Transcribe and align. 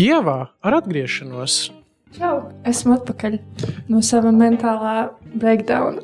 Ievā 0.00 0.46
ar 0.64 0.74
atgriešanos. 0.78 1.54
Čau! 2.16 2.36
Esmu 2.64 2.94
atpakaļ 2.96 3.34
no 3.92 4.00
sava 4.00 4.30
mentālā 4.32 5.10
breakdowna. 5.34 6.00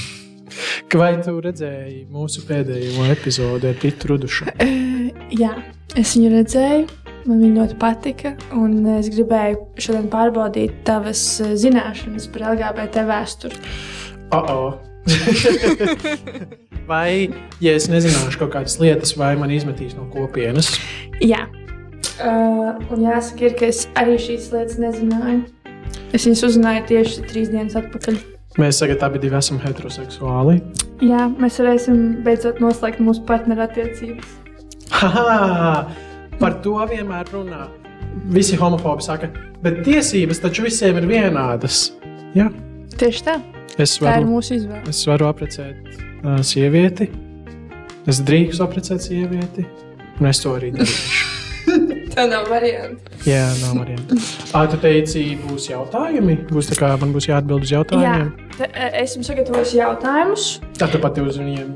Vai 1.00 1.10
tu 1.20 1.34
redzēji 1.44 2.06
mūsu 2.08 2.46
pēdējo 2.48 3.04
epizodi 3.12 3.68
ar 3.68 3.76
Pitu 3.82 4.14
Rudušu? 4.14 4.48
Uh, 4.56 5.10
jā, 5.42 5.52
es 6.00 6.14
viņu 6.16 6.32
redzēju. 6.38 6.88
Man 7.28 7.44
viņa 7.44 7.58
ļoti 7.58 7.78
patika. 7.82 8.32
Un 8.56 8.80
es 8.96 9.12
gribēju 9.12 9.60
šodien 9.84 10.08
pārbaudīt 10.08 10.80
tavas 10.88 11.20
eh, 11.44 11.52
zināšanas 11.60 12.30
par 12.32 12.48
LGBT 12.54 13.04
vēsturi. 13.10 13.60
Oh, 14.32 14.48
oh. 14.48 14.80
vai, 16.90 17.28
ja 17.60 17.76
es 17.76 17.92
nezināšu 17.92 18.40
kaut 18.40 18.56
kādas 18.56 18.80
lietas, 18.80 19.12
vai 19.20 19.34
man 19.36 19.52
izmetīs 19.52 19.92
no 19.98 20.08
kopienas? 20.08 20.72
Jā, 21.20 21.44
Uh, 22.20 22.76
un 22.92 23.06
jāsaka, 23.06 23.46
ir, 23.48 23.56
ka 23.56 23.68
es 23.70 23.86
arī 23.98 24.18
šīs 24.20 24.50
lietas 24.52 24.76
nezināju. 24.82 25.44
Es 26.12 26.26
viņas 26.26 26.42
uzzināju 26.50 26.82
tieši 26.90 27.24
trīs 27.30 27.50
dienas 27.52 27.78
atpakaļ. 27.78 28.18
Mēs 28.60 28.80
tagad 28.82 29.04
abi 29.06 29.30
esam 29.38 29.60
heteroseksuāli. 29.62 30.58
Jā, 31.06 31.28
mēs 31.40 31.60
varēsim 31.62 32.00
beidzot 32.26 32.58
noslēgt 32.60 33.00
mūsu 33.00 33.22
partnerattiecības. 33.28 34.34
Par 36.40 36.58
to 36.64 36.74
vienmēr 36.90 37.30
runā. 37.32 37.68
Visi 38.34 38.58
homofobi 38.58 39.06
saka, 39.06 39.30
bet 39.62 39.80
tiesības 39.86 40.42
taču 40.42 40.66
visiem 40.66 40.98
ir 40.98 41.06
vienādas. 41.08 41.86
Jā. 42.34 42.48
Tieši 42.98 43.24
tā. 43.28 43.38
Es 43.78 43.96
tā 43.96 44.02
ir 44.02 44.24
varu, 44.24 44.30
mūsu 44.34 44.58
izvēle. 44.58 44.82
es 44.90 45.04
varu 45.08 45.30
apprecēt 45.30 45.94
uh, 45.94 46.40
sievieti. 46.44 47.08
Es 48.10 48.20
drīkstu 48.26 48.66
apprecēt 48.66 49.06
sievieti, 49.06 49.68
un 50.18 50.32
es 50.32 50.42
to 50.42 50.56
arī 50.58 50.74
darīšu. 50.74 51.19
Tā 52.14 52.24
nav 52.30 52.48
varianta. 52.50 53.12
Jā, 53.26 53.44
nav 53.62 53.76
variantu. 53.82 54.16
Ah, 54.56 54.66
tu 54.66 54.76
teici, 54.82 55.38
būs 55.44 55.68
jautājumi? 55.70 56.34
Būs 56.50 56.70
tā 56.72 56.78
kā 56.80 56.88
man 56.98 57.12
būs 57.14 57.28
jāatbild 57.30 57.62
uz 57.62 57.70
Jā, 57.70 57.78
jautājumiem. 57.78 58.30
ta- 58.58 58.70
esmu 59.02 59.22
sagatavojis 59.28 59.74
jautājumus. 59.78 60.46
Tā 60.78 60.88
tu 60.90 60.98
pati 60.98 61.22
uz 61.22 61.38
viņiem 61.38 61.68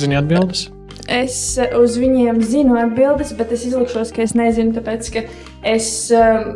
zini 0.00 0.16
atbildes. 0.16 0.70
Es 1.12 1.58
eh, 1.60 1.74
uz 1.76 1.98
viņiem 2.00 2.40
zinu 2.46 2.78
atbildes, 2.80 3.34
bet 3.36 3.52
es 3.52 3.66
izlikšos, 3.68 4.14
ka 4.16 4.22
es 4.24 4.32
nezinu, 4.38 4.72
tāpēc 4.78 5.10
ka 5.12 5.24
es 5.74 5.90
um, 6.16 6.54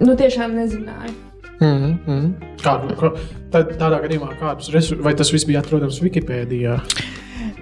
nu, 0.00 0.16
tiešām 0.18 0.56
nezināju. 0.58 1.14
Mm 1.60 1.98
-hmm. 2.06 2.28
Kādu, 2.64 2.94
kā, 2.96 3.12
tā, 3.52 3.62
tādā 3.76 4.00
gadījumā, 4.02 4.32
kādus 4.40 4.72
resursus, 4.72 5.04
vai 5.04 5.14
tas 5.14 5.30
viss 5.32 5.44
bija 5.46 5.60
atrodams 5.60 6.00
Wikipēdijā? 6.02 6.80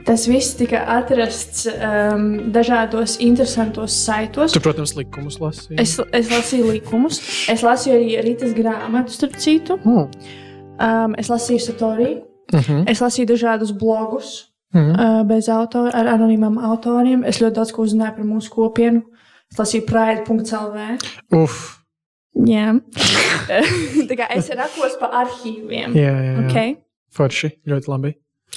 Tas 0.08 0.24
viss 0.24 0.54
tika 0.56 0.80
atrasts 0.96 1.66
um, 1.68 2.22
dažādos 2.54 3.18
interesantos 3.20 3.92
saitos. 3.92 4.54
Tu, 4.56 4.60
protams, 4.64 4.94
likumus 4.96 5.36
lasīji. 5.42 5.76
Es, 5.82 5.98
es 6.16 6.30
lasīju 6.32 6.70
likumus, 6.72 7.18
es 7.52 7.64
lasīju 7.66 7.98
arī 7.98 8.14
Rītas 8.24 8.54
grāmatu, 8.56 9.12
starp 9.12 9.36
citu. 9.36 9.76
Mm. 9.84 10.08
Um, 10.78 11.16
es 11.20 11.28
lasīju 11.32 11.60
satoriju, 11.68 12.24
Mm 12.48 12.60
-hmm. 12.60 12.84
es 12.90 13.00
lasīju 13.00 13.26
dažādus 13.28 13.72
blogus 13.78 14.48
Mm 14.74 14.80
-hmm. 14.80 15.20
uh, 15.20 15.26
bez 15.26 15.48
autora, 15.48 15.90
ar 15.94 16.06
anonīmiem 16.06 16.58
autoriem. 16.64 17.24
Es 17.24 17.40
ļoti 17.40 17.52
daudz 17.54 17.72
ko 17.72 17.82
uzzināju 17.82 18.14
par 18.16 18.24
mūsu 18.24 18.50
kopienu. 18.50 19.02
Es 19.52 19.58
lasīju 19.58 19.84
pride.lv. 19.86 20.98
Uf, 21.42 21.78
Jā, 22.46 22.80
tā 24.08 24.14
kā 24.14 24.26
es 24.36 24.48
rakos 24.48 24.96
pa 25.00 25.10
arhīviem. 25.24 25.94
jā, 25.96 26.12
jā, 26.12 26.32
jā. 26.32 26.46
Okay. 26.46 26.76
Forši, 27.10 27.50
ļoti 27.66 27.88
labi. 27.90 28.14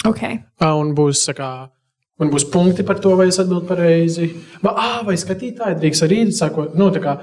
Okay. 0.08 0.40
Un 0.66 0.94
būs, 0.98 1.24
kā, 1.36 1.50
man 2.18 2.32
būs 2.32 2.48
punkti 2.50 2.84
par 2.86 3.00
to, 3.02 3.14
vai 3.18 3.28
es 3.30 3.38
atbildu 3.42 3.68
pareizi. 3.68 4.32
Vai, 4.62 4.72
ah, 4.72 5.02
vai 5.06 5.18
skatītāji 5.20 5.78
drīkst 5.82 6.06
arī 6.06 6.22
sakot, 6.34 6.74
nu, 6.78 6.90
tā 6.94 7.02
kā, 7.04 7.16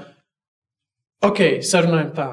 ok, 1.26 1.60
sarunājam 1.66 2.14
tā. 2.16 2.28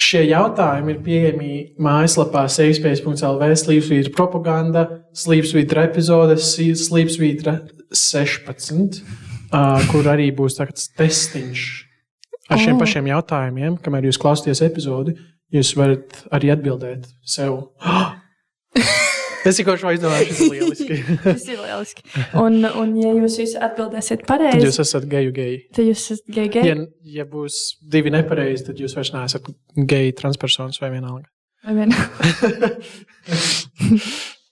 Šie 0.00 0.22
jautājumi 0.30 0.94
ir 0.94 1.02
pieejami 1.04 1.50
mājaslapā 1.84 2.46
sejspējas.lv, 2.48 3.50
slīpsvītra 3.60 4.14
propaganda, 4.16 4.86
slīpsvītra 5.12 5.84
epizodes, 5.90 6.54
slīpsvītra 6.86 7.58
16, 7.92 9.02
uh, 9.04 9.84
kur 9.90 10.08
arī 10.08 10.30
būs 10.32 10.56
tāds 10.62 10.88
testiņš 10.96 11.68
ar 12.50 12.58
šiem 12.58 12.76
Oh. 12.76 12.82
pašiem 12.82 13.06
jautājumiem, 13.10 13.78
kamēr 13.82 14.08
jūs 14.08 14.18
klausāties 14.20 14.62
epizodi, 14.66 15.14
jūs 15.54 15.74
varat 15.78 16.24
arī 16.34 16.50
atbildēt 16.54 17.06
sev. 17.24 17.70
Es 19.40 19.56
tikai 19.56 19.72
šo 19.80 19.88
izdomāju, 19.96 20.26
tas 20.28 20.40
ir 20.44 20.50
lieliski. 20.52 20.96
Tas 21.24 21.44
ir 21.48 21.56
lieliski. 21.62 22.02
Un, 22.36 22.58
un 22.76 22.90
ja 23.00 23.08
jūs 23.16 23.38
visi 23.40 23.56
atbildēsiet 23.56 24.20
Tad 24.20 24.28
pareizi, 24.28 24.66
jūs 24.66 24.76
esat 24.82 25.06
geju 25.08 25.30
geji. 25.32 25.54
tad 25.72 25.86
jūs 25.88 26.02
esat 26.12 26.26
gei 26.36 26.50
gei. 26.52 26.64
Ja, 26.68 26.74
ja 27.16 27.24
būs 27.30 27.56
divi 27.94 28.12
nepareizi, 28.12 28.66
tad 28.68 28.82
jūs 28.84 28.92
vairs 28.98 29.14
neesat 29.14 29.48
geji 29.94 30.12
transpersonas 30.20 30.76
vai 30.82 30.90
vienalga. 30.92 31.24
Vai 31.64 31.72
vien? 31.78 31.90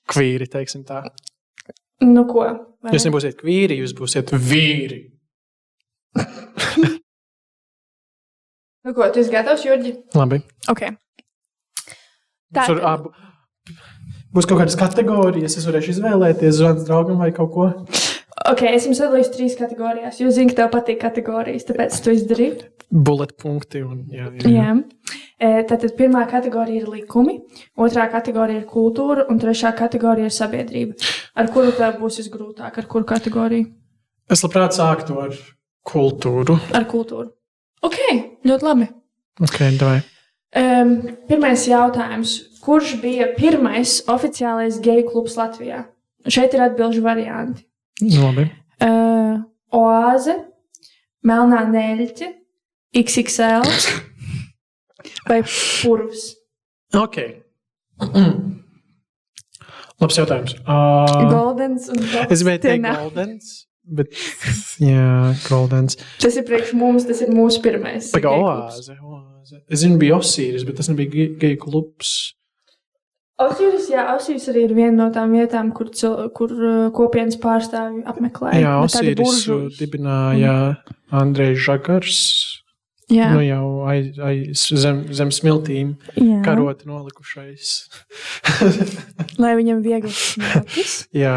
Kvīri, 0.08 0.48
teiksim 0.56 0.86
tā. 0.88 1.02
Nu 2.08 2.24
ko? 2.30 2.46
vai 2.80 2.94
Jūs 2.96 3.04
ne? 3.04 3.10
nebūsiet 3.10 3.36
kvīri, 3.42 3.76
jūs 3.82 3.92
būsiet 3.98 4.32
vīri. 4.40 5.02
Nu 8.88 8.94
ko, 8.96 9.04
tu 9.12 9.20
esi 9.20 9.28
gatavs, 9.32 9.64
Jurģi? 9.66 9.90
Labi. 10.16 10.38
Ok. 10.72 10.80
Tā 12.56 12.62
Tur, 12.70 12.78
ab, 12.88 13.08
būs 14.38 14.46
kaut 14.46 14.62
kādas 14.62 14.78
kategorijas, 14.78 15.58
es 15.58 15.66
varēšu 15.66 15.96
izvēlēties 15.96 16.58
zvans 16.60 16.86
draugam 16.86 17.18
vai 17.22 17.32
kaut 17.34 17.50
ko. 17.54 17.68
Ok, 18.48 18.62
es 18.70 18.86
jums 18.86 19.00
sadalīju 19.00 19.32
trīs 19.34 19.56
kategorijās. 19.58 20.20
Jūs 20.22 20.36
zināt, 20.36 20.54
ka 20.54 20.62
tev 20.62 20.68
patīk 20.76 21.00
kategorijas, 21.02 21.66
tāpēc 21.68 21.96
tu 22.04 22.14
izdarīji. 22.14 22.68
Bullet 22.88 23.34
punkti. 23.42 23.82
Un, 23.84 24.04
jā, 24.14 24.30
jā, 24.38 24.46
jā. 24.46 24.52
Jā. 24.54 25.16
E, 25.38 25.50
Tātad 25.68 25.92
pirmā 25.98 26.22
kategorija 26.30 26.84
ir 26.84 26.88
likumi, 26.88 27.34
otrā 27.76 28.06
kategorija 28.12 28.62
ir 28.62 28.68
kultūra, 28.70 29.26
un 29.28 29.40
trešā 29.42 29.74
kategorija 29.76 30.30
ir 30.30 30.34
sabiedrība. 30.34 30.96
Ar 31.38 31.50
kuru 31.52 31.74
tev 31.76 31.98
būs 32.00 32.20
visgrūtāk? 32.22 32.78
Ar 32.80 32.88
kuru 32.90 33.08
kategoriju? 33.10 33.68
Es 34.32 34.44
labprāt 34.46 34.78
sāktu 34.78 35.18
ar 35.20 35.34
kultūru. 35.88 36.56
Ar 36.78 36.86
kultūru. 36.88 37.28
Ok, 37.84 37.98
ļoti 38.48 38.70
labi. 38.70 38.88
Ok, 39.44 39.60
davai. 39.80 40.00
Um, 40.56 40.94
pirmais 41.28 41.66
jautājums. 41.68 42.38
Kurš 42.68 42.90
bija 43.00 43.30
pirmais 43.36 44.02
oficiālais 44.12 44.76
geju 44.84 45.06
klubs 45.08 45.38
Latvijā? 45.40 45.86
Šeit 46.28 46.52
ir 46.52 46.60
atbildžu 46.66 47.00
varianti. 47.04 47.62
Nu, 48.04 48.26
Labi. 48.26 48.44
Uh, 48.84 49.38
Oāze, 49.74 50.34
Melnā 51.24 51.62
Neļķe, 51.72 52.28
XXL 53.00 53.64
vai 55.30 55.40
Purvs. 55.48 56.28
Ok. 56.96 57.16
Labs 59.98 60.18
jautājums. 60.20 60.54
Uh, 60.62 61.24
Goldens 61.32 61.88
un 61.90 61.98
es 62.28 62.42
gribēju 62.44 62.62
teikt. 62.62 62.86
Goldens. 62.86 63.48
Bet, 63.88 64.12
jā, 64.84 65.32
Goldens. 65.48 65.96
Tas 66.20 66.36
ir 66.36 66.44
priekš 66.46 66.74
mums, 66.76 67.06
tas 67.08 67.22
ir 67.24 67.32
mūsu 67.34 67.62
pirmais. 67.64 68.10
Tā 68.12 68.20
kā 68.22 68.30
oāze, 68.36 68.94
oāze. 69.00 69.62
Es 69.72 69.80
zinu, 69.82 69.96
bija 70.00 70.18
Osīris, 70.20 70.66
bet 70.68 70.76
tas 70.78 70.90
nebija 70.92 71.10
ge- 71.14 71.30
geju 71.40 71.58
klubs. 71.64 72.12
Osiris, 73.38 73.86
jā, 73.92 74.02
Osiris 74.16 74.48
arī 74.50 74.64
ir 74.66 74.72
viena 74.74 74.96
no 75.04 75.08
tām 75.14 75.30
vietām, 75.36 75.68
kur, 75.76 75.92
cil, 75.94 76.16
kur 76.34 76.50
uh, 76.58 76.78
kopienas 76.94 77.36
pārstāvji 77.38 78.02
apmeklē. 78.10 78.56
Jā, 78.58 78.72
Bet 78.82 78.88
Osīris 78.90 79.20
buržuļi. 79.22 79.76
dibināja 79.78 80.54
Andrejs 81.14 81.60
Žagars. 81.66 82.22
Jā, 83.08 83.30
Nu 83.32 83.40
jau 83.40 83.86
aiz, 83.88 84.10
aiz, 84.20 84.66
zem, 84.76 84.98
zem 85.16 85.30
smiltīm 85.32 85.94
karoti 86.44 86.84
nolikušais. 86.90 87.70
lai 89.42 89.54
viņam 89.56 89.80
viegli 89.86 90.10
smēķis. 90.12 90.96
jā, 91.16 91.36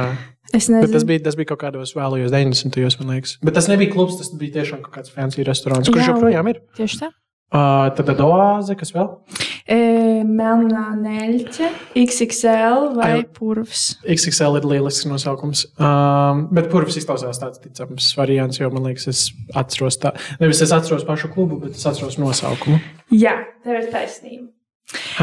Es 0.52 0.66
bet 0.68 0.74
nezinu. 0.82 0.92
tas 0.98 1.06
bija, 1.08 1.22
tas 1.30 1.38
bija 1.40 1.48
kaut 1.54 1.62
kādos 1.62 1.94
vēlajos 1.96 2.34
90. 2.34 2.76
gados, 2.76 2.98
man 3.00 3.14
liekas. 3.16 3.38
Bet 3.46 3.56
tas 3.56 3.70
nebija 3.72 3.94
klubs, 3.94 4.18
tas 4.20 4.34
bija 4.36 4.58
tiešām 4.60 4.82
kaut 4.84 4.98
kāds 4.98 5.14
fancy 5.16 5.46
restorāns, 5.48 5.88
kurš 5.88 6.04
Jā, 6.04 6.12
joprojām 6.12 6.50
ir. 6.52 6.60
Tieši 6.76 7.00
tā. 7.06 7.12
Uh, 7.52 7.88
tad 7.96 8.08
tad 8.12 8.20
oāze, 8.24 8.76
kas 8.80 8.92
vēl? 8.96 9.08
E, 9.40 9.51
melnā 9.70 10.86
neļķe, 10.98 11.70
XXL 12.02 12.88
vai 12.98 13.10
Ai. 13.20 13.26
purvs. 13.38 13.84
XXL 14.04 14.58
ir 14.60 14.68
lielisks 14.74 15.08
nosaukums. 15.10 15.66
Um, 15.78 16.48
bet 16.56 16.72
purvs 16.74 16.98
izklausās 17.02 17.42
tāds 17.42 17.62
ticams 17.62 18.12
variants, 18.18 18.60
jo 18.62 18.72
man 18.74 18.90
liekas, 18.90 19.08
es 19.12 19.28
atceros 19.58 20.00
tā. 20.02 20.16
Nevis 20.42 20.64
es 20.66 20.74
atceros 20.76 21.06
pašu 21.08 21.32
klubu, 21.34 21.60
bet 21.62 21.78
es 21.78 21.86
atceros 21.86 22.18
nosaukumu. 22.22 22.82
Jā, 23.14 23.38
tev 23.66 23.80
ir 23.84 23.90
taisnība. 23.94 24.50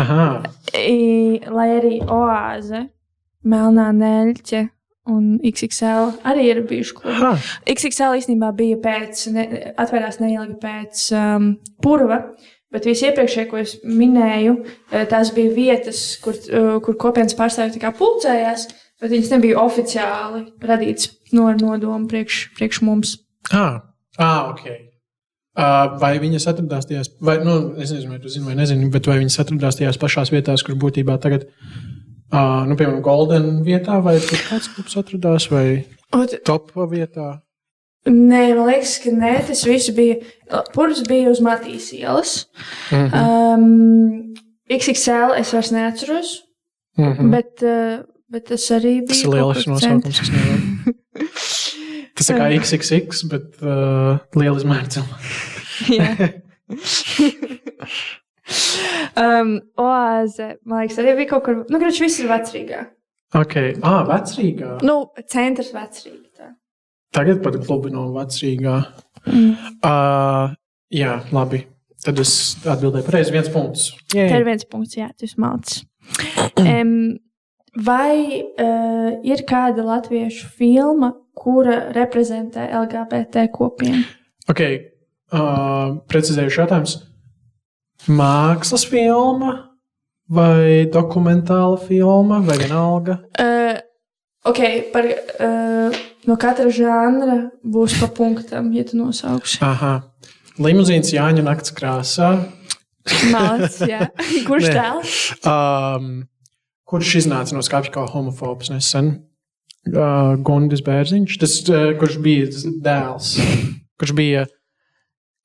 Aha, 0.00 0.43
I, 0.79 1.41
lai 1.52 1.69
arī 1.76 1.99
oāze, 2.05 2.87
melnā 3.44 3.91
neļķe 3.93 4.62
un 5.08 5.38
XXL 5.44 6.12
arī 6.29 6.46
ir 6.52 6.62
bijuši 6.69 6.94
klubi. 6.96 7.17
aha. 7.17 7.32
XXL 7.69 8.20
īstenībā 8.20 8.52
bija 8.56 8.79
pēc, 8.84 9.25
ne, 9.34 9.49
atvērās 9.81 10.20
neilgi 10.23 10.56
pēc 10.62 11.05
um, 11.17 11.50
purva. 11.84 12.23
Bet 12.73 12.85
visi 12.85 13.06
iepriekšējie, 13.09 13.47
ko 13.49 13.61
es 13.62 13.79
minēju, 13.85 14.59
eh, 14.93 15.06
tās 15.09 15.31
bija 15.32 15.55
vietas, 15.56 16.03
kur, 16.20 16.35
eh, 16.35 16.75
kur 16.85 16.99
kopienas 17.00 17.37
pārstāvji 17.38 17.81
pulcējās, 17.97 18.67
bet 19.00 19.11
viņas 19.11 19.31
nebija 19.31 19.62
oficiāli 19.62 20.44
radītas 20.61 21.09
no 21.32 21.49
nodomu 21.53 22.09
priekš, 22.09 22.55
priekš 22.59 22.82
mums. 22.82 23.17
Ah, 23.53 23.81
ah, 24.19 24.53
ok. 24.53 24.88
Uh, 25.59 25.99
vai 25.99 26.12
viņas 26.23 26.44
atradās 26.53 26.87
tajās, 26.87 27.09
vai, 27.20 27.41
nu, 27.43 27.75
es 27.82 27.91
nezinu, 27.91 28.12
vai 28.12 28.20
tu 28.23 28.31
zini, 28.31 28.47
vai 28.47 28.55
nezini, 28.55 28.91
bet 28.94 29.09
vai 29.11 29.17
viņas 29.19 29.41
atradās 29.43 29.81
tajās 29.81 29.99
pašās 29.99 30.31
vietās, 30.31 30.62
kur 30.62 30.76
būtībā 30.79 31.17
tagad, 31.19 31.49
uh, 32.31 32.62
nu, 32.69 32.76
piemēram, 32.79 33.00
Golden 33.03 33.65
vietā, 33.67 33.99
vai 34.05 34.20
tur 34.23 34.38
kāds 34.38 34.70
klubs 34.70 34.94
atradās, 35.00 35.49
vai 35.50 35.65
Ot, 36.15 36.37
top 36.47 36.70
vietā? 36.93 37.41
Nē, 38.06 38.54
man 38.54 38.66
liekas, 38.70 38.98
ka 39.02 39.10
nē, 39.10 39.32
tas 39.48 39.64
viss 39.66 39.90
bija. 39.96 40.20
Pūlis 40.74 41.02
bija 41.08 41.30
uz 41.30 41.40
Matīs 41.44 41.92
ielas. 41.92 42.46
Mm 42.92 43.08
-hmm. 43.08 43.54
Um, 43.54 44.34
XXL 44.70 45.34
es 45.38 45.52
vairs 45.52 45.70
neatceros, 45.72 46.48
Mm 46.98 47.12
-hmm. 47.12 47.30
bet, 47.30 47.62
uh, 47.62 48.04
bet 48.32 48.44
tas 48.44 48.70
arī 48.70 48.82
bija. 48.82 49.06
Tas 49.06 49.22
ir 49.22 49.28
lielisks 49.28 49.66
nosaukums. 49.66 50.20
Tas 52.14 52.28
ir 52.28 52.36
kā 52.36 52.48
XXX, 52.62 53.28
bet 53.30 53.62
uh, 53.62 54.18
liela 54.34 54.58
izmēra. 54.58 55.04
Jā. 55.88 56.08
um, 59.16 59.60
oāze, 59.88 60.56
man 60.64 60.80
liekas, 60.80 60.98
arī 60.98 61.16
bija 61.16 61.28
kaut 61.28 61.44
kur. 61.44 61.64
Nu, 61.70 61.78
kurš 61.78 62.00
viss 62.00 62.18
ir 62.18 62.28
vecrīgā. 62.28 62.84
Ok, 63.34 63.54
ah, 63.82 64.02
vecrīgā. 64.08 64.78
Nu, 64.82 64.96
centrs 65.30 65.70
vecrīgā. 65.72 66.27
Tagad 67.14 67.40
pat 67.44 67.56
klubi 67.64 67.93
no 67.94 68.08
vecrīgā. 68.14 68.78
Mm. 69.28 69.55
Uh, 69.84 70.55
jā, 70.93 71.19
labi. 71.34 71.64
Tad 72.05 72.20
es 72.22 72.32
atbildēju 72.62 73.06
pareizi. 73.08 73.34
viens 73.34 73.49
punkts. 73.52 73.88
Jē. 74.14 74.28
ir 74.38 74.44
viens 74.46 74.66
punkts, 74.69 74.99
jā, 75.00 75.08
tas 75.19 75.34
malts. 75.40 75.81
Um, 76.60 77.16
vai 77.84 78.43
uh, 78.43 79.08
ir 79.26 79.43
kāda 79.49 79.84
latviešu 79.87 80.46
filma, 80.58 81.12
kura 81.38 81.88
reprezentē 81.96 82.69
LGBT 82.84 83.49
kopienu? 83.55 84.05
Ok, 84.49 84.62
uh, 85.34 85.99
precizējuši 86.10 86.62
jautājums. 86.62 86.94
Mākslas 88.08 88.87
filma 88.88 89.56
vai 90.31 90.87
dokumentāla 90.93 91.81
filma 91.82 92.38
vai 92.46 92.60
vienalga? 92.62 93.19
Uh, 93.34 93.81
ok, 94.48 94.60
par, 94.94 95.08
uh, 95.44 95.98
no 96.28 96.36
katra 96.40 96.70
žanra 96.74 97.38
būs 97.62 97.98
pa 98.00 98.08
punktam, 98.14 98.72
ja 98.76 98.86
tu 98.88 98.98
nosauksi. 99.00 99.60
Aha. 99.64 100.00
Limuzīns 100.58 101.12
Jāņa 101.14 101.44
nakts 101.46 101.74
krāsā. 101.76 102.32
Malts, 103.32 103.78
jā. 103.92 104.08
Kurš 104.48 104.68
tēls? 104.72 105.14
Um, 105.46 106.10
kurš 106.88 107.14
iznāca 107.22 107.56
no 107.56 107.62
skāpja 107.64 107.94
kā 107.94 108.08
homofobs 108.10 108.72
nesen? 108.74 109.14
Uh, 109.88 110.34
Gundis 110.44 110.82
Bērziņš, 110.84 111.38
tas, 111.40 111.54
uh, 111.70 111.92
kurš 112.00 112.18
bija 112.20 112.50
dēls, 112.84 113.36
kurš 114.00 114.12
bija 114.18 114.44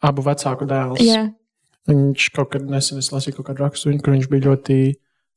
abu 0.03 0.25
vecāku 0.25 0.67
dēls. 0.67 0.99
Jā, 1.05 1.29
Viņš 1.89 2.29
kaut 2.31 2.53
kad 2.53 2.67
nesen 2.71 3.01
es 3.01 3.09
lasīju 3.11 3.41
kaut 3.41 3.49
kādu 3.49 3.65
rakstu, 3.65 3.91
kur 3.99 4.15
viņš 4.15 4.29
bija 4.31 4.45
ļoti, 4.47 4.77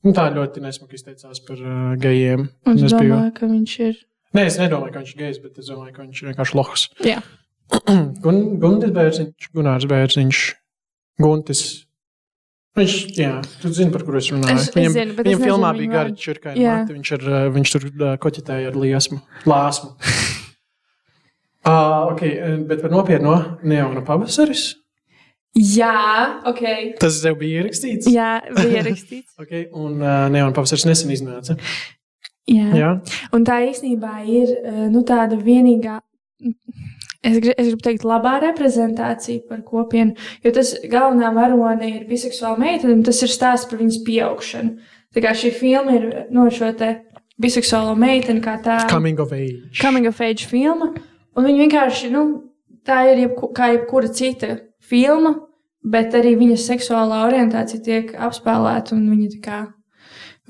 nu, 0.07 0.13
tā 0.17 0.29
ļoti 0.35 0.63
nesmuki 0.65 0.97
izteicās 1.01 1.41
par 1.47 1.59
uh, 1.61 1.95
gejiem. 2.01 2.47
un 2.67 2.77
es 2.79 2.87
es 2.89 2.95
biju, 2.95 3.13
domāju, 3.17 3.33
ka 3.41 3.49
viņš 3.51 3.75
ir. 3.89 3.97
nē, 4.37 4.45
es 4.47 4.59
nedomāju, 4.63 4.93
ka 4.95 5.03
viņš 5.03 5.15
ir 5.17 5.21
gejs, 5.25 5.41
bet 5.43 5.59
es 5.63 5.73
domāju, 5.73 5.95
ka 5.97 6.05
viņš 6.07 6.23
ir 6.23 6.31
vienkārši 6.31 6.57
lohs. 6.61 6.87
Jā. 7.07 7.19
Gun, 8.25 8.39
Gundis 8.63 8.93
Bērziņš, 8.95 9.51
Gunārs 9.57 9.89
Bērziņš, 9.91 10.45
Guntis. 11.25 11.65
Viņš, 12.77 12.95
jā, 13.17 13.31
tu 13.63 13.71
zini, 13.73 13.89
par 13.91 14.03
kuru 14.05 14.19
es 14.21 14.27
runāju. 14.29 14.53
Es- 14.61 14.67
es 14.69 14.75
viņam 14.77 14.93
zinu, 14.93 15.13
es 15.15 15.17
viņam 15.17 15.31
nezinu 15.33 15.47
filmā 15.49 15.71
viņu 15.73 15.79
bija 15.81 15.91
vārdu. 15.91 15.93
gara 15.97 16.23
čurkaina 16.27 16.61
Jā. 16.61 16.75
mati, 16.83 16.93
viņš, 16.99 17.13
uh, 17.17 17.37
viņš 17.55 17.73
tur 17.73 17.87
koķitēja 18.21 18.69
ar 18.69 18.77
liesmu, 18.83 19.21
lāsmu. 19.49 19.89
uh, 21.71 22.13
ok, 22.13 22.21
bet 22.69 22.83
par 22.85 22.93
nopietno 22.93 23.37
neona 23.65 24.03
pavasaris. 24.05 24.67
Jā, 25.57 26.43
ok. 26.45 26.63
Tas 27.01 27.21
tev 27.25 27.39
bija 27.41 27.63
ierakstīts. 27.63 28.09
Jā, 28.13 28.31
bija 28.57 28.83
rakstīts. 28.87 29.33
Okay, 29.43 29.67
un 29.73 30.01
uh, 30.03 30.27
neona 30.33 30.53
pavasaris 30.57 30.85
nesen 30.89 31.13
iznāca. 31.15 31.57
Jā. 32.49 32.67
Jā. 32.77 32.91
Un 33.35 33.45
tā 33.47 33.57
īstenībā 33.67 34.21
ir 34.31 34.53
eh, 34.55 34.83
nu, 34.93 35.01
tāda 35.07 35.35
vienīgā. 35.41 35.97
Es, 37.27 37.39
gri, 37.43 37.55
es 37.59 37.71
gribu 37.73 37.83
teikt, 37.83 38.05
labā 38.07 38.37
reprezentācija 38.45 39.43
par 39.49 39.65
kopienu, 39.67 40.15
jo 40.45 40.53
tas 40.55 40.75
galvenā 40.87 41.33
varone 41.35 41.89
ir 41.89 42.05
biseksuāla 42.07 42.61
meitene, 42.61 42.95
un 42.95 43.03
tas 43.07 43.19
ir 43.25 43.33
stāsts 43.33 43.67
par 43.71 43.81
viņas 43.81 43.99
pieaugšanu. 44.07 44.93
Tā 45.17 45.25
kā 45.25 45.33
šī 45.35 45.51
filma 45.57 45.97
ir 45.97 46.07
no 46.37 46.45
šo 46.55 46.69
te 46.79 46.93
biseksuālo 47.43 47.97
meiteni, 47.99 48.45
kā 48.45 48.59
tā 48.63 48.79
Coming 48.93 49.19
of 49.25 49.33
age. 49.35 49.73
coming 49.81 50.07
of 50.07 50.21
age 50.23 50.47
filma, 50.47 50.93
un 51.35 51.49
viņa 51.49 51.65
vienkārši, 51.65 52.13
nu, 52.15 52.23
tā 52.87 53.01
ir 53.11 53.25
jebku, 53.25 53.51
kā 53.57 53.73
jebkura 53.75 54.13
cita 54.15 54.53
filma, 54.87 55.35
bet 55.87 56.15
arī 56.19 56.35
viņas 56.39 56.67
seksuālā 56.71 57.23
orientācija 57.29 57.83
tiek 57.85 58.13
apspēlēta, 58.27 58.97
un 58.97 59.09
viņa 59.13 59.33
tā 59.37 59.41
kā 59.45 59.63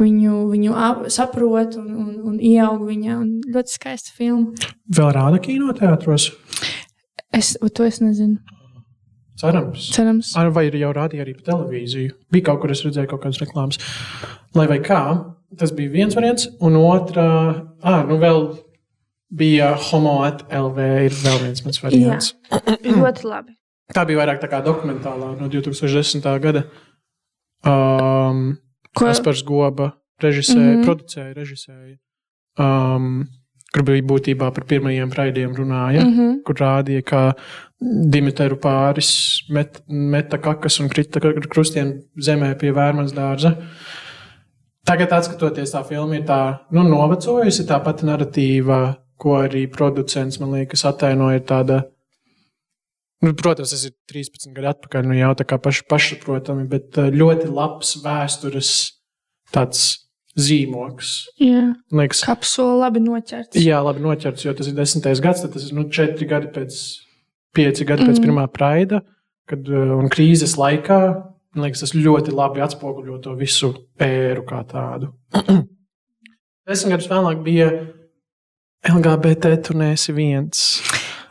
viņu, 0.00 0.41
viņu 0.53 0.75
ap, 0.77 1.06
saprot 1.12 1.79
un, 1.81 1.88
un, 1.93 2.11
un 2.31 2.37
ieaug 2.41 2.85
viņā. 2.88 3.21
Un 3.21 3.55
ļoti 3.55 3.77
skaista 3.79 4.12
filma. 4.17 4.53
Vēl 4.97 5.12
rāda 5.17 5.41
kinoteātros. 5.43 6.31
Es 7.37 7.56
to 7.61 7.87
es 7.87 8.00
nezinu. 8.03 8.38
Cerams. 9.37 9.91
Cerams. 9.93 10.31
Ar, 10.41 10.49
vai 10.55 10.71
ir 10.71 10.79
jau 10.81 10.94
rādīja 10.97 11.27
arī 11.27 11.35
pa 11.37 11.50
televīziju? 11.50 12.15
Bija 12.33 12.47
kaut 12.49 12.62
kur, 12.62 12.73
es 12.73 12.81
redzēju 12.87 13.11
kaut 13.11 13.27
kādas 13.27 13.43
reklāmas. 13.43 13.81
Lai 14.56 14.65
vai 14.71 14.79
kā, 14.85 15.00
tas 15.61 15.75
bija 15.77 15.93
viens 15.93 16.17
variants, 16.17 16.49
un 16.65 16.79
otrā, 16.81 17.27
ah, 17.85 17.99
nu 18.09 18.17
vēl 18.23 18.47
bija 19.37 19.75
Homo 19.91 20.23
at 20.25 20.47
LV, 20.49 20.88
ir 21.11 21.21
vēl 21.21 21.38
viens 21.44 21.65
mans 21.67 21.83
variants. 21.85 22.33
ļoti 23.03 23.29
labi. 23.29 23.53
Tā 23.94 24.05
bija 24.06 24.19
vairāk 24.23 24.41
tā 24.43 24.49
kā 24.50 24.62
dokumentālā 24.65 25.37
no 25.38 25.49
2010. 25.49 26.27
gada. 26.43 26.67
Um? 27.67 28.56
Kaspars 28.97 29.43
Goba 29.44 29.93
režisēja, 30.23 30.61
mm. 30.61 30.77
-hmm. 30.77 30.85
producēja, 30.85 31.35
režisēja. 31.37 31.97
Um, 32.59 33.27
kur 33.75 33.85
bija 33.85 34.03
būtībā 34.03 34.50
par 34.55 34.65
pirmajiem 34.65 35.12
raidiem 35.12 35.55
runāja, 35.55 36.05
mm. 36.05 36.12
-hmm. 36.17 36.43
kur 36.44 36.55
rādīja, 36.55 37.03
kā 37.03 37.23
Dimitru 38.12 38.56
pāris 38.56 39.43
met, 39.53 39.83
meta 39.88 40.38
kakas 40.38 40.81
un 40.81 40.88
krita 40.88 41.21
krustiem 41.21 42.00
zemē 42.17 42.55
pie 42.59 42.73
vērmanas 42.73 43.12
dārza. 43.12 43.56
Tagad, 44.87 45.12
skatoties, 45.25 45.75
tā 45.75 45.83
filma 45.85 46.15
ir 46.17 46.23
tā 46.23 46.59
nu, 46.71 46.83
novecojusi, 46.83 47.67
tā 47.67 47.83
pati 47.85 48.06
narratīva, 48.06 48.97
ko 49.19 49.35
arī 49.43 49.67
producents 49.67 50.41
man 50.41 50.53
liekas 50.53 50.85
attēloja, 50.85 51.37
ir 51.37 51.44
tāda. 51.44 51.83
Nu, 53.26 53.32
protams, 53.34 53.73
tas 53.75 53.82
ir 53.88 53.93
13 54.12 54.52
gadi 54.55 54.69
atpakaļ, 54.70 55.06
nu 55.11 55.17
jau 55.19 55.33
tā 55.38 55.47
kā 55.50 55.56
paš, 55.59 55.80
pašsaprotami, 55.90 56.66
bet 56.71 56.95
uh, 57.02 57.09
ļoti 57.11 57.49
labs 57.50 57.97
vēstures 58.04 58.71
tāds 59.54 59.80
zīmogs. 60.38 61.14
Jā. 61.40 61.62
Liekas, 61.97 62.21
Kapsula 62.28 62.76
labi 62.87 63.00
noķerts. 63.02 63.56
jā, 63.59 63.78
labi 63.83 64.04
noķerts, 64.04 64.45
jo 64.47 64.52
tas 64.54 64.68
ir 64.71 64.76
desmitais 64.76 65.23
gads, 65.25 65.42
tad 65.42 65.54
tas 65.56 65.64
ir 65.66 65.75
nu, 65.78 65.87
četri 65.90 66.28
gadi 66.28 66.50
pēc, 66.54 66.76
pieci 67.56 67.87
gadi 67.88 68.04
pēc 68.06 68.18
Mhm. 68.21 68.26
pirmā 68.28 68.45
praida, 68.52 69.00
kad 69.49 69.66
uh, 69.73 69.97
un 69.99 70.11
krīzes 70.12 70.54
laikā. 70.61 71.00
Man 71.56 71.64
liekas, 71.71 71.80
tas 71.87 71.95
ļoti 71.97 72.35
labi 72.37 72.61
atspoguļo 72.61 73.16
to 73.25 73.33
visu 73.35 73.73
ēru 73.99 74.42
kā 74.45 74.61
tādu. 74.68 75.09
Desmit 76.68 76.92
gadus 76.97 77.09
vēlāk 77.09 77.40
bija 77.47 77.71
LGBT, 78.87 79.54
tu 79.64 79.75
neesi 79.78 80.12
viens. 80.12 80.83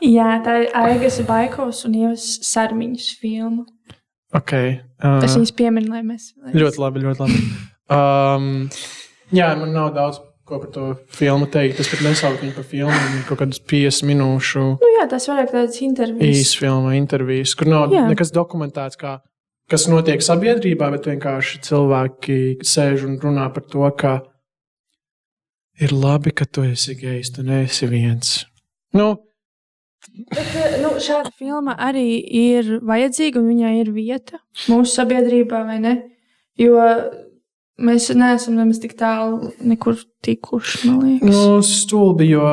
Jā, 0.04 0.42
tā 0.44 0.58
ir 0.64 0.70
Aigas 0.76 1.22
Baikovs 1.28 1.86
un 1.88 1.96
Ievas 2.02 2.26
Sarmiņas 2.46 3.10
filma. 3.22 3.66
Okay. 4.36 4.80
Uh, 5.00 5.22
Es 5.24 5.36
viņas 5.38 5.54
pieminu, 5.56 5.94
lai 5.94 6.02
mēs. 6.04 6.34
Lai 6.44 6.52
Ļoti 6.58 6.82
labi, 6.82 7.04
ļoti 7.06 7.24
labi. 7.24 7.44
Um, 7.86 8.48
jā, 9.36 9.52
man 9.60 9.72
nav 9.76 9.94
daudz 9.96 10.20
ko 10.46 10.60
par 10.62 10.70
to 10.74 10.88
filmu 11.16 11.48
teikt. 11.50 11.80
Es 11.82 11.90
pat 11.90 12.04
nesaucu 12.06 12.44
viņu 12.44 12.56
par 12.58 12.66
filmu. 12.70 12.94
Viņa 12.94 13.24
kaut 13.30 13.40
kādas 13.42 13.62
50 13.72 14.06
minūšu 14.12 14.66
Nu, 14.82 14.90
jā, 15.00 15.08
tas 15.10 15.26
vairāk 15.30 15.54
tādas 15.54 15.80
intervijas. 15.86 16.42
īsas 16.42 16.60
filmu 16.60 16.94
intervijas, 16.98 17.56
kur 17.58 17.72
nav 17.72 17.94
Jā. 17.94 18.06
nekas 18.12 18.34
dokumentēts, 18.36 19.00
kā, 19.02 19.16
kas 19.72 19.88
notiek 19.90 20.22
sabiedrībā, 20.22 20.92
bet 20.94 21.10
vienkārši 21.10 21.64
cilvēki 21.66 22.40
sēž 22.62 23.08
un 23.08 23.18
runā 23.24 23.48
par 23.56 23.66
to, 23.72 23.88
ka 23.98 24.20
ir 25.82 25.96
labi, 25.96 26.32
ka 26.32 26.46
tu 26.46 26.64
esi 26.68 26.94
gejs, 27.00 27.34
tu 27.36 27.44
neesi 27.44 27.90
viens. 27.90 28.46
Nu, 28.96 29.16
Bet, 30.16 30.56
eh, 30.56 30.78
nu, 30.84 30.96
šāda 31.04 31.32
filma 31.36 31.76
arī 31.82 32.08
ir 32.24 32.80
vajadzīga 32.86 33.42
un 33.42 33.50
viņai 33.52 33.74
ir 33.82 33.92
vieta 33.96 34.40
mūsu 34.72 34.94
sabiedrībā, 34.96 35.62
vai 35.68 35.80
ne? 35.84 35.96
Jo 36.60 36.80
mēs 37.84 38.08
neesam 38.16 38.56
nemaz 38.56 38.80
tik 38.80 38.96
tālu 39.00 39.52
nekur 39.60 40.00
tikuši, 40.24 40.94
nu 41.26 41.60
stulbi, 41.66 42.30
jo 42.32 42.48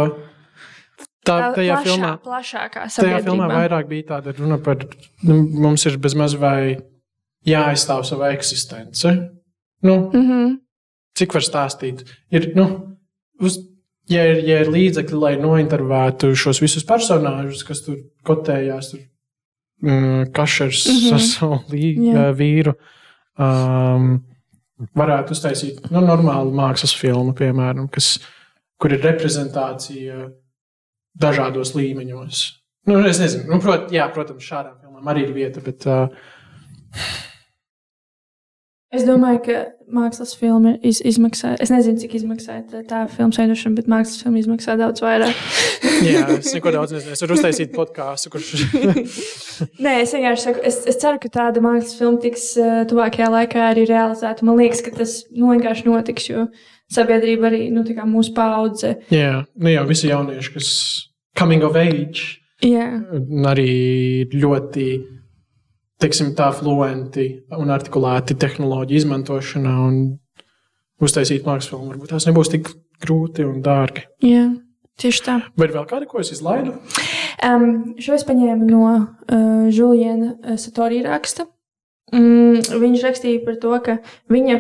tā, 1.23 1.53
tajā 1.55 1.77
plašā, 1.77 1.85
filmā. 1.87 2.13
plašākā 2.25 2.87
Tajā 2.97 3.21
filmā 3.27 3.51
vairāk 3.53 3.91
bija 3.91 4.09
tāda 4.17 4.35
runa 4.39 4.59
par, 4.63 4.83
nu, 5.23 5.39
mums 5.63 5.87
ir 5.87 6.01
bezmaz 6.03 6.35
vai 6.39 6.81
jāaizstāv 7.47 8.03
sava 8.07 8.33
eksistence. 8.35 9.15
Nu, 9.83 10.11
Mm 10.13 10.23
-hmm. 10.31 10.59
cik 11.15 11.35
var 11.35 11.43
stāstīt? 11.43 12.05
Ir, 12.31 12.53
nu, 12.55 12.97
uz, 13.41 13.59
ja, 14.13 14.27
ir, 14.33 14.43
ja 14.47 14.61
ir 14.65 14.71
līdzekļi, 14.73 15.19
lai 15.19 15.33
nointervētu 15.41 16.33
šos 16.39 16.61
visus 16.63 16.87
personāžus, 16.89 17.65
kas 17.67 17.83
tur 17.87 17.99
kotējās, 18.27 18.93
tur 18.93 19.03
mm, 19.85 20.29
kašers 20.37 20.85
mm. 20.89 21.01
-hmm. 21.01 21.17
ar 21.17 21.25
savu 21.27 21.59
lī, 21.73 21.95
Jā. 22.09 22.29
uh, 22.29 22.37
vīru. 22.39 22.77
Um, 23.41 24.13
varētu 24.99 25.37
uztaisīt 25.37 25.91
nu, 25.91 26.03
normālu 26.05 26.53
mākslas 26.57 26.95
filmu, 26.99 27.35
piemēram, 27.39 27.89
kas, 27.93 28.17
kur 28.81 28.93
ir 28.93 29.05
reprezentācija 29.05 30.29
dažādos 31.23 31.75
līmeņos. 31.79 32.45
Nu, 32.91 32.99
es 33.07 33.21
nezinu, 33.23 33.47
nu, 33.53 33.61
prot, 33.63 33.93
jā, 33.95 34.09
protams, 34.15 34.43
šādām 34.43 34.81
filmām 34.81 35.13
arī 35.13 35.29
ir 35.29 35.35
vieta, 35.37 35.63
bet 35.63 35.87
uh, 35.87 36.09
Es 38.93 39.07
domāju, 39.09 39.39
ka 39.47 39.61
mākslas 39.93 40.35
filma 40.37 40.75
iz, 40.85 40.99
izmaksā. 41.09 41.55
Es 41.65 41.71
nezinu, 41.73 41.97
cik 42.03 42.19
izmaksā 42.19 42.59
tā, 42.89 43.07
filmas 43.09 43.39
veidošana, 43.41 43.79
bet 43.79 43.89
mākslas 43.89 44.21
filma 44.21 44.41
izmaksā 44.43 44.75
daudz 44.81 45.01
vairāk. 45.01 45.39
jā, 46.11 46.27
es 46.37 46.53
neko 46.53 46.75
daudz 46.75 46.93
nezinu. 46.93 47.15
Es 47.17 47.25
varu 47.25 47.39
uztaisīt 47.39 47.73
podkāstu, 47.73 48.33
kurš 48.35 48.67
Nē, 49.85 49.95
es 50.03 50.13
vienkārši 50.13 50.45
saku, 50.45 50.63
es, 50.69 50.83
es 50.93 51.01
ceru, 51.01 51.23
ka 51.23 51.33
tāda 51.33 51.65
mākslas 51.65 51.97
filma 51.97 52.21
tiks 52.21 52.51
uh, 52.61 52.83
tuvākajā 52.91 53.31
laikā 53.33 53.65
arī 53.71 53.87
realizēta. 53.89 54.45
Man 54.45 54.61
liekas, 54.61 54.85
ka 54.85 54.93
tas 55.01 55.17
nu, 55.33 55.49
vienkārši 55.55 55.89
notiks, 55.89 56.29
jo 56.29 56.47
sabiedrība 56.93 57.49
arī 57.49 57.65
nu, 57.73 57.87
mūsu 58.13 58.37
paudze. 58.37 58.99
Jā, 59.15 59.47
nu 59.57 59.73
jau 59.73 59.89
visi 59.89 60.13
jaunieši, 60.13 60.55
kas 60.59 60.71
coming 61.39 61.65
of 61.65 61.81
age, 61.81 62.43
Jā, 62.63 62.87
arī 63.51 63.73
ļoti 64.31 64.85
teiksim, 66.03 66.33
tā 66.39 66.51
fluenti 66.57 67.29
un 67.57 67.71
artikulēti 67.75 68.37
tehnoloģiju 68.43 69.03
izmantošanā 69.05 69.73
un 69.87 70.01
uztaisīt 71.03 71.47
mākslas 71.47 71.71
filmu. 71.73 71.91
Varbūt 71.93 72.13
tās 72.15 72.27
nebūs 72.29 72.51
tik 72.53 72.69
grūti 73.03 73.47
un 73.49 73.63
dārgi. 73.65 74.05
jā 74.27 74.51
tieši 75.03 75.23
tā. 75.25 75.35
Vai 75.59 75.67
ir 75.67 75.73
vēl 75.75 75.87
kāda, 75.91 76.07
ko 76.07 76.21
es 76.23 76.31
izlaidu? 76.35 76.75
Um, 77.43 77.95
šo 77.99 78.15
es 78.15 78.23
paņēmu 78.29 78.69
no 78.69 78.83
uh, 78.93 79.71
Juliana 79.73 80.57
Satorija 80.61 81.09
raksta. 81.09 81.49
Mm, 82.13 82.61
viņš 82.83 83.03
rakstīja 83.07 83.41
par 83.47 83.57
to, 83.59 83.73
ka 83.83 83.97
viņa 84.31 84.59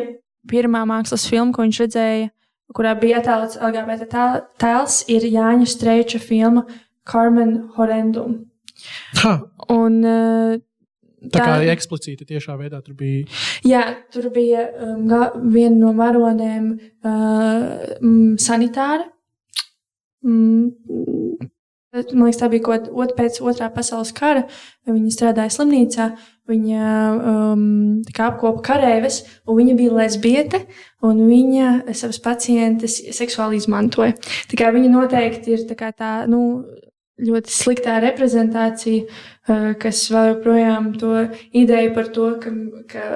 pirmā 0.51 0.81
mākslas 0.89 1.29
filma, 1.31 1.53
ko 1.55 1.67
viņš 1.67 1.81
redzēja, 1.85 2.31
kurā 2.75 2.95
bija 2.99 3.21
attēlots 3.21 3.61
LGBT 3.61 4.09
tēl- 4.15 4.41
tēls, 4.65 5.03
ir 5.13 5.29
Jāņa 5.29 5.69
Streiča 5.69 6.19
filma 6.25 6.65
Carmen 7.07 7.69
Horrendum. 7.77 8.41
Ha, 9.23 9.37
Un, 9.71 10.01
uh, 10.03 10.57
tā 11.33 11.47
kā 11.47 11.57
eksplicīti 11.75 12.26
tiešā 12.29 12.57
veidā 12.59 12.83
tur 12.83 12.97
bija. 12.99 13.26
Jā, 13.69 13.85
tur 14.12 14.31
bija 14.35 14.67
um, 14.88 15.07
viena 15.52 15.76
no 15.79 15.95
varonēm, 15.99 16.69
uh, 17.05 17.97
mm, 18.00 18.37
sanitāra. 18.43 19.07
Mm, 20.26 21.50
Man 21.93 22.23
liekas, 22.25 22.38
tā 22.41 22.47
bija 22.49 22.64
kaut 22.64 22.87
kāda 22.88 23.14
pēc 23.19 23.35
otrā 23.45 23.67
pasaules 23.69 24.14
kara. 24.17 24.47
Viņa 24.88 25.11
strādāja 25.12 25.52
slimnīcā, 25.52 26.07
viņa 26.49 26.93
um, 27.12 27.67
tā 28.07 28.14
kā 28.17 28.29
apkopa 28.31 28.62
kareives, 28.64 29.19
un 29.45 29.59
viņa 29.59 29.75
bija 29.76 29.99
lesbiete, 29.99 30.62
un 31.05 31.21
viņa 31.29 31.93
savas 31.93 32.17
pacientes 32.25 32.97
seksuāli 33.12 33.61
izmantoja. 33.61 34.17
Tā 34.49 34.57
kā 34.57 34.71
viņa 34.73 34.88
noteikti 34.95 35.52
ir 35.52 35.67
tā, 35.69 35.93
tā 35.93 36.14
nu, 36.33 36.64
ļoti 37.21 37.52
sliktā 37.52 37.99
reprezentācija, 38.02 39.07
uh, 39.07 39.73
kas 39.81 40.04
vēl 40.12 40.35
joprojām 40.35 40.92
to 41.00 41.14
ideju 41.52 41.95
par 41.97 42.12
to, 42.14 42.28
ka, 42.42 42.54
ka 42.92 43.09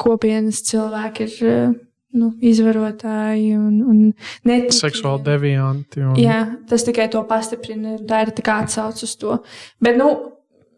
kopienas 0.00 0.62
cilvēki 0.68 1.28
ir 1.28 1.36
uh, 1.48 1.74
nu, 2.14 2.30
izvarotāji 2.44 3.54
un, 3.58 3.80
un 3.82 3.98
neticīgi. 4.46 4.78
Seksuāli 4.78 5.26
devianti. 5.26 6.04
Un... 6.04 6.14
Jā, 6.20 6.44
tas 6.70 6.86
tikai 6.86 7.08
to 7.12 7.24
pastiprina. 7.28 7.98
Tā 8.08 8.24
ir 8.26 8.32
tā 8.36 8.44
kā 8.46 8.60
atsauce 8.64 9.06
uz 9.08 9.16
to. 9.20 9.40
Bet 9.82 9.98
nu, 10.00 10.12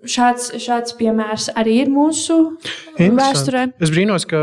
šāds, 0.09 0.51
šāds 0.63 0.97
piemērs 0.99 1.51
arī 1.57 1.81
ir 1.85 1.93
mūsu 1.93 2.39
vēsturē. 2.97 3.69
Es 3.83 3.93
brīnos, 3.93 4.27
ka 4.29 4.41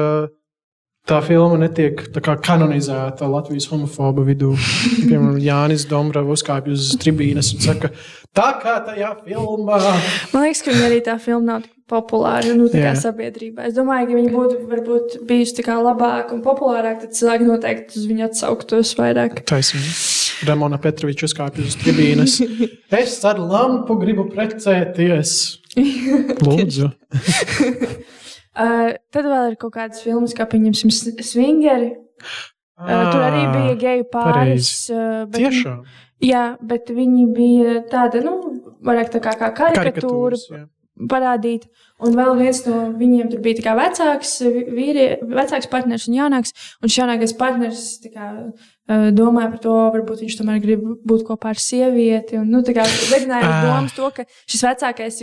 tā 1.09 1.19
filma 1.25 1.59
netiek 1.59 1.99
kā 2.23 2.37
kanonizēta 2.39 3.27
Latvijas 3.27 3.67
homofobu 3.71 4.25
vidū. 4.27 4.53
Piemēram, 5.09 5.37
Jānis 5.43 5.87
Dombrovs 5.89 6.39
uzkāpj 6.39 6.75
uz 6.75 6.93
tribīnes 7.01 7.53
un 7.55 7.63
saka, 7.65 7.91
tā 8.35 8.49
kā 8.63 8.79
tajā 8.87 9.13
filmā. 9.25 9.79
Man 10.33 10.47
liekas, 10.47 10.63
ka 10.65 10.75
arī 10.87 11.01
tā 11.05 11.17
filma 11.21 11.55
nav 11.55 11.65
tik 11.67 11.73
populāra 11.93 12.55
nu, 12.57 12.69
sabiedrībā. 12.71 13.67
Es 13.67 13.75
domāju, 13.77 14.09
ka 14.09 14.17
viņa 14.17 14.33
būtu 14.33 14.59
varbūt, 14.71 15.17
bijusi 15.29 15.65
labāka 15.67 16.33
un 16.35 16.41
populārāka, 16.45 17.05
tad 17.05 17.17
cilvēki 17.17 17.49
noteikti 17.49 17.99
uz 17.99 18.07
viņu 18.09 18.27
atsauktos 18.29 18.95
vairāk. 18.99 19.43
Taisnība. 19.49 19.91
Ramona 20.47 20.79
Petroviča 20.81 21.27
uzkāpj 21.29 21.67
uz 21.67 21.77
tribīnes. 21.83 22.39
Es 23.03 23.19
ar 23.25 23.39
lampu 23.41 23.95
gribu 23.99 24.27
precēties. 24.31 25.37
Lūdzu. 26.45 26.89
Uh, 28.53 28.93
tad 29.13 29.25
vēl 29.25 29.53
ir 29.53 29.59
kaut 29.61 29.73
kādas 29.73 30.03
filmas, 30.05 30.35
kā 30.37 30.45
pieņemsim, 30.49 30.91
Swingeri. 31.25 31.95
Uh, 32.77 33.07
tur 33.09 33.23
arī 33.23 33.43
bija 33.53 33.75
geju 33.81 34.05
pāris. 34.13 34.71
Uh, 34.93 35.23
bet- 35.29 35.41
Tiešām. 35.41 35.83
Jā, 36.23 36.43
bet 36.63 36.87
viņi 36.93 37.25
bija 37.35 37.79
tāda, 37.91 38.21
nu, 38.23 38.37
vairāk 38.85 39.09
tā 39.11 39.19
kā, 39.23 39.33
kā 39.35 39.49
karikatūra 39.57 40.37
jā. 40.39 40.61
parādīta. 41.11 41.67
Un 42.03 42.15
vēl 42.15 42.37
viens 42.39 42.61
no 42.67 42.79
viņiem 42.99 43.31
tur 43.31 43.41
bija 43.43 43.73
vecāks, 43.75 44.37
vīrie, 44.45 45.07
vecāks 45.23 45.67
partneris 45.71 46.07
un 46.07 46.17
jaunāks. 46.19 46.55
Un 46.83 46.93
jaunākais 46.93 47.35
partneris 47.39 47.83
kā, 48.13 48.29
domāja 49.15 49.49
par 49.53 49.59
to, 49.63 49.73
varbūt 49.95 50.21
viņš 50.25 50.35
tomēr 50.41 50.59
grib 50.63 50.81
būt 51.07 51.21
kopā 51.27 51.53
ar 51.53 51.59
sievieti. 51.61 52.35
Un, 52.41 52.49
nu, 52.51 52.59
tā 52.67 52.73
kā 52.75 52.83
veicināja 52.83 53.47
Ah. 53.47 53.63
domas 53.63 53.93
to, 53.95 54.09
ka 54.11 54.25
šis 54.49 54.63
vecākais 54.67 55.19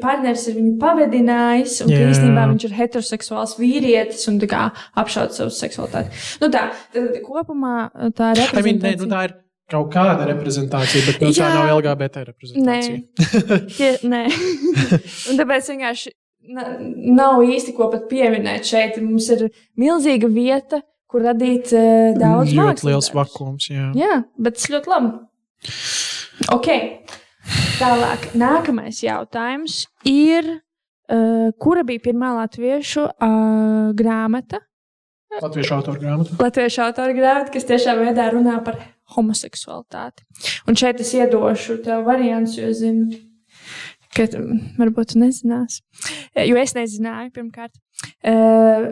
partneris 0.00 0.46
ir 0.48 0.56
viņu 0.56 0.74
pavadinājis, 0.80 1.82
un 1.84 1.92
ka 1.92 2.00
īstenībā 2.10 2.46
viņš 2.54 2.64
ir 2.70 2.76
heteroseksuāls 2.80 3.56
vīrietis 3.60 4.24
un 4.32 4.40
kā 4.40 4.70
apšauda 4.96 5.36
savu 5.36 5.52
seksualitāti. 5.52 6.08
Nu, 6.40 6.48
tā, 6.48 6.70
tad 6.94 7.20
kopumā 7.26 7.90
uh, 7.92 8.08
tā 8.16 8.32
ir. 8.36 8.44
I 8.56 8.62
mean, 8.62 8.80
ne, 8.80 8.94
nu, 8.96 9.10
tā 9.12 9.24
ir 9.28 9.36
kaut 9.70 9.92
kāda 9.92 10.26
reprezentācija, 10.28 11.04
bet 11.08 11.22
nu, 11.24 11.30
tā 11.32 11.52
nav 11.54 11.70
LGBT 11.78 12.24
reprezentācija. 12.28 13.68
Tie, 13.76 13.92
nē, 14.08 14.24
un 15.30 15.38
tāpēc 15.40 15.70
vienkārši 15.72 16.12
na- 16.56 16.74
nav 17.20 17.40
īsti 17.44 17.72
ko 17.76 17.88
pat 17.92 18.08
pieminēt 18.10 18.68
šeit. 18.68 18.98
Mums 19.02 19.28
ir 19.36 19.46
milzīga 19.80 20.28
vieta, 20.28 20.82
kur 21.14 21.22
radīt 21.28 21.70
uh, 21.78 22.10
daudz 22.18 22.50
Ļoti 22.50 22.58
mākslas 22.58 22.88
liels 22.90 23.08
darbus. 23.12 23.14
vakums. 23.38 23.70
Jā. 23.70 23.88
Jā, 24.02 24.16
bet 24.42 24.58
tas 24.58 24.66
ļoti 24.74 24.90
labi. 24.90 25.12
Ok, 26.52 26.68
tālāk. 27.78 28.28
Nākamais 28.38 28.98
jautājums 29.04 29.84
ir, 30.10 30.48
uh, 31.14 31.50
kura 31.62 31.84
bija 31.86 32.02
pirmā 32.10 32.32
latviešu 32.40 33.06
uh, 33.06 33.92
grāmata? 33.96 34.60
Latviešu 35.42 35.74
autora 35.78 35.98
grāmata. 35.98 36.36
Latviešu 36.38 36.82
autora 36.84 37.14
grāmata, 37.16 37.50
kas 37.54 37.64
tiešām 37.70 38.02
veidā 38.04 38.28
runā 38.34 38.58
par 38.66 38.76
homoseksualitāti. 39.16 40.22
Un 40.70 40.78
šeit 40.78 41.00
es 41.02 41.10
iedošu 41.16 41.80
tev 41.86 42.04
variants, 42.06 42.54
jo 42.58 42.70
zinu, 42.74 43.18
ka 44.14 44.28
mm, 44.30 44.60
varbūt 44.78 45.14
tu 45.14 45.22
nezinās. 45.22 45.80
Eh, 46.34 46.46
Jo 46.50 46.58
es 46.62 46.74
nezināju, 46.78 47.32
pirmkārt. 47.34 47.74
Eh, 48.22 48.86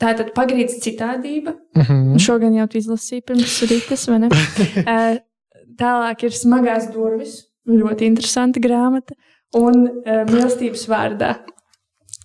Tā 0.00 0.14
tad 0.16 0.30
pagrīdes 0.36 0.78
citādība. 0.80 1.52
Mhm. 1.76 2.16
Šo 2.22 2.38
gan 2.40 2.54
jau 2.56 2.66
tu 2.72 2.78
izlasīji 2.80 3.24
pirms 3.28 3.58
rītas, 3.68 4.06
vai 4.08 4.18
ne? 4.22 4.30
Tālāk 5.80 6.24
ir 6.28 6.34
smagās 6.36 6.88
durvis. 6.92 7.38
Ļoti 7.68 8.06
interesanta 8.08 8.60
grāmata. 8.64 9.14
Un 9.56 9.82
uh, 9.86 10.22
mīlestības 10.30 10.86
vārdā. 10.90 11.34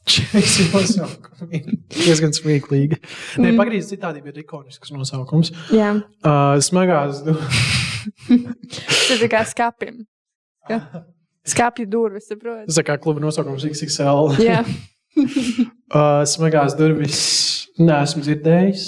Šis 0.06 0.70
nosaukums 0.70 1.48
ir 1.50 1.64
diezgan 1.96 2.34
smieklīgi. 2.38 3.00
Nē, 3.42 3.50
Mm. 3.52 3.58
pagrīzes 3.58 3.90
citādi 3.96 4.22
ir 4.22 4.38
ikonisks 4.44 4.92
nosaukums. 4.94 5.50
Jā, 5.74 5.96
Uh, 6.24 6.60
smagās. 6.62 7.24
tas 8.30 9.22
ir 9.22 9.28
kā 9.32 9.42
skapim. 9.50 10.04
Ska- 10.66 11.04
Skapju 11.46 11.86
durvis, 11.90 12.26
saprotiet? 12.30 12.66
Tas 12.70 12.78
ir 12.82 12.86
kā 12.88 12.96
kluba 13.02 13.22
nosaukums 13.22 13.66
XXL. 13.68 14.36
Jā. 14.42 14.64
Uh, 15.96 16.26
smagās 16.28 16.74
durvis 16.76 17.65
neesmu 17.82 18.24
dzirdējis. 18.26 18.86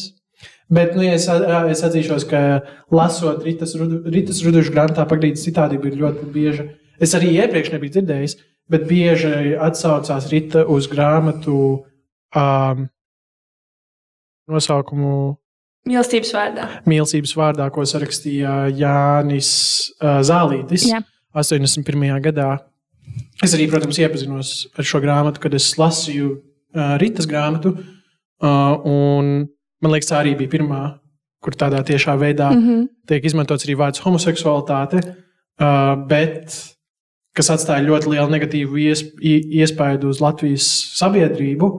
Bet 0.67 0.97
nu, 0.97 1.05
ja 1.05 1.15
es, 1.15 1.25
es 1.71 1.83
atzīšos, 1.87 2.25
ka 2.27 2.41
lasot 2.91 3.45
Ritas 3.45 3.75
Rudušu 4.43 4.73
grāmatā, 4.73 5.05
pagrīdes 5.07 5.45
citādi 5.47 5.79
ir 5.79 5.95
ļoti 6.01 6.27
bieži. 6.33 6.67
Es 6.99 7.15
arī 7.15 7.31
iepriekš 7.37 7.71
nebiju 7.71 7.95
dzirdējis, 7.95 8.35
bet 8.67 8.87
bieži 8.89 9.55
atsaucās 9.63 10.27
Rita 10.31 10.65
uz 10.67 10.89
grāmatu 10.91 11.57
um, 12.35 12.87
nosaukumu 14.51 15.37
Mīlestības 15.87 16.33
vārdā. 16.35 16.65
mīlestības 16.83 17.31
vārdā, 17.39 17.69
ko 17.71 17.85
sarakstīja 17.87 18.65
Jānis 18.75 19.51
uh, 20.01 20.19
Zālītis 20.19 20.89
Jā. 20.89 20.99
81. 21.31 22.09
gadā. 22.25 22.57
Es 23.39 23.53
arī, 23.55 23.69
protams, 23.71 24.01
iepazinos 24.03 24.57
ar 24.75 24.87
šo 24.89 24.99
grāmatu, 24.99 25.39
kad 25.45 25.55
es 25.55 25.69
lasīju 25.79 26.33
uh, 26.35 26.97
Rītas 26.99 27.29
grāmatu. 27.29 27.71
Uh, 27.71 27.93
un 28.41 29.47
man 29.81 29.91
liekas, 29.93 30.09
tā 30.11 30.19
arī 30.21 30.35
bija 30.37 30.49
pirmā, 30.57 30.81
kur 31.43 31.53
tādā 31.57 31.83
tiešā 31.85 32.17
veidā 32.19 32.51
mm. 32.51 32.63
-hmm. 32.67 32.87
tiek 33.07 33.25
izmantots 33.25 33.65
arī 33.65 33.75
vārds 33.77 34.01
homoseksualitāte. 34.03 35.01
Uh, 35.57 35.95
bet 36.07 36.53
kas 37.33 37.49
atstāja 37.49 37.85
ļoti 37.85 38.09
lielu 38.13 38.29
negatīvu 38.29 38.77
ies, 38.77 39.01
i- 39.21 39.59
iespaidu 39.61 40.09
uz 40.09 40.19
Latvijas 40.21 40.65
sabiedrību. 40.97 41.69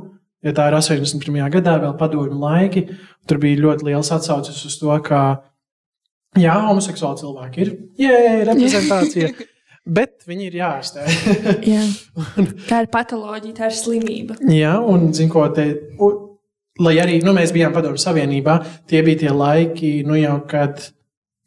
Ja 0.42 0.52
tā 0.52 0.68
ir 0.68 0.74
81. 0.74 1.50
gadā, 1.50 1.78
vēl 1.82 1.96
padomju 1.98 2.38
laiki, 2.40 2.88
tur 3.26 3.38
bija 3.38 3.56
ļoti 3.58 3.84
liels 3.84 4.10
atsaucis 4.12 4.64
uz 4.66 4.78
to, 4.78 5.00
ka 5.02 5.42
jā, 6.38 6.54
homoseksuāli 6.68 7.18
cilvēki 7.18 7.58
ir 7.60 7.72
jē, 7.98 8.44
reprezentācija, 8.46 9.30
bet 9.98 10.10
viņi 10.28 10.46
ir 10.46 10.52
jāārstē. 10.52 11.06
Jā. 11.66 11.82
Tā 12.70 12.82
ir 12.82 12.86
patoloģija, 12.92 13.54
tā 13.54 13.66
ir 13.66 13.70
slimība. 13.74 14.36
Jā, 14.48 14.78
un 14.80 15.12
zinu, 15.12 15.30
ko 15.32 15.48
te. 15.48 15.74
u- 15.98 16.27
Lai 16.78 16.94
arī 17.02 17.18
nu, 17.24 17.34
mēs 17.34 17.50
bijām 17.54 17.74
Padomju 17.74 17.98
Savienībā, 17.98 18.58
tie 18.86 19.02
bija 19.06 19.24
tie 19.24 19.32
laiki, 19.34 19.92
nu, 20.06 20.14
jau, 20.18 20.36
kad 20.50 20.84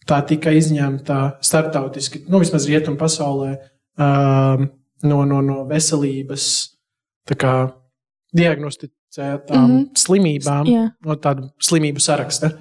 tā 0.08 0.20
tika 0.28 0.52
izņemta 0.52 1.20
starptautiski, 1.46 2.26
nu, 2.28 2.42
vismaz 2.44 2.68
rietumu 2.68 3.00
pasaulē, 3.00 3.54
um, 3.96 4.66
no, 5.08 5.22
no, 5.30 5.40
no 5.46 5.62
veselības 5.70 6.48
kā, 7.40 7.54
diagnosticētām 8.36 9.62
mm. 9.62 9.78
-hmm. 9.78 9.88
slimībām, 9.98 10.68
Jā. 10.68 10.90
no 11.06 11.16
tāda 11.16 11.48
slimību 11.64 12.04
saraksta. 12.04 12.52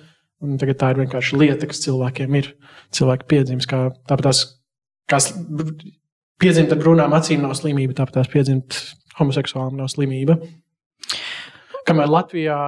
Un 0.41 0.57
tagad 0.57 0.79
tā 0.81 0.91
ir 0.91 1.03
vienkārši 1.03 1.37
lieta, 1.37 1.67
kas 1.69 1.83
cilvēkiem 1.85 2.35
ir. 2.39 2.55
Cilvēki 2.97 3.27
piedzimst, 3.29 3.69
kā 3.69 3.91
tāpat 4.09 4.39
tās, 5.11 5.27
br- 5.37 5.75
piedzimt 6.41 6.73
ar 6.73 6.81
brūnām 6.81 7.13
acīm 7.13 7.43
nav 7.45 7.53
slimība, 7.59 7.99
tāpat 7.99 8.21
tās 8.21 8.31
piedzimt 8.33 8.79
homoseksuālam 9.19 9.77
nav 9.77 9.91
slimība. 9.93 10.39
Kamēr 11.91 12.09
Latvijā 12.13 12.59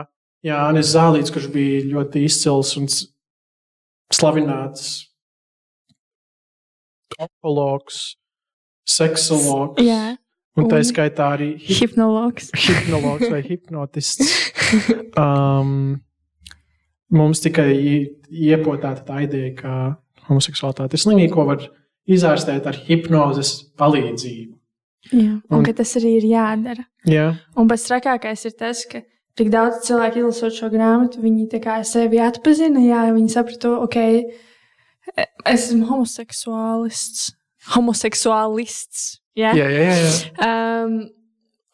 Jānis 0.42 0.90
Zālīts, 0.96 1.30
kurš 1.32 1.46
bija 1.54 1.82
ļoti 1.92 2.24
izcils 2.26 2.74
un 2.80 2.88
slavināts 4.12 4.88
onkologs, 7.22 8.16
seksologs, 8.88 9.82
Jā. 9.84 10.16
un 10.58 10.66
tā 10.70 10.80
skaitā 10.86 11.28
arī 11.36 11.50
hip 11.60 11.92
Hipnologs. 11.92 12.48
hipnologs 12.56 13.28
vai 13.30 13.42
hipnotists. 13.50 14.32
Um, 15.20 16.00
mums 17.12 17.42
tikai 17.44 17.68
i- 17.76 18.08
iepotēta 18.48 19.04
tā 19.06 19.20
ideja, 19.28 19.52
ka 19.60 19.76
homoseksualitāte 20.28 20.96
ir 20.98 21.02
slimība, 21.04 21.34
ko 21.36 21.44
var 21.52 21.62
izārstēt 22.08 22.66
ar 22.66 22.80
hipnozes 22.88 23.54
palīdzību. 23.78 24.56
Jā. 25.12 25.36
Un- 25.50 25.58
un 25.60 25.64
ka 25.66 25.72
tas 25.78 25.94
arī 26.00 26.16
ir 26.18 26.26
jādara. 26.32 26.84
Jā, 27.06 27.28
Un 27.58 27.68
pats 27.68 27.86
trakākais 27.88 28.44
ir 28.46 28.52
tas, 28.58 28.84
ka 28.86 29.02
tik 29.38 29.50
daudz 29.52 29.82
cilvēku 29.86 30.22
izlasot 30.22 30.56
šo 30.56 30.68
grāmatu, 30.72 31.22
viņi 31.22 31.48
sevi 31.88 32.20
atpazina. 32.20 32.80
Jā, 32.84 33.04
viņi 33.14 33.32
saprata, 33.32 33.76
ok, 33.86 33.96
esmu 35.48 35.86
homoseksuālists. 35.88 37.32
Homoseksuālists. 37.74 39.20
Jā. 39.38 39.54
jā, 39.56 39.68
jā. 39.70 39.92
jā. 39.96 40.12
Um, 40.44 40.96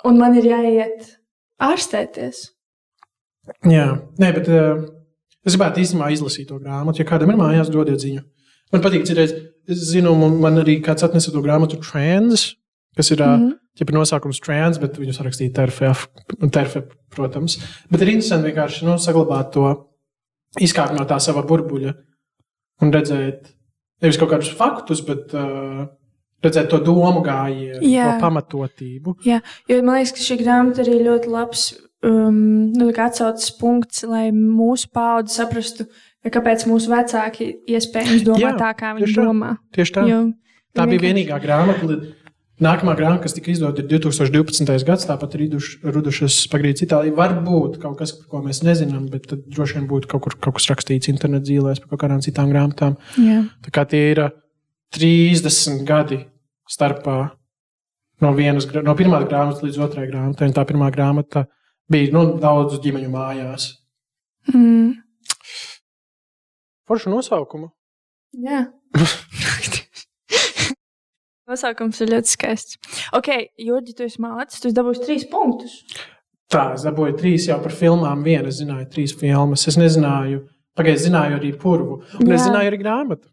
un 0.07 0.19
man 0.21 0.37
ir 0.39 0.47
jāiet 0.47 1.15
ārstēties. 1.59 2.45
jā. 3.67 3.87
Nē, 4.21 4.33
bet 4.37 4.51
uh, 4.53 4.85
es 5.47 5.57
gribētu 5.57 5.83
īstenībā 5.83 6.11
izlasīt 6.15 6.51
to 6.53 6.59
grāmatu. 6.61 7.03
Ja 7.03 7.09
kādam 7.09 7.33
ir 7.33 7.41
mājās, 7.41 7.73
dodiet 7.73 8.03
ziņu. 8.05 8.23
Man 8.73 8.85
patīk, 8.85 9.07
citreiz, 9.09 9.33
es 9.69 9.87
zinu, 9.91 10.13
man, 10.19 10.61
arī 10.61 10.79
kāds 10.85 11.07
atnesa 11.07 11.33
to 11.33 11.41
grāmatu 11.43 11.81
Trends, 11.81 12.53
kas 12.97 13.11
ir. 13.11 13.23
Mm 13.25 13.33
Mhm. 13.39 13.49
-hmm. 13.49 13.57
Ja 13.79 13.87
ir 13.87 13.95
nosaukums 13.95 14.41
trans, 14.43 14.81
bet 14.83 14.99
viņu 14.99 15.15
sarakstīja 15.15 15.55
TRF, 15.55 16.09
TRF, 16.43 16.89
protams. 17.15 17.59
Bet 17.93 18.03
ir 18.03 18.15
interesanti 18.17 18.51
vienkārši 18.51 18.89
nu, 18.89 18.97
saglabāt 19.03 19.53
to, 19.55 19.69
izkāpt 20.63 20.97
no 20.97 21.05
tā 21.09 21.21
sava 21.23 21.45
burbuļa 21.47 21.95
un 22.83 22.93
redzēt 22.95 23.53
nevis 24.03 24.19
kaut 24.19 24.33
kādus 24.33 24.51
faktus, 24.55 25.03
bet 25.07 25.35
uh, 25.37 25.87
redzēt 26.45 26.71
to 26.73 26.81
domu 26.83 27.23
gājienu, 27.27 27.83
to 27.83 28.11
pamatotību. 28.23 29.19
Jā, 29.27 29.41
jo 29.71 29.79
man 29.87 30.01
liekas, 30.01 30.15
ka 30.17 30.27
šī 30.27 30.41
grāmata 30.43 30.83
arī 30.85 30.99
ļoti 31.07 31.33
labs 31.33 31.69
um, 32.07 32.43
nu, 32.75 32.91
atsauces 32.95 33.55
punkts, 33.59 34.05
lai 34.09 34.29
mūsu 34.35 34.91
paudze 34.95 35.39
saprastu, 35.39 35.89
kāpēc 36.27 36.67
mūsu 36.71 36.91
vecāki 36.93 37.53
iespējams 37.71 38.27
domā 38.27 38.43
Jā, 38.43 38.55
tā, 38.59 38.75
kā 38.79 38.93
viņi 38.97 39.07
tieši 39.07 39.19
tā. 39.19 39.27
domā. 39.31 39.55
Tieši 39.75 39.97
tā. 39.97 40.07
Jo 40.11 40.21
Tā 40.77 40.87
bija 40.87 41.09
vienīgā 41.09 41.39
grāmata. 41.43 41.99
Nākamā 42.59 42.97
grāmata, 42.99 43.23
kas 43.23 43.37
tika 43.37 43.53
izdota, 43.53 43.85
ir 43.85 43.87
2012. 44.03 44.83
gads, 44.87 45.07
tāpat 45.07 45.37
ir 45.39 45.45
radušas 45.95 46.41
pagrīdes 46.51 46.83
Itālijā. 46.89 47.15
Varbūt 47.15 47.77
kaut 47.83 48.01
kas, 48.01 48.17
par 48.19 48.33
ko 48.33 48.41
mēs 48.43 48.65
nezinām, 48.67 49.05
bet 49.13 49.31
droši 49.31 49.79
vien 49.79 49.87
būtu 49.91 50.11
kaut, 50.11 50.25
kur, 50.25 50.35
kaut 50.43 50.57
kas 50.57 50.67
rakstīts 50.73 51.11
internetā 51.13 51.47
zīmēs 51.53 51.79
par 51.85 51.93
kaut 51.93 52.03
kādām 52.03 52.25
citām 52.25 52.51
grāmatām. 52.51 52.97
Jā. 53.23 53.45
Tā 53.63 53.75
kā 53.75 53.85
tie 53.87 54.03
ir 54.11 54.23
ā, 54.25 54.29
30 54.99 55.85
gadi 55.87 56.19
starpā 56.67 57.19
no, 58.25 58.35
vienas, 58.35 58.67
no 58.75 58.97
pirmās 58.99 59.29
grāmatas 59.31 59.63
līdz 59.63 59.79
otrai 59.87 60.09
grāmatai. 60.11 60.51
Tā 60.57 60.67
pirmā 60.67 60.91
grāmata 60.95 61.47
bija 61.87 62.11
nu, 62.17 62.25
daudzu 62.43 62.83
ģimeņu 62.83 63.13
mājās. 63.13 63.69
Mm. 64.51 64.97
Foršu 66.91 67.15
nosaukumu. 67.15 67.71
Jā. 68.43 68.67
Nosaukums 71.49 72.03
ir 72.05 72.13
ļoti 72.13 72.35
skaists. 72.35 72.79
Ok, 73.17 73.31
Jurgi, 73.65 73.95
tu 73.97 74.05
esi 74.05 74.21
mācis, 74.21 74.61
tu 74.61 74.69
esi 74.69 74.77
dabūjis 74.77 75.05
trīs 75.07 75.27
punktus. 75.31 75.79
Tā, 76.53 76.71
es 76.77 76.85
dabūju 76.85 77.17
trīs 77.21 77.49
jau 77.49 77.59
par 77.65 77.73
filmām. 77.77 78.23
Vienu 78.25 78.53
es 78.53 78.61
zināju, 78.61 78.89
trīs 78.93 79.15
filmas. 79.17 79.67
Es 79.69 79.77
nezināju, 79.81 80.43
pagaidzi 80.77 81.09
zināju 81.09 81.39
arī 81.39 81.53
purvu. 81.61 82.03
Un 82.21 82.29
Jā. 82.29 82.37
es 82.37 82.45
zināju 82.47 82.73
arī 82.73 82.81
grāmatu. 82.81 83.29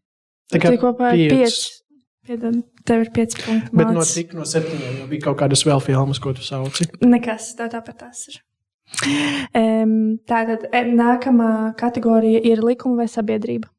Tā 0.52 0.60
Tikai 0.60 0.80
kopā 0.82 1.12
ir 1.20 1.36
pieci. 1.36 1.82
Piedod, 2.26 2.58
tev 2.88 3.04
ir 3.04 3.12
pieci 3.14 3.38
punkti. 3.38 3.70
Bet 3.78 3.92
no 3.94 4.04
cik 4.08 4.34
no 4.34 4.48
septiņiem 4.50 5.02
jau 5.04 5.08
bija 5.12 5.28
kaut 5.28 5.38
kādas 5.44 5.62
vēl 5.68 5.84
filmas, 5.84 6.20
ko 6.22 6.34
tu 6.34 6.44
sauci. 6.46 6.88
Nekas, 7.06 7.52
tā 7.60 7.68
tāpat 7.72 8.00
tas 8.02 8.24
ir. 8.32 8.40
Um, 9.58 10.18
tā 10.30 10.42
tad 10.50 10.66
e, 10.72 10.82
nākamā 10.96 11.76
kategorija 11.78 12.42
ir 12.48 12.64
likuma 12.66 13.04
vai 13.04 13.08
sabiedrība. 13.12 13.70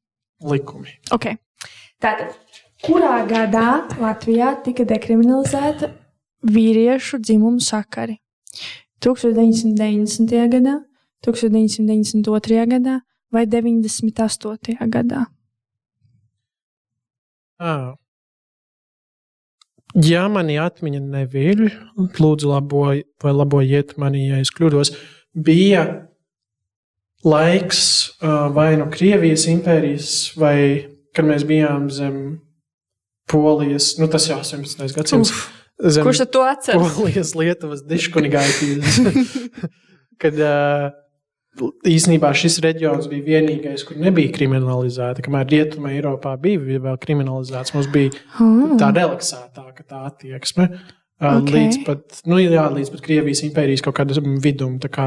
Likumi. 0.46 0.94
Okay. 1.14 1.40
Tātad, 2.02 2.36
kurā 2.86 3.16
gadā 3.28 3.68
Latvijā 3.98 4.54
tika 4.64 4.86
dekriminalizēta 4.86 5.90
vīriešu 6.46 7.18
dzimumu 7.22 7.60
sakari? 7.62 8.20
1990. 9.02 10.32
gadā, 10.52 10.78
1992. 11.26 12.66
gadā 12.70 13.00
vai 13.32 13.44
98. 13.46 14.78
gadā? 14.92 15.26
À. 17.58 17.96
Ja 19.96 20.26
mani 20.28 20.58
atmiņa 20.60 21.00
neviļ, 21.00 21.62
lūdzu, 22.20 22.50
laboj, 22.52 23.02
vai 23.22 23.32
labojiet 23.32 23.96
mani, 24.00 24.26
ja 24.28 24.40
es 24.44 24.52
kļūdos, 24.52 24.92
bija 25.32 25.86
laiks 27.24 27.80
vai 28.52 28.74
no 28.76 28.90
Krievijas 28.92 29.46
impērijas, 29.48 30.10
vai 30.36 30.58
kad 31.16 31.24
mēs 31.24 31.46
bijām 31.48 31.88
zem 31.88 32.45
Polijas, 33.30 33.94
nu 34.00 34.08
tas 34.10 34.28
jau 34.28 34.38
18. 34.42 34.94
gadsimts. 34.96 35.32
Zem 35.76 36.06
Kurš 36.06 36.22
to 36.32 36.44
atceras? 36.46 36.94
Polijas, 36.96 37.34
Lietuvas 37.36 37.82
diškunigaitītes. 37.84 39.00
kad 40.22 40.38
uh, 40.40 40.86
īsnībā 41.88 42.30
šis 42.36 42.60
reģions 42.64 43.08
bija 43.12 43.26
vienīgais, 43.26 43.84
kur 43.84 43.98
nebija 44.00 44.32
kriminalizēta. 44.36 45.24
Kamēr 45.26 45.50
Rietumē 45.52 45.96
Eiropā 45.98 46.36
bija 46.40 46.80
vēl 46.86 47.00
kriminalizēts, 47.02 47.74
mums 47.76 47.90
bija 47.92 48.14
Oh, 48.40 48.76
tā 48.80 48.92
relaksētāka 48.96 49.84
tā 49.84 50.06
attieksme. 50.08 50.70
Uh, 50.70 50.94
Ok. 51.16 51.48
Līdz 51.48 51.78
pat, 51.86 52.18
nu, 52.28 52.36
jā, 52.42 52.66
līdz 52.68 52.90
pat 52.92 53.02
Krievijas 53.06 53.40
impērijas 53.46 53.80
kaut 53.84 53.96
kādam 53.96 54.34
vidum, 54.44 54.76
tā 54.82 54.90
kā 54.92 55.06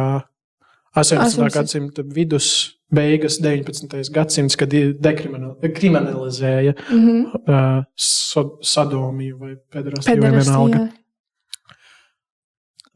18. 0.98 1.38
18. 1.38 1.54
gadsimta 1.54 2.06
vidus, 2.16 2.48
beigas 2.92 3.40
19. 3.42 4.14
gadsimts, 4.14 4.56
kad 4.56 4.74
dekriminalizēja 4.74 6.74
mm 6.74 7.00
-hmm. 7.00 7.26
uh, 7.36 7.84
so, 7.96 8.58
sadomiju 8.62 9.38
vai 9.38 9.56
pederastiju 9.72 10.22
vai 10.22 10.32
vienalga. 10.32 10.78
Pederastija. 10.78 11.00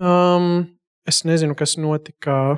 Um, 0.03 0.65
es 1.05 1.23
nezinu, 1.23 1.55
kas 1.55 1.77
notika 1.77 2.57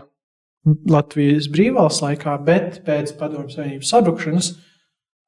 Latvijas 0.90 1.50
brīvvalsts 1.52 2.02
laikā, 2.02 2.38
bet 2.46 2.82
pēc 2.86 3.14
Padomju 3.20 3.54
Savienības 3.54 3.90
sabrukšanas 3.90 4.52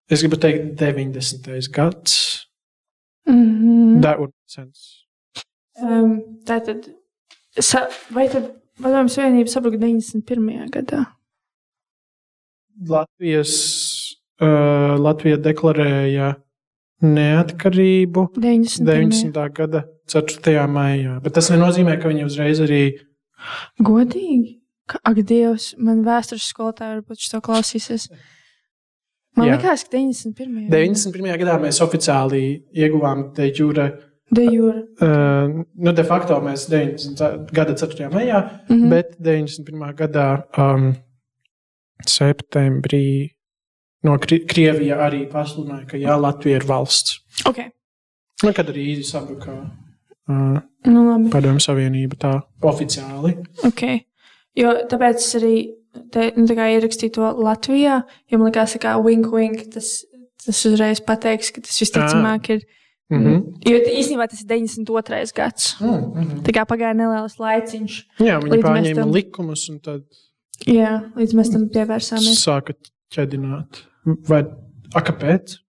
es 0.09 0.23
gribu 0.23 0.39
teikt 0.41 0.81
90. 0.81 1.71
gads. 1.71 2.47
That 4.01 4.19
would 4.19 4.31
make 4.31 4.47
sense. 4.47 5.03
Um, 5.81 6.21
tā 6.47 6.61
tad, 6.65 6.87
sa, 7.59 7.85
vai 8.13 8.29
tad 8.31 8.49
Padomju 8.81 9.13
Savienība 9.13 9.51
sabruka 9.51 9.77
91. 9.77 10.71
gadā? 10.73 11.03
Latvijas, 12.89 13.53
uh, 14.41 14.95
Latvija 15.01 15.37
deklarēja 15.41 16.35
neatkarību 17.01 18.29
90. 18.37 18.85
90. 18.85 19.43
gada 19.53 19.83
4. 20.09 20.63
maijā, 20.71 21.17
bet 21.21 21.37
tas 21.37 21.51
nenozīmē, 21.53 21.97
ka 22.01 22.09
viņi 22.09 22.25
uzreiz 22.25 22.61
arī 22.63 22.81
Godīgi. 23.83 24.57
Ka- 24.87 24.99
Ak, 25.03 25.19
Dievs, 25.27 25.75
man 25.77 26.03
vēstures 26.05 26.47
skolotāja 26.47 26.95
varbūt 26.95 27.19
šo 27.19 27.41
klausīsies. 27.43 28.07
Man 29.35 29.49
Jā. 29.49 29.57
liekas, 29.57 29.83
ka 29.83 29.97
91. 29.97 30.69
91. 30.71 31.37
gadā 31.37 31.57
mēs 31.61 31.81
oficiāli 31.83 32.63
ieguvām 32.73 33.33
de 33.35 33.51
jure. 33.53 33.87
De 34.31 34.43
jure. 34.43 34.87
Uh, 34.99 35.63
nu, 35.75 35.91
de 35.93 36.03
facto 36.03 36.39
mēs 36.41 36.65
90. 36.71 37.51
gada 37.53 37.75
4. 37.75 38.09
maijā, 38.11 38.41
mm. 38.69 38.75
-hmm. 38.75 38.89
bet 38.89 39.15
91. 39.19 39.93
gadā 39.95 40.43
um, 40.57 40.95
septembrī 42.05 43.29
no 44.03 44.17
Kri 44.19 44.45
Krievija 44.45 44.99
arī 45.07 45.25
pasludināja, 45.31 45.87
ka 45.87 45.97
jā, 45.97 46.15
Latvija 46.19 46.61
ir 46.61 46.65
valsts. 46.67 47.19
Ok, 47.45 47.59
Nu, 48.45 48.53
kad 48.53 48.67
arī 48.69 48.83
īsi 48.93 49.07
sabruka 49.09 49.53
uh, 50.29 50.59
nu. 50.85 51.05
Padomju 51.33 51.63
Savienība 51.63 52.19
tā 52.21 52.33
oficiāli. 52.69 53.33
Ok. 53.65 53.83
Jo 54.57 54.73
tāpēc 54.89 55.25
arī 55.39 55.53
te, 56.13 56.27
nu, 56.37 56.45
tā 56.49 56.67
ierakstīju 56.75 57.15
to 57.17 57.31
Latvijā, 57.41 58.03
jo 58.29 58.39
man 58.39 58.51
liekas, 58.51 58.77
ka 58.81 58.93
wink, 59.01 59.31
wink, 59.33 59.65
tas, 59.73 60.03
tas 60.45 60.61
uzreiz 60.69 61.01
pateiks, 61.05 61.49
ka 61.55 61.65
tas 61.65 61.81
visticamāk 61.81 62.51
ir. 62.53 62.65
Mm 63.09 63.23
-hmm. 63.23 63.41
Jo 63.71 63.77
īstenībā 63.89 64.27
tas 64.27 64.41
ir 64.41 64.47
92. 64.47 65.33
gads. 65.33 65.75
mm 65.79 65.87
-hmm. 65.87 66.41
Tā 66.43 66.51
kā 66.53 66.65
pagāja 66.67 66.93
neliels 66.93 67.39
laiciņš. 67.39 67.93
Jā, 68.19 68.39
viņi 68.43 68.61
pārņēma 68.63 68.95
tam- 68.95 69.13
likumus 69.13 69.69
un 69.69 69.79
tad 69.79 70.03
Jā, 70.65 70.93
līdz 71.17 71.35
mēs 71.37 71.51
tam 71.53 71.67
pievērsāmies. 71.73 72.39
sāka 72.41 72.73
ķedināt. 73.13 73.83
Vai 74.29 74.41
a, 74.95 75.03
kāpēc? 75.03 75.59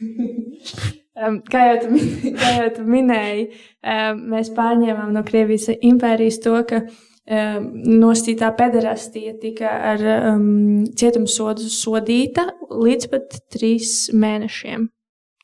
Um, 1.20 1.40
kā, 1.44 1.66
jau 1.66 1.80
tu, 1.82 1.98
kā 2.40 2.50
jau 2.54 2.68
tu 2.78 2.84
minēji, 2.88 3.42
um, 3.84 4.20
mēs 4.32 4.48
pārņēmām 4.56 5.10
no 5.12 5.20
Krievijas 5.26 5.66
impērijas 5.74 6.38
to, 6.40 6.54
ka 6.64 6.78
um, 6.80 7.66
nostītā 8.00 8.48
pederastija 8.56 9.34
tika 9.42 9.74
ar 9.90 10.04
um, 10.30 10.86
cietumsodu 10.96 11.68
sodīta 11.68 12.46
līdz 12.72 13.10
pat 13.12 13.36
trīs 13.52 14.08
mēnešiem. 14.16 14.88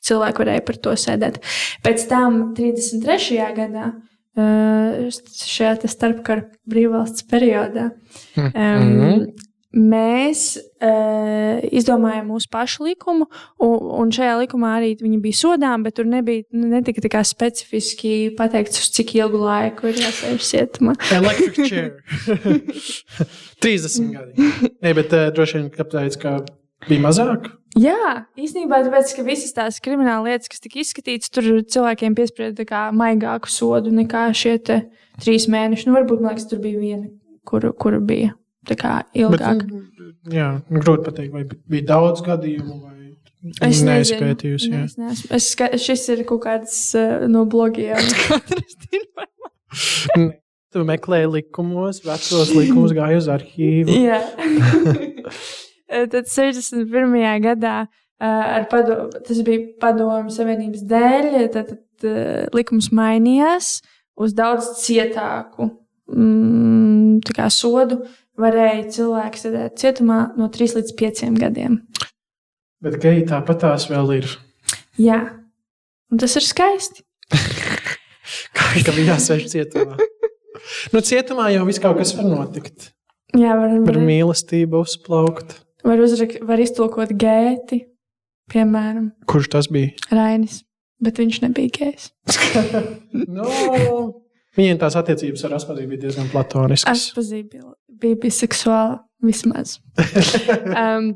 Cilvēki 0.07 0.43
varēja 0.45 0.65
par 0.65 0.81
to 0.81 0.95
sēdēt. 0.97 1.37
Pēc 1.85 2.07
tam 2.09 2.41
33. 2.57 3.37
gadā, 3.59 3.91
uh, 3.91 4.16
šajā 4.37 5.73
te 5.81 5.89
starpkara 5.91 6.45
brīvvalsts 6.69 7.25
periodā, 7.29 7.91
um, 8.37 8.47
Mhm. 8.53 9.27
mēs 9.77 10.57
uh, 10.57 11.59
izdomājām 11.75 12.29
mūsu 12.31 12.47
pašu 12.49 12.85
likumu, 12.87 13.27
un, 13.61 13.73
un 14.01 14.09
šajā 14.15 14.37
likumā 14.43 14.71
arī 14.79 14.93
viņi 15.01 15.19
bija 15.21 15.37
sodām, 15.37 15.83
bet 15.83 15.97
tur 15.99 16.05
nebija 16.09 16.45
netika 16.51 17.01
tā 17.03 17.11
kā 17.13 17.21
specifiski 17.27 18.31
pateikts, 18.37 18.79
uz 18.79 18.89
cik 18.95 19.13
ilgu 19.19 19.37
laiku 19.43 19.89
ir 19.91 19.99
jāsēž 20.01 20.41
cietumā. 20.47 20.95
Electric 21.13 21.59
chair. 21.69 21.91
30 23.61 24.11
gadi. 24.13 24.49
Nē, 24.83 24.93
bet 24.97 25.13
uh, 25.13 25.27
droši 25.35 25.61
vien 25.61 25.69
kāpēc, 25.73 26.17
ka 26.21 26.37
bija 26.87 27.03
mazāk. 27.03 27.51
Jā, 27.77 28.25
īstenībā 28.39 28.79
tāpēc, 28.85 29.13
ka 29.17 29.25
visas 29.27 29.53
tās 29.55 29.77
krimināla 29.83 30.31
lietas, 30.31 30.49
kas 30.51 30.63
tika 30.63 30.79
izskatītas, 30.81 31.31
tur 31.33 31.49
cilvēkiem 31.61 32.15
piesprieda 32.17 32.65
maigāku 32.95 33.51
sodu 33.51 33.93
nekā 33.93 34.27
šie 34.37 34.57
trīs 35.21 35.47
mēneši. 35.51 35.87
Nu, 35.89 35.97
varbūt, 35.97 36.23
man 36.23 36.33
liekas, 36.33 36.47
tur 36.49 36.61
bija 36.63 36.81
viena, 36.81 37.09
kuru, 37.47 37.73
kuru 37.77 38.01
bija 38.03 38.33
tā 38.67 38.77
kā 38.79 38.93
Bet, 39.05 39.19
ilgāk. 39.21 39.63
nu, 39.69 39.83
jā, 40.33 40.49
nu, 40.67 40.81
grūti 40.83 41.07
pateikt, 41.07 41.33
vai 41.35 41.45
bija 41.71 41.89
daudz 41.93 42.23
gadījumu. 42.25 42.79
Vai... 42.83 42.95
Es 43.63 43.83
jā. 44.67 44.81
Es 44.87 44.97
neesmu. 44.97 45.29
Es, 45.37 45.51
ska- 45.53 45.77
šis 45.79 46.07
ir 46.15 46.25
kaut 46.27 46.43
kāds 46.47 46.75
uh, 46.97 47.27
no 47.31 47.45
blogiem. 47.47 48.01
Tu 50.67 50.81
meklēji 50.83 51.29
likumos, 51.31 52.01
vecos 52.03 52.49
likumus, 52.51 52.91
gāji 52.97 53.21
uz 53.21 53.29
arhīvu. 53.31 53.93
Jā. 54.03 54.19
Tad 55.87 56.27
61. 56.27 57.15
gadā 57.43 57.75
uh, 57.85 58.25
ar 58.27 58.67
padomu, 58.71 59.07
tas 59.23 59.41
bija 59.47 59.63
padomu 59.81 60.33
savienības 60.33 60.83
dēļ, 60.89 61.29
tad, 61.53 61.73
tad 61.73 62.07
uh, 62.09 62.47
likums 62.55 62.91
mainījās 62.91 63.77
uz 64.19 64.33
daudz 64.37 64.73
cietāku 64.83 65.69
mm, 66.11 67.47
sodu. 67.53 68.01
Varēja 68.37 68.83
cilvēki 68.93 69.39
sēdēt 69.41 69.79
cietumā 69.81 70.19
no 70.37 70.45
3 70.53 70.75
līdz 70.77 70.91
5 70.99 71.39
gadiem. 71.41 71.79
Bet 72.85 72.99
geji 73.01 73.23
tāpat 73.31 73.63
tās 73.63 73.87
vēl 73.89 74.11
ir. 74.19 74.27
Jā, 75.01 75.23
un 76.13 76.21
tas 76.21 76.37
ir 76.37 76.45
skaisti. 76.45 77.01
Kā 78.57 78.67
ka 78.85 78.93
bija 78.93 79.15
jāsēž 79.15 79.47
cietumā? 79.55 79.97
Nu, 80.93 81.01
cietumā 81.01 81.49
jau 81.53 81.65
viss 81.67 81.81
kaut 81.81 81.97
kas 81.97 82.13
var 82.17 82.27
notikt. 82.29 82.91
Jā, 83.33 83.55
var, 83.57 83.73
Var 83.87 83.97
var, 83.97 84.03
mīlestība 84.05 84.81
uzplaukt. 84.83 85.57
Var, 85.87 86.03
uzrak, 86.03 86.37
var 86.47 86.61
iztulkot 86.61 87.13
gēti, 87.19 87.81
piemēram, 88.51 89.11
Kurš 89.29 89.51
tas 89.55 89.69
bija? 89.73 89.93
Rainis, 90.11 90.61
bet 91.03 91.19
viņš 91.21 91.41
nebija 91.47 91.73
gējs. 91.79 92.11
No. 93.37 93.47
Viņiem 94.57 94.79
tās 94.81 94.95
attiecības 94.97 95.43
ar 95.45 95.53
Aspaziju 95.59 95.91
bija 95.91 96.07
diezgan 96.07 96.29
platoniskas. 96.31 97.03
Es 97.03 97.13
pazīstu, 97.13 97.51
bija, 97.53 97.75
bija 98.01 98.17
biseksuāla 98.23 98.97
vismaz. 99.21 99.75
um, 100.81 101.11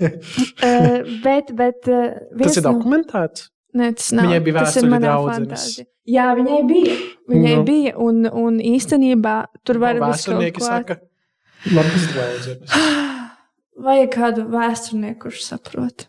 uh, 0.04 0.98
bet, 1.24 1.54
bet 1.56 1.88
uh, 1.88 2.18
Tas 2.42 2.60
ir 2.60 2.66
dokumentēts. 2.66 3.48
Ne, 3.76 3.92
tas 3.94 4.10
nav. 4.16 4.26
Viņai 4.26 4.40
bija 4.44 4.64
manā 4.90 5.00
draudzenes. 5.06 5.66
Jā, 6.10 6.30
viņai 6.34 6.62
bija. 6.66 6.96
Viņai 7.30 7.54
Nu. 7.60 7.64
bija, 7.68 7.92
un, 8.02 8.24
un 8.26 8.58
īstenībā 8.58 9.36
tur 9.64 9.78
var 9.82 10.00
būt 10.00 10.02
kaut 10.02 10.16
Vēsturnieki 10.16 10.64
saka, 10.64 10.98
labas 11.70 12.10
draudzenes. 12.10 12.74
Vajag 13.80 14.10
kādu 14.14 14.46
vēsturnieku, 14.52 15.26
kurš 15.26 15.44
saprot. 15.46 16.06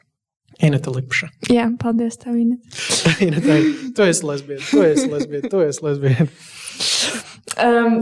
Ineta 0.61 0.91
Lipša. 0.93 1.29
Jā, 1.49 1.65
paldies 1.81 2.19
tev, 2.21 2.35
Inês. 2.37 2.97
Ineta, 3.25 3.57
tu 3.97 4.05
esi 4.05 4.25
lesbieta, 4.27 4.65
tu 4.69 4.83
esi 4.85 5.07
lesbieta, 5.09 5.49
tu 5.49 5.61
esi 5.65 5.85
lesbieta. 5.85 6.27
Um, 7.61 7.95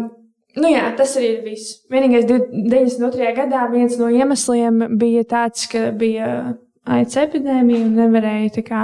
nu 0.59 0.71
jā, 0.73 0.89
tas 0.97 1.13
arī 1.19 1.29
ir 1.37 1.45
viss. 1.45 1.77
Vienīgais, 1.91 2.27
div- 2.27 2.49
92. 2.51 3.29
gadā 3.37 3.63
viens 3.71 3.95
no 4.01 4.09
iemesliem 4.11 4.83
bija 4.99 5.23
tāds, 5.29 5.69
ka 5.71 5.89
bija 5.95 6.57
aids 6.89 7.15
epidēmija 7.21 7.85
un 7.85 7.95
nevarēja 8.01 8.53
tā 8.59 8.65
kā 8.67 8.83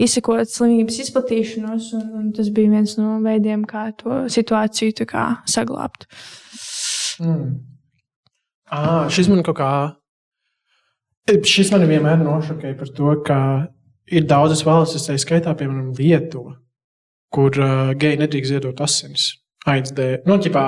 izsekot 0.00 0.50
slimības 0.50 1.00
izplatīšanos. 1.06 1.90
Un, 1.96 2.06
un 2.20 2.30
tas 2.36 2.50
bija 2.52 2.74
viens 2.76 2.96
no 3.00 3.18
veidiem, 3.24 3.64
kā 3.68 3.88
to 4.00 4.24
situāciju 4.32 4.98
tā 5.00 5.08
kā 5.08 5.26
saglabāt. 5.48 6.08
Mm. 7.22 7.52
Ah, 8.74 9.06
šis 9.12 9.30
man 9.30 9.44
kaut 9.46 9.60
kā. 9.60 9.74
Šis 11.24 11.70
man 11.72 11.86
vienmēr 11.88 12.18
nošokēja 12.20 12.76
par 12.76 12.90
to, 12.92 13.12
ka 13.24 13.38
ir 14.12 14.26
daudzas 14.28 14.64
valstis, 14.66 15.06
tā 15.08 15.16
skaitā, 15.20 15.54
piemēram, 15.56 15.94
Lietuva, 15.96 16.58
kur 17.32 17.56
uh, 17.56 17.94
geji 17.96 18.20
nedrīkst 18.20 18.52
ziedot 18.52 18.82
asinis. 18.84 19.30
Aids 19.64 19.94
dēļ. 19.96 20.18
Nu, 20.28 20.36
ķipā, 20.44 20.64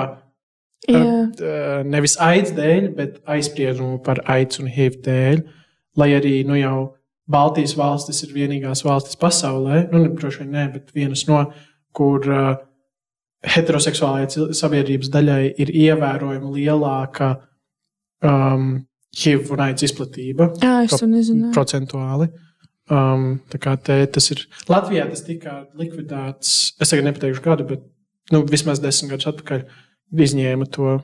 Jā, 0.87 1.01
uh, 1.01 1.83
nevis 1.85 2.15
aids 2.23 2.53
dēļ, 2.57 2.89
bet 2.97 3.19
aizspriedumu 3.29 3.99
par 4.05 4.23
aids 4.33 4.61
un 4.61 4.69
HIV 4.71 5.01
dēļ. 5.05 5.43
Lai 5.97 6.09
arī 6.17 6.39
nu, 6.47 6.57
jau 6.57 6.77
Baltijas 7.29 7.75
valstis 7.77 8.23
ir 8.25 8.33
vienīgās 8.33 8.85
valstis 8.87 9.17
pasaulē, 9.19 9.83
nu, 9.91 10.01
ne, 10.05 10.11
droši 10.17 10.41
vien 10.41 10.53
ne, 10.55 10.65
bet 10.73 10.93
vienas 10.95 11.25
no, 11.29 11.43
kur 11.97 12.25
uh, 12.31 12.53
heteroseksuālajai 13.45 14.53
sabiedrības 14.57 15.11
daļai 15.13 15.41
ir 15.61 15.73
ievērojami 15.85 16.53
lielāka 16.55 17.33
um, 18.25 18.87
HIV 19.15 19.53
un 19.55 19.63
aids 19.67 19.85
izplatība 19.87 20.51
Jā 20.61 20.81
es 20.85 20.95
to 20.99 21.07
nezinu. 21.09 21.51
procentuāli. 21.55 22.29
Um, 22.87 23.41
tā 23.51 23.59
kā 23.59 23.73
te, 23.83 23.99
tas 24.07 24.29
ir 24.31 24.45
Latvijā, 24.69 25.07
tas 25.11 25.25
tika 25.27 25.57
likvidēts. 25.75 26.53
Es 26.79 26.93
tagad 26.93 27.09
nepateikšu 27.09 27.43
gadu, 27.43 27.65
bet 27.67 27.83
nu, 28.31 28.45
vismaz 28.47 28.79
desmit 28.79 29.11
gadus 29.15 29.27
atpakaļ 29.33 29.65
izņēma 30.27 30.69
to 30.71 30.99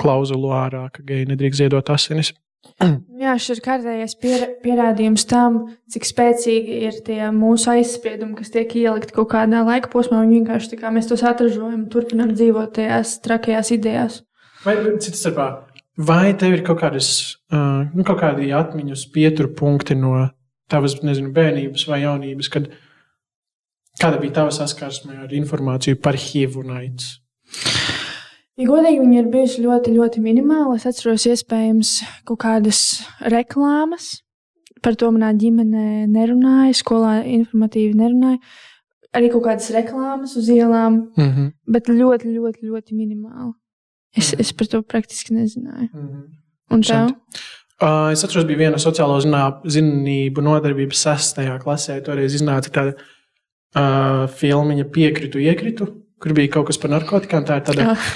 klauzulu 0.00 0.50
ārā, 0.58 0.88
ka 0.90 1.04
geji 1.06 1.28
nedrīkst 1.30 1.62
ziedot 1.62 1.90
asinis. 1.94 2.32
Jā, 3.22 3.36
šis 3.38 3.56
ir 3.58 3.62
kārtējais 3.62 4.16
pier, 4.18 4.44
pierādījums 4.64 5.24
tam, 5.30 5.60
cik 5.90 6.06
spēcīgi 6.08 6.80
ir 6.88 6.98
tie 7.06 7.20
mūsu 7.34 7.70
aizspriedumi, 7.76 8.34
kas 8.38 8.50
tiek 8.54 8.74
ielikti 8.78 9.14
kaut 9.14 9.30
kādā 9.32 9.62
laika 9.66 9.90
posmā. 9.92 10.24
Un 10.24 10.34
vienkārši 10.34 10.72
tā 10.74 10.80
kā 10.80 10.90
mēs 10.94 11.06
tos 11.10 11.22
atražojam, 11.26 11.86
turpinām 11.92 12.34
dzīvot 12.34 12.74
tajās 12.80 13.18
trakajās 13.22 13.72
idejās. 13.78 14.20
Vai 14.64 14.74
cits 14.98 15.22
starpā, 15.22 15.46
vai 15.98 16.32
tev 16.38 16.58
ir 16.58 16.64
kaut 16.66 16.80
kādas, 16.82 17.08
uh, 17.52 17.88
nu, 17.92 18.04
kaut 18.06 18.20
kādi 18.22 18.52
atmiņas 18.54 19.08
pieturu 19.14 19.52
punkti 19.58 19.96
no 19.98 20.28
tavas, 20.70 20.98
nezinu, 21.02 21.32
bērnības 21.34 21.86
vai 21.88 22.02
jaunības, 22.04 22.50
kad 22.52 22.68
kāda 23.98 24.20
bija 24.22 24.40
tava 24.42 24.54
saskarsme 24.54 25.16
ar 25.24 25.34
informāciju 25.34 25.98
par 26.02 26.18
HIV 26.18 26.60
un 26.62 26.76
aids? 26.76 27.16
Ja 28.58 28.66
godīgi, 28.66 28.98
viņi 29.04 29.20
ir 29.20 29.28
bijuši 29.30 29.62
ļoti, 29.62 29.92
ļoti 29.94 30.22
minimāli. 30.22 30.78
Es 30.80 30.86
atceros, 30.90 31.28
iespējams, 31.30 31.92
kaut 32.26 32.40
kādas 32.42 32.80
reklāmas. 33.22 34.16
Par 34.82 34.94
to 34.98 35.10
manā 35.14 35.30
ģimenē 35.34 36.06
nerunāja, 36.10 36.74
skolā 36.78 37.20
informatīvi 37.26 37.94
nerunāja. 37.98 38.38
Arī 39.14 39.30
kaut 39.32 39.46
kādas 39.46 39.70
reklāmas 39.74 40.36
uz 40.38 40.50
ielām, 40.52 41.08
Mm 41.16 41.30
-hmm. 41.30 41.52
bet 41.66 41.88
ļoti, 41.88 42.34
ļoti, 42.34 42.66
ļoti 42.70 42.94
minimāli. 42.94 43.54
Es, 44.16 44.32
es 44.38 44.52
par 44.56 44.66
to 44.66 44.82
praktiski 44.82 45.34
nezināju. 45.34 45.88
Mm 45.92 46.08
-hmm. 46.08 46.26
Un 46.70 46.82
tev? 46.82 47.12
Uh, 47.78 48.10
es 48.12 48.24
atceros, 48.24 48.46
bija 48.46 48.58
viena 48.58 48.78
sociālo 48.78 49.20
zinību 49.70 50.42
nodarbība 50.42 50.96
sestajā 50.98 51.58
klasē. 51.62 52.00
Toreiz 52.02 52.34
iznāca 52.34 52.72
tāda 52.74 52.94
uh, 52.96 54.26
filmiņa 54.34 54.84
Piekritu, 54.90 55.38
iekritu, 55.38 55.86
kur 56.18 56.34
bija 56.34 56.48
kaut 56.48 56.66
kas 56.66 56.78
par 56.78 56.90
narkotikām. 56.90 57.46
Tā 57.46 57.60
ir 57.60 57.62
tāda 57.62 57.90
Ah, 57.92 58.08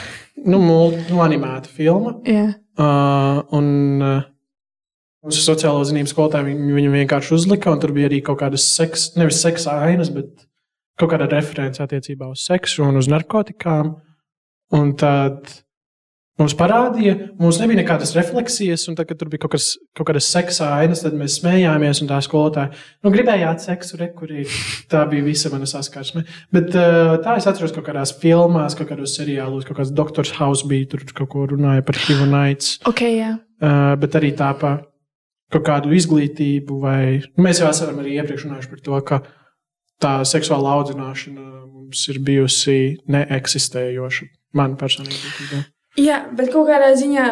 nu, 0.44 0.58
nu, 0.58 1.22
animēta 1.22 1.68
filma. 1.68 2.16
jā. 2.26 2.54
Uh, 2.78 3.42
un 3.52 4.02
uh, 4.02 4.22
mūsu 5.22 5.42
sociālo 5.44 5.84
zinību 5.84 6.10
skolotāji 6.10 6.48
viņu, 6.50 6.74
viņu 6.74 6.92
vienkārši 6.96 7.34
uzlika, 7.36 7.70
un 7.70 7.82
tur 7.82 7.92
bija 7.92 8.08
arī 8.08 8.22
kaut 8.24 8.40
kādas 8.40 8.64
seksa, 8.64 9.12
nevis 9.20 9.42
seksa 9.44 9.76
ainas, 9.86 10.10
bet 10.10 10.46
kaut 10.98 11.12
kāda 11.12 11.28
reference 11.30 11.82
attiecībā 11.82 12.30
uz 12.32 12.46
seksu 12.48 12.82
un 12.88 12.98
uz 12.98 13.10
narkotikām. 13.12 13.94
Un 14.72 14.94
tad 14.96 15.52
mums 16.40 16.54
parādīja, 16.56 17.14
mums 17.40 17.58
nebija 17.60 17.82
nekādas 17.82 18.14
refleksijas, 18.16 18.86
un 18.90 18.96
tad, 18.98 19.08
kad 19.10 19.20
tur 19.20 19.30
bija 19.32 19.44
kaut, 19.44 19.54
kas, 19.56 19.72
kaut 19.96 20.08
kādas 20.08 20.28
seksa 20.32 20.70
ainas, 20.78 21.02
tad 21.04 21.16
mēs 21.18 21.38
smējāmies, 21.40 22.02
un 22.04 22.10
tā 22.10 22.20
skolotāja, 22.24 22.72
nu, 23.04 23.12
gribējāt 23.14 23.64
seksu, 23.66 23.98
re, 24.00 24.08
kur 24.16 24.32
ir. 24.32 24.60
Tā 24.92 25.04
bija 25.10 25.24
visa 25.26 25.50
mana 25.52 25.68
saskarsme. 25.68 26.24
Bet 26.54 26.72
uh, 26.76 27.16
tā 27.24 27.36
es 27.40 27.48
atceros 27.48 27.74
kaut 27.74 27.86
kādās 27.88 28.14
filmās, 28.22 28.76
kaut 28.78 28.90
kādos 28.92 29.16
seriālos, 29.18 29.66
kaut 29.68 29.80
kāds 29.80 29.92
Doctors 29.96 30.32
House 30.38 30.68
bija, 30.68 30.90
tur 30.94 31.04
kaut 31.12 31.30
ko 31.32 31.44
runāja 31.52 31.84
par 31.86 32.00
HIV 32.00 32.24
un 32.26 32.38
AIDS. 32.42 32.78
Ok, 32.88 33.04
jā. 33.08 33.36
Uh, 33.62 33.92
bet 34.00 34.16
arī 34.18 34.32
tā 34.36 34.50
par 34.58 34.82
kaut 35.52 35.66
kādu 35.68 35.92
izglītību, 35.96 36.80
vai 36.82 37.04
nu, 37.20 37.44
mēs 37.46 37.60
jau 37.60 37.68
esam 37.70 38.00
arī 38.00 38.16
iepriekš 38.18 38.46
runājuši 38.48 38.72
par 38.72 38.84
to, 38.86 39.00
ka 39.08 39.20
tā 40.02 40.14
seksuāla 40.28 40.78
audzināšana 40.78 41.44
mums 41.66 42.06
ir 42.08 42.22
bijusi 42.24 42.78
neeksistējoša. 43.12 44.30
Man 44.58 44.74
personīgi. 44.80 45.62
Jā, 46.00 46.22
bet 46.32 46.52
kaut 46.52 46.68
kādā 46.70 46.92
ziņā, 46.96 47.26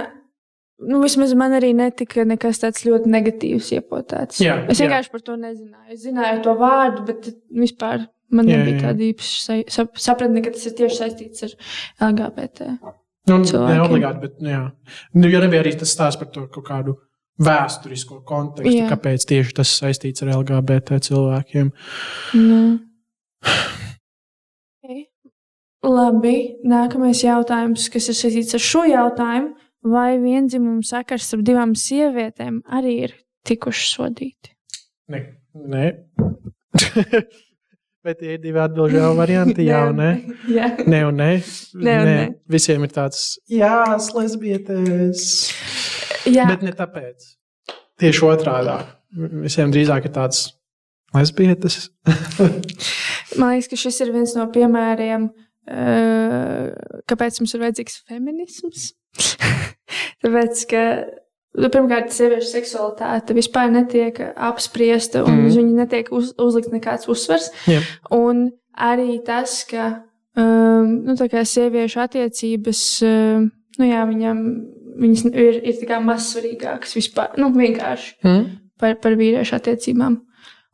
nu, 0.91 1.01
vismaz 1.05 1.33
man 1.39 1.55
arī 1.57 1.73
netika 1.77 2.25
nekas 2.29 2.61
tāds 2.63 2.85
ļoti 2.85 3.09
negatīvs 3.13 3.71
iepotēts. 3.79 4.41
Jā, 4.45 4.59
es 4.69 4.81
jā. 4.81 4.87
vienkārši 4.87 5.13
par 5.15 5.25
to 5.25 5.37
nezināju. 5.41 5.87
Es 5.95 6.03
zināju 6.05 6.43
to 6.45 6.57
vārdu, 6.61 7.05
bet 7.09 7.31
vispār 7.51 8.07
man 8.31 8.49
Jā, 8.49 8.61
nebija 8.61 8.77
jā. 8.77 8.83
tāda 8.89 9.07
īpaša 9.11 9.39
sa- 9.43 9.77
sap, 9.81 9.97
sapratne, 9.99 10.43
ka 10.45 10.53
tas 10.55 10.67
ir 10.67 10.77
tieši 10.79 11.01
saistīts 11.03 11.47
ar 11.49 11.55
LGBT. 12.13 12.69
Nu, 13.31 13.39
ne 13.45 13.81
obligāti, 13.85 14.21
bet 14.21 14.41
nu, 14.41 14.49
jā. 14.51 14.73
Nu, 15.15 15.29
jo 15.29 15.41
nebija 15.41 15.63
arī 15.65 15.75
tas 15.79 15.93
stāsts 15.95 16.19
par 16.21 16.29
to 16.33 16.47
kaut 16.49 16.67
kādu 16.67 16.97
vēsturisko 17.41 18.21
kontekstu, 18.29 18.73
Jā. 18.77 18.89
kāpēc 18.93 19.25
tieši 19.29 19.57
tas 19.57 19.73
saistīts 19.81 20.23
ar 20.25 20.35
LGBT 20.37 21.01
cilvēkiem. 21.01 21.73
Nu. 22.37 22.61
Labi, 25.87 26.37
nākamais 26.69 27.23
jautājums, 27.25 27.89
kas 27.93 28.11
ir 28.13 28.17
saistīts 28.19 28.57
ar 28.59 28.65
šo 28.65 28.85
jautājumu. 28.91 29.55
Vai 29.91 30.19
vienzimumu 30.21 30.85
sakars 30.85 31.25
starp 31.25 31.41
divām 31.47 31.71
sievietēm 31.73 32.59
arī 32.69 32.97
ir 33.07 33.15
tikuši 33.49 33.87
sodīti? 33.95 34.53
Ne. 35.09 35.23
ne. 35.57 35.87
Bet 38.05 38.21
tie 38.21 38.35
ir 38.37 38.41
divi 38.41 38.61
atbildīgi 38.61 39.09
varianti, 39.17 39.65
jā 39.71 39.81
un 39.89 39.99
nē. 40.01 40.11
Jā. 40.53 40.69
Nē, 40.85 41.01
un 41.09 41.19
nē. 41.21 41.33
Nē 41.81 41.97
un 42.01 42.09
nē. 42.09 42.23
Visiem 42.53 42.85
ir 42.85 42.95
tāds, 42.95 43.25
jā, 43.49 43.73
lesbietes. 44.17 45.27
Jā. 46.29 46.49
Bet 46.53 46.65
ne 46.65 46.73
tāpēc. 46.77 47.35
Tieši 48.01 48.25
otrādi. 48.29 48.79
Visiem 49.45 49.73
drīzāk 49.73 50.09
ir 50.09 50.17
tāds 50.17 50.47
lesbietes. 51.17 51.91
Man 53.39 53.55
liekas, 53.55 53.69
ka 53.71 53.79
šis 53.79 54.01
ir 54.05 54.13
viens 54.15 54.33
no 54.37 54.47
piemēriem, 54.53 55.29
eh, 55.29 55.50
kāpēc 57.11 57.41
mums 57.41 57.55
ir 57.55 57.65
vajadzīgs 57.65 57.99
feminisms. 58.09 58.91
Tāpēc, 60.23 60.63
ka 60.71 60.85
nu, 61.59 61.71
pirmkārt, 61.73 62.13
sieviešu 62.15 62.51
seksualitāte 62.53 63.35
vispār 63.37 63.73
netiek 63.73 64.21
apspriesta, 64.35 65.25
un 65.27 65.47
mm. 65.47 65.57
viņa 65.59 65.79
netiek 65.85 66.13
uz, 66.15 66.33
uzlikts 66.41 66.75
nekāds 66.75 67.11
uzsvers. 67.11 67.51
Jā. 67.71 67.83
Un 68.15 68.49
arī 68.77 69.19
tas, 69.27 69.61
ka 69.71 69.89
um, 70.39 70.97
nu, 71.09 71.17
sieviešu 71.17 72.05
attiecības, 72.05 72.85
um, 73.07 73.51
nu, 73.81 73.91
jā, 73.91 74.07
viņam, 74.09 74.43
viņas 75.01 75.29
ir, 75.33 75.61
ir 75.73 75.95
mazsvarīgākas 76.07 76.97
vispār, 76.99 77.39
nu, 77.41 77.53
vienkārši 77.57 78.19
Mm. 78.27 78.51
par, 78.81 78.99
par 79.03 79.17
vīriešu 79.19 79.57
attiecībām. 79.59 80.21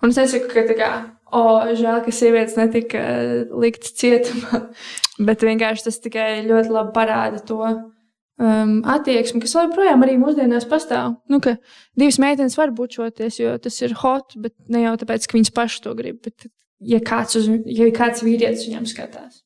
Un 0.02 0.12
es 0.12 0.18
nesaku, 0.20 0.50
ka 0.52 0.66
tā 0.68 0.76
kā, 0.76 0.90
o, 1.36 1.42
žēl, 1.76 2.00
ka 2.04 2.14
sievietes 2.14 2.56
netika 2.58 3.02
eh, 3.02 3.44
liktas 3.64 3.94
cietumā, 4.00 4.62
bet 5.28 5.44
vienkārši 5.46 5.86
tas 5.88 6.00
tikai 6.02 6.30
ļoti 6.46 6.72
labi 6.74 6.94
parāda 6.96 7.42
to 7.46 7.60
um, 7.66 8.76
attieksmi, 8.96 9.42
kas 9.44 9.56
joprojām 9.56 10.04
arī 10.06 10.18
mūsdienās 10.20 10.68
pastāv. 10.70 11.16
Nu, 11.32 11.40
ka 11.44 11.56
divas 11.98 12.20
meitenes 12.22 12.58
var 12.58 12.74
bučoties, 12.76 13.40
jo 13.42 13.56
tas 13.62 13.80
ir 13.82 13.96
hot, 14.02 14.36
bet 14.40 14.54
ne 14.72 14.86
jau 14.86 14.94
tāpēc, 15.02 15.28
ka 15.28 15.38
viņas 15.38 15.54
pašas 15.56 15.86
to 15.86 15.94
grib, 15.98 16.20
bet 16.26 16.48
ja 16.84 17.00
kāds, 17.04 17.38
uz, 17.40 17.48
ja 17.70 17.88
kāds 17.96 18.24
vīrietis 18.26 18.68
viņam 18.68 18.88
skatās. 18.90 19.42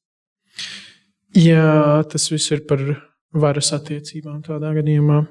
Jā, 1.37 2.03
tas 2.11 2.27
viss 2.33 2.51
ir 2.51 2.65
par 2.67 2.83
varas 3.31 3.71
attiecībām 3.77 4.41
tādā 4.43 4.73
gadījumā. 4.81 5.23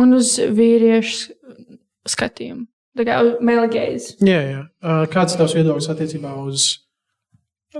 Un 0.00 0.16
uz 0.16 0.34
vīriešu 0.42 1.36
skatījumu. 2.10 2.66
Tā 2.94 3.04
kā 3.08 3.16
male 3.42 3.66
gaze. 3.72 4.14
Jā, 4.22 4.40
jā. 4.46 4.60
Kāds 5.10 5.34
ir 5.34 5.40
tavs 5.40 5.54
viedoklis 5.56 5.88
attiecībā 5.90 6.34
uz, 6.46 6.66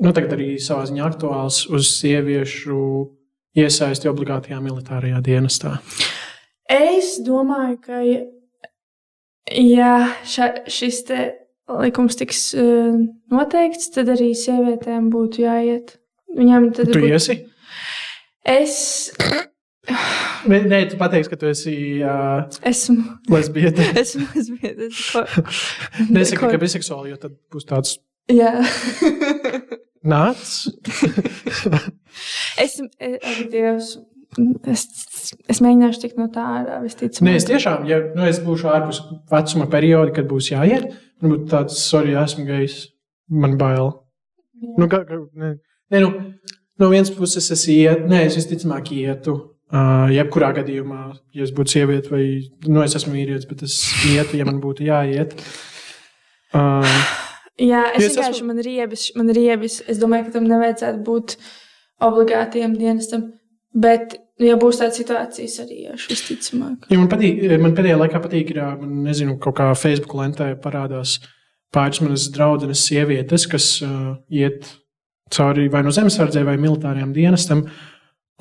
nu, 0.01 0.11
tagad 0.11 0.33
arī 0.35 0.57
savā 0.63 0.89
ziņā 0.91 1.05
aktuāls, 1.07 1.61
uz 1.71 1.93
sieviešu 2.01 2.79
iesaisti 3.55 4.11
obligātajā 4.11 4.59
militārajā 4.65 5.21
dienestā? 5.23 5.77
Es 6.67 7.15
domāju, 7.23 7.79
ka, 7.85 8.01
ja, 8.03 8.25
ja 9.55 9.93
ša, 10.27 10.51
šis 10.67 11.03
te 11.07 11.21
likums 11.85 12.19
tiks 12.19 12.43
uh, 12.59 12.97
noteikts, 13.33 13.93
tad 13.95 14.11
arī 14.17 14.33
sievietēm 14.37 15.07
būtu 15.15 15.45
jāiet. 15.47 15.95
Viņām 16.35 16.73
tad 16.75 16.91
Tu 16.91 16.99
būtu- 16.99 17.13
iesi? 17.15 17.39
Es 18.45 19.13
Nē, 20.45 20.59
nē, 20.69 20.81
tu 20.93 20.99
pateiksi, 21.01 21.31
ka 21.33 21.39
tu 21.41 21.49
esi 21.49 21.75
uh, 22.05 22.45
esmu. 22.69 23.19
lesbiete. 23.33 23.85
esmu, 24.03 24.27
esmu 24.41 25.25
Nesaki, 26.15 26.43
ka 26.43 26.61
biseksuāli, 26.61 27.15
jo 27.15 27.21
tad 27.23 27.37
būs 27.53 27.69
tāds 27.69 27.97
Jā. 28.33 28.53
nāc. 30.15 30.43
es, 32.61 32.77
es, 32.81 33.41
Dievs, 33.53 33.91
es, 34.71 34.85
es 35.49 35.61
mēģināšu 35.65 36.05
tikt 36.05 36.21
no 36.21 36.29
tā 36.33 36.45
ārā. 36.61 36.81
Nē, 36.85 37.37
es 37.37 37.49
tiešām, 37.49 37.85
ja 37.89 38.01
nu, 38.17 38.25
es 38.29 38.41
būšu 38.45 38.71
ārpus 38.73 39.03
vecuma 39.33 39.69
perioda, 39.73 40.15
kad 40.17 40.29
būs 40.31 40.53
jāiet, 40.55 40.89
man 41.21 41.35
būtu 41.35 41.51
tāds, 41.53 41.81
sorry, 41.85 42.17
esmu 42.21 42.47
gejs, 42.49 42.81
man 43.29 43.59
bail. 43.61 43.93
Nu, 44.81 44.89
ka, 44.89 45.05
ka, 45.09 45.21
ne, 45.37 45.57
ne, 45.93 46.01
nu, 46.01 46.13
no 46.81 46.93
vienas 46.93 47.13
puses 47.13 47.51
es 47.53 47.67
ietu, 47.69 48.09
nē, 48.09 48.25
es 48.31 48.41
visticamāk 48.41 48.93
ietu. 48.97 49.37
Uh, 49.75 50.07
jebkurā 50.15 50.53
gadījumā, 50.55 51.01
ja 51.35 51.43
es 51.43 51.51
būtu 51.51 51.73
sieviete 51.73 52.13
vai 52.13 52.25
nu, 52.71 52.79
es 52.85 52.95
esmu 52.95 53.17
vīrietis, 53.17 53.49
bet 53.51 53.65
es 53.67 53.81
ietu, 54.07 54.37
ja 54.39 54.47
man 54.47 54.61
būtu 54.63 54.85
jāiet. 54.87 55.35
Uh, 56.55 56.87
Jā, 57.59 57.81
es 57.95 58.05
vienkārši 58.05 58.39
esmu- 58.39 58.51
man 58.53 58.61
riebis, 58.63 59.09
man 59.19 59.33
riebis. 59.35 59.81
Es 59.91 59.99
domāju, 59.99 60.29
ka 60.29 60.37
tam 60.37 60.47
nevajadzētu 60.51 61.03
būt 61.07 61.35
obligātiem 62.03 62.77
dienestam. 62.79 63.33
Bet, 63.75 64.15
ja 64.39 64.55
būs 64.59 64.79
tāda 64.79 64.95
situācijas, 64.95 65.57
arī 65.65 65.81
iešu 65.89 66.13
visticamāk. 66.13 66.87
ja 66.91 66.99
man 66.99 67.09
patīk, 67.11 67.43
man 67.59 67.75
pēdējā 67.75 67.97
laikā 67.99 68.21
patīk, 68.23 68.53
ir, 68.55 68.61
man 68.79 69.03
nezinu, 69.09 69.39
kaut 69.43 69.57
kā 69.59 69.73
Facebook 69.75 70.15
lentē 70.15 70.53
parādās 70.55 71.17
pāris 71.75 71.99
manas 72.01 72.29
draudzenes 72.31 72.85
sievietes, 72.87 73.49
kas 73.51 73.83
uh, 73.83 74.15
iet 74.31 74.71
cauri 75.35 75.67
vai 75.69 75.83
no 75.83 75.91
zemesardzē 75.91 76.45
vai 76.47 76.55
militārajām 76.63 77.13
dienestam. 77.17 77.65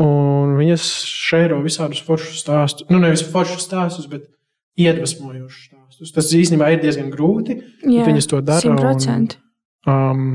Un 0.02 0.56
viņas 0.58 0.86
šēro 1.06 1.60
visādus 1.64 2.02
foršus 2.02 2.40
stāstus, 2.42 2.88
nu 2.90 2.98
nevis 3.04 3.22
foršus 3.30 3.68
stāstus, 3.68 4.08
bet 4.10 4.26
iedvesmojošus 4.80 5.68
stāstus. 5.70 6.14
Tas 6.16 6.32
īstenībā 6.34 6.72
ir 6.74 6.82
diezgan 6.82 7.12
grūti. 7.14 7.60
Jā, 7.86 8.08
viņas 8.08 8.28
to 8.32 8.42
dara, 8.42 8.72
un- 8.72 8.80
100%. 8.82 9.38
Um, 9.86 10.26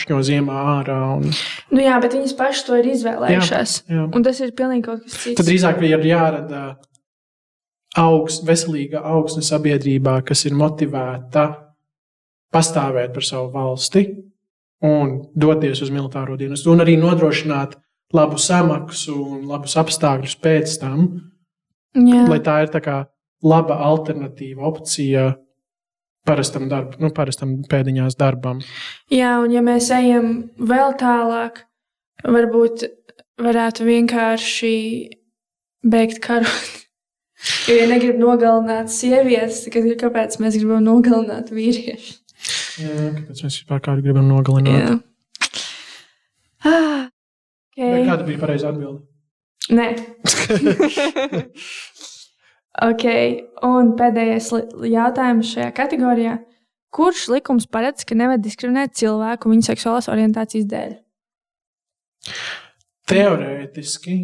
Šņo 0.00 0.20
ziemā 0.24 0.54
ārā. 0.80 0.98
Un, 1.18 1.32
Nu, 1.74 1.80
jā, 1.82 1.96
bet 2.00 2.12
viņas 2.14 2.32
pašas 2.38 2.62
to 2.64 2.76
ir 2.78 2.86
izvēlējušās. 2.92 3.72
jā. 3.90 4.04
Un 4.14 4.22
tas 4.22 4.38
ir 4.40 4.52
pilnīgi 4.52 4.84
kaut 4.86 5.02
kas 5.02 5.12
cits. 5.12 5.36
Tad 5.36 5.46
drīzāk 5.48 5.82
ir 5.82 5.98
jārada 6.06 6.76
augst, 7.98 8.44
veselīga 8.46 9.02
augsne 9.02 9.42
sabiedrībā, 9.42 10.20
kas 10.24 10.44
ir 10.46 10.52
motivēta 10.56 11.44
pastāvēt 12.54 13.12
par 13.14 13.22
savu 13.26 13.50
valsti 13.54 14.04
un 14.82 15.16
doties 15.36 15.82
uz 15.82 15.90
militāro 15.90 16.38
dienestu, 16.38 16.70
un 16.72 16.80
arī 16.84 16.96
nodrošināt 17.00 17.74
labu 18.14 18.38
samaksu 18.40 19.14
un 19.14 19.44
labus 19.50 19.76
apstākļus 19.80 20.36
pēc 20.42 20.74
tam, 20.82 21.06
jā. 21.94 22.24
lai 22.30 22.40
tā 22.44 22.60
ir 22.64 22.72
tā 22.72 22.82
kā 22.84 22.96
laba 23.46 23.78
alternatīva 23.86 24.66
opcija 24.68 25.30
parastam, 26.26 26.68
darb, 26.70 26.98
nu, 27.00 27.10
parastam 27.14 27.60
pēdiņās 27.70 28.18
darbam. 28.20 28.60
jā, 29.12 29.36
un 29.40 29.54
ja 29.54 29.62
mēs 29.64 29.90
ejam 29.94 30.50
vēl 30.58 30.94
tālāk, 31.00 31.64
varbūt 32.26 32.84
varētu 33.40 33.88
vienkārši 33.88 34.74
beigt 35.86 36.22
karu. 36.24 36.50
Jo, 37.40 37.72
ja 37.72 37.86
negrib 37.88 38.18
nogalināt 38.20 38.90
sievietes, 38.92 39.62
tad 39.64 39.86
kāpēc 40.02 40.34
mēs 40.42 40.58
gribam 40.60 40.82
nogalināt 40.84 41.48
vīriešus? 41.48 42.18
Jā, 42.82 43.06
kāpēc 43.16 43.40
mēs 43.46 43.56
vispār 43.62 43.80
kādu 43.86 44.04
gribam 44.04 44.26
nogalināt? 44.28 44.76
Jā. 44.76 44.98
Ah, 46.68 47.00
Vai 47.80 47.99
okay. 47.99 47.99
Kāda 48.10 48.26
bija 48.26 48.42
pareizā 48.42 48.70
atbilde? 48.72 49.04
Nē. 49.70 49.88
ok, 52.90 53.04
un 53.66 53.92
pēdējais 53.98 54.50
jautājums 54.90 55.52
šajā 55.54 55.70
kategorijā. 55.76 56.38
Kurš 56.90 57.28
likums 57.30 57.68
paredz, 57.70 58.02
ka 58.02 58.18
nevar 58.18 58.40
diskriminēt 58.42 58.96
cilvēku 58.98 59.52
viņa 59.52 59.68
seksuālās 59.68 60.10
orientācijas 60.10 60.66
dēļ? 60.70 60.94
Teorētiski. 63.10 64.16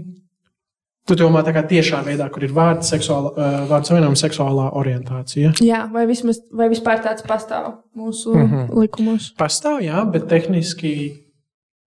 Tu 1.06 1.14
domā, 1.14 1.44
tā 1.46 1.52
kā 1.54 1.62
tiešā 1.62 2.00
veidā, 2.02 2.26
kur 2.34 2.42
ir 2.42 2.50
vārds, 2.54 2.88
seksuāla, 2.90 3.30
uh, 3.30 3.58
vārds 3.70 3.92
savienojuma 3.92 4.18
seksuālā 4.18 4.64
orientācija. 4.80 5.52
Jā, 5.62 5.84
vai, 5.92 6.02
vismaz, 6.10 6.40
vai 6.50 6.66
vispār 6.72 6.98
tāds 7.04 7.22
pastāv 7.26 7.68
mūsu 7.94 8.34
mm. 8.34 8.48
-hmm. 8.50 8.80
likumos? 8.82 9.28
Pastāv, 9.38 9.78
jā, 9.86 10.02
bet 10.10 10.26
tehniski 10.26 10.96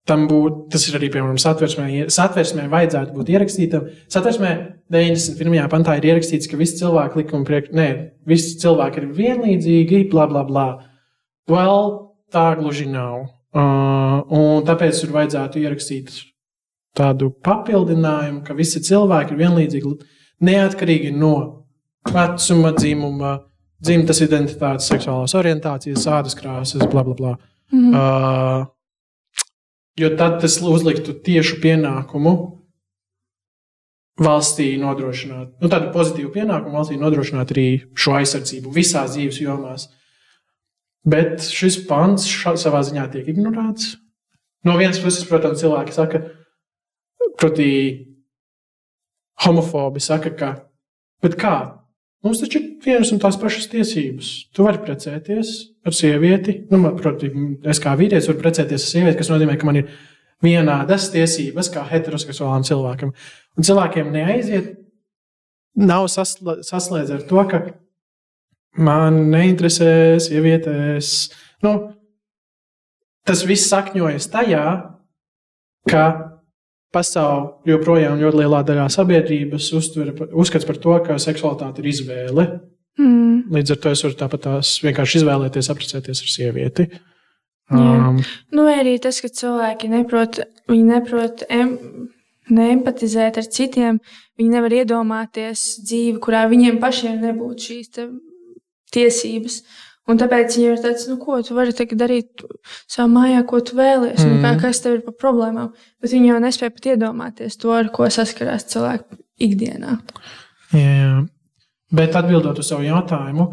tam 0.10 0.26
būtu, 0.30 0.66
tas 0.74 0.88
ir 0.90 0.98
arī, 0.98 1.12
piemēram, 1.14 1.38
satversmē, 1.42 1.88
satversmē 2.14 2.66
vajadzētu 2.72 3.16
būt 3.16 3.32
ierakstītam. 3.36 3.90
Satversmē 4.12 4.52
91. 4.92 5.60
pantā 5.72 6.00
ir 6.00 6.10
ierakstīts, 6.10 6.50
ka 6.50 6.58
visi 6.60 6.80
cilvēki 6.82 7.22
likuma 7.22 7.48
priekš, 7.48 7.74
nē, 7.78 7.90
visi 8.30 8.56
cilvēki 8.64 9.04
ir 9.04 9.12
vienlīdzīgi, 9.20 10.06
bla, 10.14 10.26
bla, 10.32 10.46
bla. 10.48 10.70
Well, 11.50 11.94
tā 12.34 12.52
gluži 12.60 12.88
nav. 12.90 13.28
Uh, 13.50 14.22
un 14.30 14.66
tāpēc 14.66 14.98
tur 15.02 15.14
vajadzētu 15.16 15.62
ierakstīt 15.64 16.12
tādu 16.98 17.32
papildinājumu, 17.46 18.44
ka 18.46 18.54
visi 18.58 18.82
cilvēki 18.86 19.34
ir 19.34 19.40
vienlīdzīgi, 19.44 19.94
neatkarīgi 20.46 21.14
no 21.18 21.34
vecuma, 22.10 22.74
dzimuma, 22.78 23.38
dzimtas 23.82 24.22
identitātes, 24.26 24.90
seksuālās 24.92 25.34
orientācijas, 25.40 26.06
ādas 26.12 26.38
krāsas, 26.38 26.86
bla, 26.92 27.06
bla, 27.08 27.16
bla. 27.18 27.34
Mhm. 27.74 27.96
Uh, 27.96 28.68
jo 30.00 30.10
tad 30.20 30.40
tas 30.44 30.58
uzliktu 30.64 31.16
tiešu 31.26 31.60
pienākumu 31.64 32.36
valstī 34.20 34.74
nodrošināt, 34.80 35.54
nu, 35.62 35.70
tādu 35.72 35.94
pozitīvu 35.96 36.34
pienākumu 36.34 36.76
valstī 36.76 36.98
nodrošināt 37.00 37.54
arī 37.56 37.68
šo 37.96 38.18
aizsardzību 38.20 38.74
visās 38.76 39.14
dzīves 39.16 39.40
jomās. 39.44 39.88
Bet 41.08 41.46
šis 41.46 41.80
pants 41.88 42.28
ša, 42.28 42.58
savā 42.60 42.82
ziņā 42.84 43.06
tiek 43.14 43.30
ignorēts. 43.32 43.94
No 44.68 44.76
vienas 44.76 45.00
puses, 45.00 45.24
protams, 45.30 45.62
cilvēki 45.62 45.96
saka, 45.96 46.20
proti, 47.40 47.70
homofobi 49.46 50.04
saka, 50.04 50.34
ka, 50.36 50.50
bet 51.24 51.40
kā? 51.40 51.56
Mums 52.26 52.42
taču 52.44 52.60
ir 52.60 52.66
vienas 52.84 53.14
un 53.16 53.22
tās 53.24 53.40
pašas 53.40 53.70
tiesības. 53.72 54.32
Tu 54.52 54.66
vari 54.66 54.82
precēties 54.84 55.54
ar 55.86 55.96
sievieti. 55.96 56.56
Nu, 56.72 56.82
man, 56.84 56.96
proti, 57.00 57.32
es 57.70 57.82
kā 57.84 57.96
vīrietis 58.00 58.30
varu 58.30 58.42
precēties 58.44 58.86
ar 58.86 58.94
sievieti, 58.94 59.20
kas 59.22 59.32
nozīmē, 59.32 59.58
ka 59.60 59.70
man 59.70 59.82
ir 59.82 59.92
vienādas 60.44 61.10
tiesības 61.14 61.72
kā 61.74 61.84
heteroseksuālam 61.90 62.66
cilvēkam. 62.68 63.14
Un 63.58 63.68
cilvēkiem 63.68 64.12
neaiziet, 64.14 64.74
nav 65.80 66.08
sasla, 66.12 66.60
saslēdz 66.66 67.16
ar 67.16 67.26
to, 67.30 67.44
ka 67.52 67.62
man 68.80 69.26
neinteresē 69.34 69.92
sievietes. 70.24 71.30
Nu, 71.66 71.76
tas 73.28 73.44
viss 73.48 73.70
sakņojas 73.72 74.30
tajā, 74.32 74.66
ka 75.90 76.04
pastāv 76.94 77.68
joprojām 77.70 78.20
ļoti 78.22 78.42
lielā 78.42 78.64
daļā 78.66 78.88
sabiedrības 78.94 79.70
uztver, 79.78 80.14
uzskats 80.34 80.68
par 80.68 80.80
to, 80.82 80.96
ka 81.06 81.20
seksualitāte 81.22 81.84
ir 81.84 81.92
izvēle. 81.92 82.48
Mm. 83.00 83.48
Līdz 83.56 83.76
ar 83.76 83.80
to 83.80 83.92
es 83.96 84.04
varu 84.04 84.18
tāpat 84.20 84.44
tās 84.44 84.74
vienkārši 84.84 85.22
izvēlēties, 85.22 85.72
apprecēties 85.72 86.24
ar 86.26 86.32
sievieti. 86.34 86.90
Jā. 87.70 87.80
Um, 88.10 88.24
Nu, 88.52 88.66
vai 88.66 88.80
arī 88.82 88.98
tas, 89.02 89.22
ka 89.24 89.30
cilvēki 89.32 89.92
neprot, 89.92 90.42
viņi 90.72 90.88
neprot 90.90 91.44
em, 91.54 91.76
neempatizēt 92.52 93.38
ar 93.40 93.48
citiem, 93.48 94.00
viņi 94.40 94.56
nevar 94.56 94.76
iedomāties 94.82 95.68
dzīvi, 95.86 96.18
kurā 96.24 96.48
viņiem 96.52 96.82
pašiem 96.82 97.22
nebūtu 97.24 97.70
šīs 97.70 98.02
tiesības. 98.96 99.62
Un 100.10 100.18
tāpēc 100.18 100.56
viņi 100.58 100.72
ir 100.72 100.80
tāds, 100.82 101.06
nu, 101.06 101.20
ko 101.22 101.38
tu 101.46 101.54
vari 101.54 101.86
darīt 101.94 102.42
savā 102.90 103.06
mājā, 103.14 103.44
ko 103.46 103.60
tu 103.62 103.78
vēlies, 103.78 104.18
mm. 104.18 104.32
nu, 104.32 104.40
kā, 104.42 104.56
kas 104.64 104.82
tev 104.82 104.98
ir 104.98 105.04
par 105.06 105.20
problēmām. 105.22 105.76
Bet 106.02 106.16
viņi 106.16 106.32
jau 106.32 106.40
nespēja 106.42 106.74
pat 106.74 106.94
iedomāties 106.96 107.60
to, 107.62 107.70
ar 107.78 107.92
ko 107.94 108.10
saskarās 108.10 108.66
cilvēki 108.74 109.22
ikdienā. 109.46 110.00
jā, 110.74 110.96
jā. 110.98 111.20
Bet 111.96 112.16
atbildot 112.16 112.60
uz 112.62 112.70
savu 112.70 112.86
jautājumu, 112.86 113.50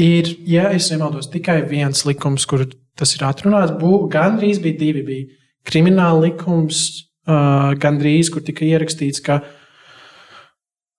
ir, 0.00 0.28
ja 0.48 0.68
es 0.76 0.90
nemaldos, 0.92 1.30
tikai 1.32 1.62
viens 1.68 2.04
likums, 2.04 2.44
kur 2.46 2.66
tas 2.98 3.14
ir 3.16 3.24
atrunāts. 3.24 3.72
Bū, 3.80 4.04
gandrīz 4.12 4.60
bija 4.62 4.78
divi. 4.80 5.02
Bija 5.06 5.44
krimināla 5.64 6.26
likums, 6.28 6.84
uh, 7.28 7.72
gandrīz, 7.80 8.30
kur 8.32 8.44
tika 8.44 8.66
ierakstīts, 8.66 9.22
ka 9.24 9.40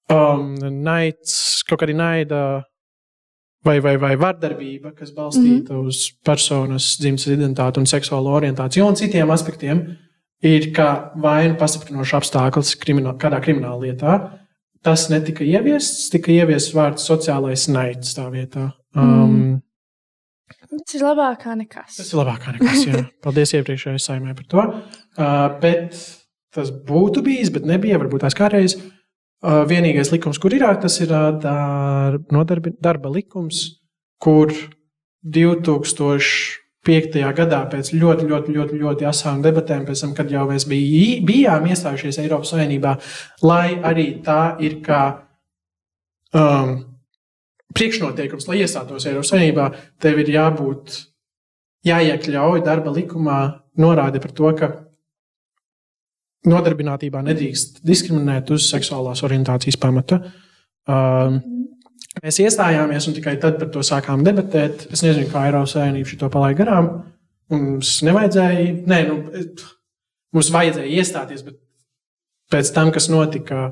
um, 0.10 0.56
naids, 0.86 1.36
kaut 1.68 1.84
kāda 1.84 1.98
naida 1.98 2.42
vai, 3.66 3.80
vai, 3.84 3.96
vai 4.02 4.14
vardarbība, 4.22 4.94
kas 4.98 5.14
balstīta 5.14 5.74
mm 5.74 5.78
-hmm. 5.78 5.88
uz 5.88 6.10
personas 6.26 6.96
dzimtes 7.02 7.28
identitāti 7.28 7.82
un 7.82 7.90
seksuālo 7.90 8.34
orientāciju 8.40 8.88
un 8.88 8.96
citiem 8.96 9.32
aspektiem, 9.32 9.86
ir 10.42 10.72
kā 10.74 11.12
vainu 11.22 11.56
pastiprinošs 11.58 12.14
apstākļus 12.20 12.76
kriminā, 12.82 13.16
kādā 13.18 13.42
krimināla 13.42 13.82
lietā. 13.82 14.20
Tas 14.86 15.08
netika 15.10 15.46
ieviests, 15.46 16.10
tika 16.14 16.30
ieviests 16.34 16.76
vārds 16.76 17.08
sociālais 17.10 17.66
naids 17.74 18.14
tā 18.14 18.28
vietā. 18.34 18.68
Um, 18.94 19.32
mm. 19.32 19.56
Tas 20.76 20.98
ir 20.98 21.06
labākā 21.06 21.56
nekas. 21.58 21.96
Tas 21.98 22.12
ir 22.12 22.20
labākā 22.20 22.54
nekas. 22.58 22.84
Jā. 22.86 23.02
Paldies 23.26 23.56
iepriekšējai 23.58 24.04
saimē 24.04 24.36
par 24.38 24.48
to. 24.52 24.66
Uh, 25.16 25.48
bet 25.64 25.98
tas 26.56 26.70
būtu 26.86 27.24
bijis, 27.26 27.50
bet 27.56 27.66
nebija. 27.68 27.98
Varbūt 28.02 28.28
tās 28.28 28.38
kādreiz. 28.38 28.78
Uh, 29.46 29.64
vienīgais 29.70 30.10
likums, 30.14 30.40
kur 30.42 30.54
ir, 30.56 30.64
tas 30.82 30.96
ir 31.04 31.12
uh, 31.14 31.32
dar, 31.42 32.16
nodarbi, 32.34 32.72
darba 32.82 33.12
likums, 33.14 33.66
kur 34.22 34.54
2005. 36.86 37.34
gadā 37.38 37.62
pēc 37.72 37.92
ļoti, 37.96 38.28
ļoti, 38.30 38.56
ļoti, 38.56 38.80
ļoti 38.82 39.08
asām 39.10 39.42
debatēm, 39.46 39.86
pēc 39.88 40.04
tam, 40.04 40.14
kad 40.18 40.32
jau 40.32 40.46
mēs 40.50 40.68
bij, 40.70 41.22
bijām 41.26 41.66
iestājušies 41.72 42.20
Eiropas 42.22 42.54
Savienībā, 42.54 42.96
lai 43.46 43.78
arī 43.82 44.08
tā 44.26 44.56
ir 44.64 44.80
kā 44.86 45.02
um, 46.38 46.78
priekšnoteikums, 47.76 48.48
lai 48.50 48.62
iestātos 48.62 49.08
Eiropas 49.10 49.34
Savienībā, 49.34 49.70
tev 50.02 50.22
ir 50.22 50.32
jābūt, 50.36 51.00
jāiekļauj 51.86 52.64
darba 52.66 52.94
likumā 52.94 53.40
norāde 53.82 54.22
par 54.22 54.34
to, 54.38 54.54
ka 54.58 54.72
nodarbinātībā 56.46 57.24
nedrīkst 57.26 57.82
diskriminēt 57.86 58.52
uz 58.54 58.70
seksuālās 58.70 59.26
orientācijas 59.26 59.80
pamata. 59.82 60.22
Um, 60.86 61.42
mēs 62.24 62.40
iestājāmies 62.44 63.08
un 63.10 63.16
tikai 63.18 63.36
tad 63.42 63.60
par 63.62 63.72
to 63.74 63.84
sākām 63.86 64.24
debatēt. 64.26 64.88
Es 64.94 65.04
nezinu, 65.06 65.30
kā 65.32 65.48
Eiropas 65.50 65.76
Savienība 65.76 66.12
šo 66.12 66.30
palaida 66.34 66.60
garām. 66.64 66.92
Mums 67.54 68.00
nevajadzēja, 68.06 68.70
nē, 68.90 69.00
nu, 69.10 69.18
mums 70.34 70.52
vajadzēja 70.54 71.02
iestāties, 71.02 71.44
bet 71.46 71.60
pēc 72.54 72.72
tam, 72.74 72.92
kas 72.96 73.10
notika, 73.12 73.68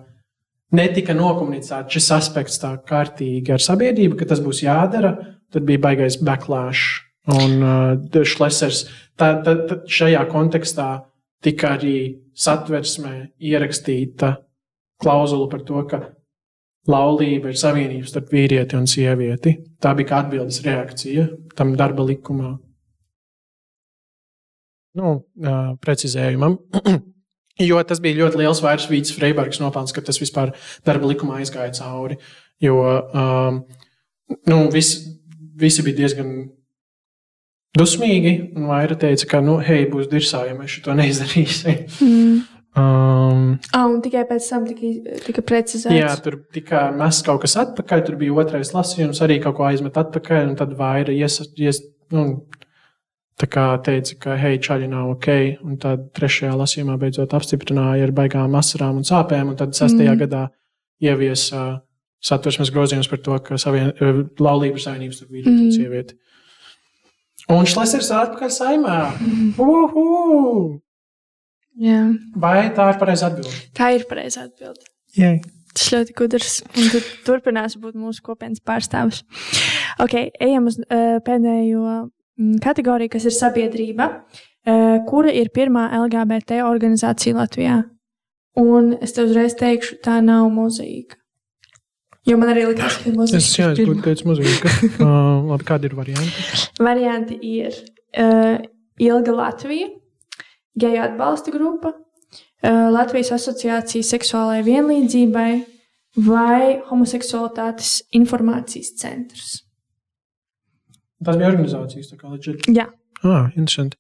netika 0.76 1.16
nokomunicēts 1.18 1.98
šis 1.98 2.12
aspekts 2.20 2.62
tā 2.62 2.76
kārtīgi 2.90 3.56
ar 3.56 3.64
sabiedrību, 3.64 4.20
ka 4.20 4.30
tas 4.30 4.44
būs 4.44 4.62
jādara, 4.66 5.16
tad 5.54 5.66
bija 5.70 5.82
baigais 5.88 6.20
backlash. 6.22 7.02
Un 7.34 7.62
uh, 7.64 8.24
Šlesers 8.28 8.84
tā, 9.16 9.30
tā, 9.46 9.56
tā, 9.70 9.78
šajā 9.88 10.26
kontekstā 10.32 10.88
tika 11.44 11.76
arī 11.78 11.98
satversmē 12.36 13.14
ierakstīta 13.40 14.36
klauzula 15.04 15.48
par 15.52 15.64
to, 15.68 15.84
ka 15.88 16.02
laulība 16.90 17.52
ir 17.52 17.60
savienība 17.60 18.10
starp 18.10 18.34
vīrieti 18.34 18.78
un 18.80 18.88
sievieti. 18.90 19.56
Tā 19.82 19.94
bija 19.98 20.10
kā 20.10 20.22
atbildes 20.24 20.62
reakcija 20.66 21.28
tam 21.58 21.74
darba 21.80 22.06
likumā. 22.08 22.58
Nu, 25.00 25.18
precizējumam. 25.84 26.60
Jo 27.62 27.78
tas 27.86 28.00
bija 28.02 28.18
ļoti 28.18 28.40
liels 28.40 28.64
vairs 28.66 28.88
Vīts 28.90 29.14
Freibergs 29.14 29.60
nopelns, 29.62 29.92
ka 29.94 30.02
tas 30.02 30.18
vispār 30.18 30.56
darba 30.88 31.06
likumā 31.12 31.36
aizgāja 31.38 31.76
cauri. 31.78 32.16
Jo 32.58 32.80
um, 33.14 33.60
nu, 34.50 34.58
vis, 34.74 34.96
visi 35.62 35.86
bija 35.86 36.00
diezgan 36.00 36.32
dusmīgi, 37.78 38.34
un 38.58 38.66
Vaira 38.72 38.98
teica, 38.98 39.28
ka, 39.36 39.44
nu, 39.46 39.60
hei, 39.62 39.86
būs 39.90 40.10
dirsā, 40.10 40.48
ja 40.50 40.58
mēs 40.58 40.80
to 40.82 40.98
neizdarīsim. 40.98 41.86
Mm. 42.02 42.42
Um, 42.76 43.60
Ah, 43.70 43.86
un 43.86 44.00
tikai 44.02 44.24
pēc 44.26 44.48
tam 44.50 44.64
tika, 44.66 45.18
tika 45.28 45.42
precizēts. 45.46 45.94
jā, 45.94 46.10
tur 46.26 46.40
tika 46.56 46.88
mests 46.96 47.22
kaut 47.26 47.44
kas 47.44 47.54
atpakaļ, 47.62 48.02
tur 48.08 48.16
bija 48.18 48.34
otrais 48.42 48.72
lasījums, 48.74 49.22
arī 49.22 49.38
kaut 49.44 49.60
ko 49.60 49.68
aizmet 49.68 49.94
atpakaļ, 50.02 50.48
un 50.50 50.56
tad 50.58 50.74
Vaira 50.80 51.14
ies, 51.14 51.38
ies, 51.62 51.84
nu, 52.12 52.48
tā 53.38 53.46
kā 53.50 53.68
teica, 53.86 54.18
ka, 54.26 54.36
hei, 54.42 54.58
čaļi 54.58 54.90
nav 54.90 55.12
ok, 55.16 55.30
un 55.62 55.78
tad 55.78 56.08
trešajā 56.18 56.54
lasījumā 56.58 56.98
beidzot 57.02 57.34
apstiprināja 57.38 58.08
ar 58.08 58.12
baigām 58.18 58.58
asarām 58.58 58.98
un 59.02 59.06
sāpēm, 59.06 59.54
un 59.54 59.56
tad 59.60 59.78
sastajā 59.78 60.14
Mm. 60.14 60.18
mm. 60.18 60.24
gadā 60.26 60.50
ieviesa 61.02 61.82
satversmes 62.24 62.72
grozījums 62.72 63.10
par 63.10 63.20
to, 63.20 63.38
ka 63.40 63.58
savien, 63.62 63.94
eh, 64.00 64.24
laulību 64.40 64.80
savienības 64.82 65.22
starp 65.22 65.30
vīrieti 65.30 65.54
mm. 65.54 65.66
un 65.66 65.72
sievieti. 65.78 66.18
Un 67.54 67.66
Šlesers 67.68 68.10
ir 68.10 68.18
atpakaļ 68.18 68.50
saimā. 68.50 68.98
Uhu! 69.60 70.80
Jā. 71.82 72.00
Vai 72.38 72.70
tā 72.76 72.92
ir 72.92 73.00
pareiza 73.02 73.30
atbilde? 73.32 73.54
Tā 73.78 73.90
ir 73.96 74.06
pareizā 74.10 74.46
atbilde. 74.48 74.86
Jā. 75.18 75.36
Tas 75.74 75.90
ļoti 75.90 76.14
gudrs. 76.18 76.60
Un 76.78 76.90
tu 76.94 77.02
turpinās 77.26 77.78
būt 77.82 77.98
mūsu 77.98 78.22
kopienas 78.26 78.62
pārstāvis. 78.66 79.24
Ok, 80.04 80.14
ejam 80.42 80.70
uz 80.70 80.78
uh, 80.84 81.18
pēdējo 81.26 81.82
mm, 81.82 82.60
kategoriju, 82.62 83.16
kas 83.16 83.26
ir 83.30 83.34
sabiedrība, 83.34 84.10
uh, 84.14 85.00
kura 85.10 85.34
ir 85.34 85.50
pirmā 85.56 85.88
LGBT 86.04 86.62
organizācija 86.68 87.40
Latvijā. 87.40 87.82
Un 88.62 88.94
es 89.02 89.16
tev 89.18 89.32
uzreiz 89.32 89.58
teikšu, 89.58 89.98
tā 90.06 90.20
nav 90.22 90.46
mozaīka. 90.54 91.18
Jo 92.30 92.38
man 92.40 92.54
arī 92.54 92.68
likās, 92.70 93.00
ka 93.02 93.10
ir 93.10 93.18
mozaīka. 93.18 93.42
Es 93.42 93.80
es 93.82 93.90
būtu 93.90 94.06
teicis 94.06 94.28
mozaīka. 94.30 94.70
uh, 95.02 95.42
labi, 95.50 95.66
kādi 95.68 95.90
ir 95.90 95.98
varianti? 95.98 96.46
Varianti 96.80 97.40
ir 97.50 97.82
uh, 98.22 98.62
Ilga 99.02 99.34
Latvija, 99.42 99.90
geju 100.80 101.02
atbalsta 101.04 101.54
grupa, 101.54 101.94
uh, 101.94 102.88
Latvijas 102.94 103.34
asociācija 103.38 104.06
seksuālajai 104.08 104.66
vienlīdzībai 104.68 105.52
vai 106.28 106.80
homoseksualitātes 106.90 108.02
informācijas 108.14 108.94
centrs. 109.02 109.60
Tas 111.24 111.38
bija 111.40 111.50
organizācijas, 111.54 112.12
tā 112.12 112.20
kā 112.20 112.32
leģit. 112.34 112.68
Jā. 112.76 112.90
Ah, 113.24 113.48
interesanti. 113.56 113.98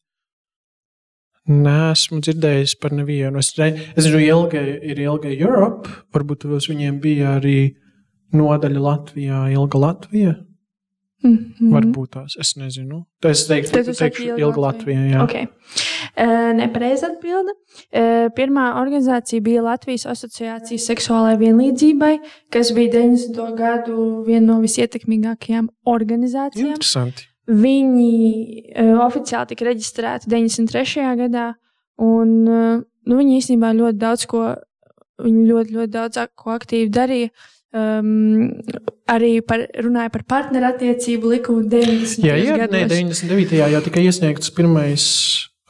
Nē, 1.43 1.91
esmu 1.91 2.21
dzirdējis 2.24 2.78
par 2.80 2.93
nevienu. 2.95 3.41
Es, 3.41 3.51
re... 3.59 3.74
es 3.97 4.05
zinu, 4.05 4.21
ilga 4.24 4.61
ir 4.63 4.99
ilga 5.03 5.32
Europe. 5.34 5.91
Varbūt 6.15 6.45
viņiem 6.47 7.01
bija 7.03 7.38
arī 7.39 7.74
nodaļa 8.36 8.84
Latvijā, 8.84 9.41
ilga 9.51 9.82
Latvija. 9.82 10.36
Mm 11.24 11.38
-hmm. 11.38 11.71
Varbūt 11.71 12.09
tās, 12.17 12.36
es 12.39 12.55
nezinu. 12.59 13.05
Es 13.24 13.45
teiktu, 13.47 13.71
ka 13.97 14.05
Ilga 14.05 14.39
ilga 14.41 14.61
Latvija. 14.61 14.99
Latvija. 14.99 15.01
Jā. 15.11 15.24
Okay. 15.24 15.47
Uh, 16.17 16.51
Nepareiza 16.57 17.07
atbilde. 17.07 17.53
Uh, 17.55 18.28
pirmā 18.36 18.65
organizācija 18.82 19.41
bija 19.41 19.61
Latvijas 19.63 20.05
asociācija 20.05 20.80
seksuālajai 20.80 21.39
vienlīdzībai, 21.39 22.17
kas 22.51 22.74
bija 22.76 22.91
90. 22.91 23.55
gadu 23.55 24.24
viena 24.28 24.45
no 24.53 24.59
visietekmīgākajām 24.61 25.69
organizācijām. 25.86 26.76
Interesanti. 26.76 27.24
Viņi 27.47 28.11
uh, 28.76 28.99
oficiāli 29.07 29.47
tika 29.47 29.65
reģistrēti 29.65 30.28
93. 30.28 31.15
gadā, 31.24 31.53
un 31.97 32.30
uh, 32.47 32.84
nu, 33.07 33.17
viņi 33.17 33.39
īstenībā 33.39 33.74
ļoti 33.80 33.97
daudz 33.97 34.26
ko, 34.26 34.45
viņi 35.24 35.47
ļoti, 35.49 35.76
ļoti 35.80 35.91
daudz 35.91 36.24
ko 36.36 36.51
aktīvi 36.51 36.91
darīja. 36.91 37.30
Um, 37.74 38.51
arī 39.09 39.39
par, 39.41 39.63
runāja 39.82 40.11
par 40.13 40.21
partnerattiecību 40.30 41.32
likumu 41.32 41.63
90. 41.71 42.21
Jā, 42.28 42.36
jā 42.38 42.57
gados. 42.61 42.76
nē, 42.76 42.84
99. 42.91 43.55
jau 43.74 43.82
tika 43.88 44.03
iesniegts 44.03 44.51
pirmais. 44.53 45.05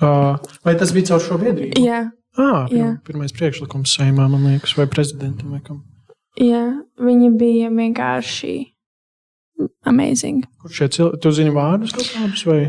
Uh, 0.03 0.35
vai 0.65 0.73
tas 0.75 0.91
bija 0.91 1.13
caur 1.13 1.23
šo 1.23 1.37
biedrību? 1.39 1.79
Jā, 1.79 2.09
Ah, 2.35 2.65
Jā. 2.65 2.75
jā. 2.79 2.85
Pirmais 3.05 3.29
priekšlikums 3.31 3.91
saimā, 3.93 4.23
man 4.27 4.41
liekas, 4.49 4.71
vai 4.75 4.87
prezidentam 4.89 5.51
vai 5.53 5.59
kam. 5.61 5.83
jā, 6.41 6.63
viņi 6.97 7.27
bija 7.37 7.69
vienkārši 7.69 8.55
amazing. 9.85 10.43
Kurš 10.63 10.79
šie 10.79 10.87
cilvēki? 10.95 11.19
Tu 11.21 11.31
zini 11.37 11.53
vārdus 11.53 11.93
kaut 11.93 12.09
kādus 12.15 12.43
vai? 12.49 12.61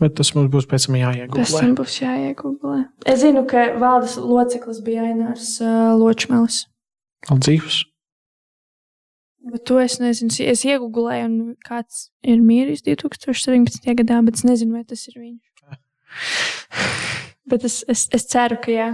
Vai 0.00 0.08
tas 0.14 0.30
mums 0.34 0.48
būs 0.52 0.66
pēc 0.70 0.86
tam 0.86 0.94
Tas 0.96 1.02
jāiegūst? 1.04 1.62
man 1.62 1.74
būs 1.78 1.98
jāiegūlē. 2.00 2.78
Es 3.12 3.20
zinu, 3.20 3.44
ka 3.50 3.64
valdes 3.82 4.16
loceklis 4.16 4.80
bija 4.86 5.04
Ainārs 5.10 5.56
uh, 5.60 5.92
Ločmēlis. 7.26 7.44
Dzīves. 7.44 7.78
Bet 9.48 9.64
to 9.64 9.78
es 9.80 9.96
nezinu. 10.02 10.34
Es 10.44 10.64
iegūlēju, 10.66 11.26
un 11.28 11.54
kāds 11.64 12.08
ir 12.26 12.40
mīris 12.44 12.82
2017. 12.84 13.86
gadā, 14.00 14.20
bet 14.26 14.40
es 14.40 14.44
nezinu, 14.44 14.76
vai 14.76 14.84
tas 14.84 15.06
ir 15.08 15.16
viņš. 15.20 15.78
bet 17.48 17.64
es, 17.64 17.80
es, 17.88 18.06
es 18.14 18.28
ceru, 18.28 18.58
ka 18.60 18.74
jā. 18.74 18.88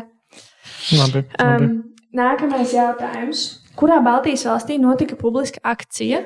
Labi. 0.94 1.24
labi. 1.40 1.64
Um, 1.64 1.80
nākamais 2.14 2.74
jautājums. 2.76 3.46
Kurā 3.74 3.98
Baltijas 4.04 4.44
valstī 4.46 4.76
notika 4.78 5.16
publiska 5.18 5.58
akcija, 5.66 6.22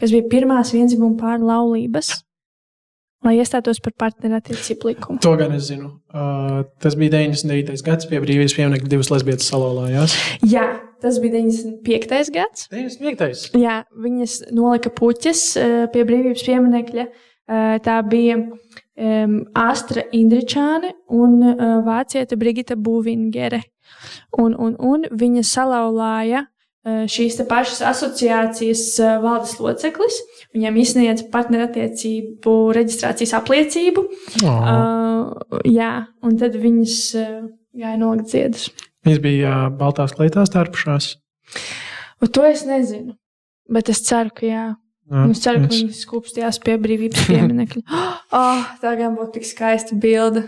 kas 0.00 0.10
bija 0.10 0.26
pirmās 0.32 0.72
vienzimuma 0.74 1.14
pāri 1.20 1.46
laulības, 1.46 2.16
lai 3.26 3.36
iestātos 3.38 3.80
par 3.84 3.94
partnerattiecību 4.00 4.92
likumu? 4.92 5.20
To 5.24 5.34
gan 5.38 5.52
es 5.56 5.68
zinu. 5.68 5.92
Uh, 6.12 6.62
tas 6.82 6.96
bija 6.98 7.18
99. 7.18 7.82
gads, 7.86 8.08
pie 8.10 8.20
brīvības 8.22 8.54
pieminiekta 8.56 8.90
divas 8.90 9.10
lesbietes 9.12 9.50
salolājās. 9.50 10.16
Jā, 10.54 10.66
tas 11.02 11.20
bija 11.22 11.40
95. 11.40 12.32
gads. 12.34 12.68
95. 12.72 13.50
Jā, 13.60 13.82
viņas 14.06 14.38
nolika 14.56 14.92
puķes 14.94 15.44
eh, 15.60 15.74
pie 15.92 16.06
brīvības 16.08 16.46
pieminiekļa. 16.48 17.08
Eh, 17.50 17.76
Tā 17.84 17.96
bija 18.06 18.36
um, 18.38 19.36
Astra 19.58 20.04
Indričāne 20.14 20.92
un 21.10 21.40
uh, 21.42 21.80
vāciete 21.86 22.38
Brigita 22.38 22.76
Būvingere. 22.78 23.64
Un, 24.38 24.54
un, 24.54 24.76
un 24.78 25.08
viņa 25.18 25.42
salauzāja 25.48 26.44
uh, 26.44 26.59
šīs 26.84 27.36
te 27.36 27.44
pašas 27.48 27.82
asociācijas 27.90 28.84
uh, 29.02 29.16
valdes 29.22 29.56
loceklis. 29.60 30.20
Viņam 30.56 30.78
izsniedza 30.80 31.26
partnerattiecību 31.32 32.54
reģistrācijas 32.76 33.34
apliecību. 33.36 34.06
Oh. 34.40 34.48
Uh, 34.48 35.60
jā, 35.68 35.92
un 36.24 36.38
tad 36.40 36.56
viņas 36.60 36.98
uh, 37.20 37.34
gāja 37.76 38.00
nolikt 38.00 38.32
ziedus. 38.32 38.70
Viņas 39.06 39.24
bija 39.24 39.56
uh, 39.66 39.72
baltās 39.76 40.16
kleitās 40.16 40.52
tārpušās. 40.54 41.14
Un 42.20 42.32
to 42.32 42.44
es 42.48 42.64
nezinu. 42.68 43.16
Bet 43.70 43.92
es 43.92 44.02
ceru, 44.06 44.32
ka 44.34 44.46
jā. 44.48 44.64
Jā, 45.10 45.24
Un 45.26 45.32
Es 45.34 45.40
ceru, 45.42 45.64
ka 45.64 45.74
viņi 45.74 45.94
skūpstījās 45.98 46.60
pie 46.62 46.76
brīvības 46.78 47.24
pieminiekļa. 47.26 47.80
Oh, 48.36 48.66
tā 48.82 48.94
gan 48.98 49.16
būtu 49.18 49.38
tik 49.38 49.48
skaista 49.48 49.96
bilde. 49.98 50.44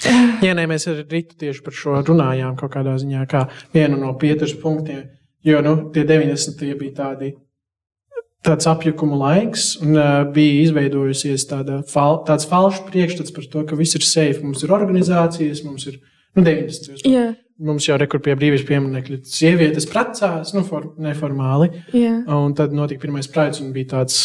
Jā, 0.46 0.54
nē, 0.56 0.64
mēs 0.70 0.88
ar 0.90 1.02
Rītu 1.04 1.36
tieši 1.40 1.62
par 1.66 1.76
šo 1.76 2.00
runājām 2.06 2.56
kaut 2.60 2.72
kādā 2.76 2.96
ziņā, 3.00 3.26
kā 3.30 3.44
vienu 3.74 3.98
no 4.00 4.14
pieturas 4.20 4.56
punktiem. 4.60 5.06
Jo 5.44 5.62
nu, 5.64 5.76
tie 5.94 6.04
90. 6.08 6.58
tie 6.60 6.74
bija 6.76 6.96
tādi. 6.98 7.34
Tāds 8.44 8.64
apjukuma 8.70 9.18
laiks, 9.20 9.74
un 9.84 9.98
uh, 10.00 10.22
bija 10.32 10.62
izveidojusies 10.64 11.44
tāda 11.48 11.82
fal, 11.88 12.22
tāds 12.24 12.46
falšs 12.48 12.80
priekšstats 12.86 13.34
par 13.36 13.48
to, 13.52 13.64
ka 13.68 13.76
viss 13.76 13.98
ir 13.98 14.04
safe. 14.06 14.40
Mums 14.40 14.64
ir 14.64 14.72
organizācijas, 14.72 15.60
mums 15.66 15.84
ir 15.90 15.98
nu, 16.00 16.44
90. 16.46 17.04
Jā, 17.04 17.26
Mums 17.60 17.84
jau 17.84 17.98
rekur 18.00 18.22
pie 18.24 18.32
brīvības 18.40 18.62
pieminiekļa 18.64 19.18
sievietes 19.28 19.84
precās, 19.90 20.54
nu, 20.56 20.62
for, 20.64 20.94
neformāli. 20.96 21.68
jā. 21.92 22.14
Un 22.32 22.54
tad 22.56 22.72
notika 22.72 23.02
pirmais 23.02 23.28
praids, 23.28 23.60
un 23.60 23.74
bija 23.74 23.90
tāds, 23.98 24.16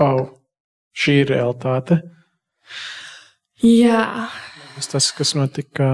oh, 0.00 0.30
šī 0.96 1.18
ir 1.26 1.32
realitāte. 1.34 2.00
jā. 3.60 4.00
Nevis 4.72 4.88
tas, 4.88 5.10
kas 5.12 5.34
notika, 5.36 5.88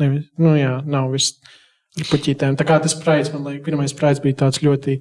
nevis, 0.00 0.28
nu 0.38 0.54
jā, 0.54 0.78
nav 0.86 1.10
viss 1.14 1.36
ar 1.98 2.06
puķītēm. 2.12 2.58
Tā 2.58 2.66
kā 2.68 2.78
tas 2.82 2.94
praids, 2.98 3.32
man 3.34 3.48
liekas, 3.48 3.64
pirmais 3.66 3.94
praids 3.96 4.22
bija 4.22 4.44
tāds 4.44 4.62
ļoti 4.62 5.00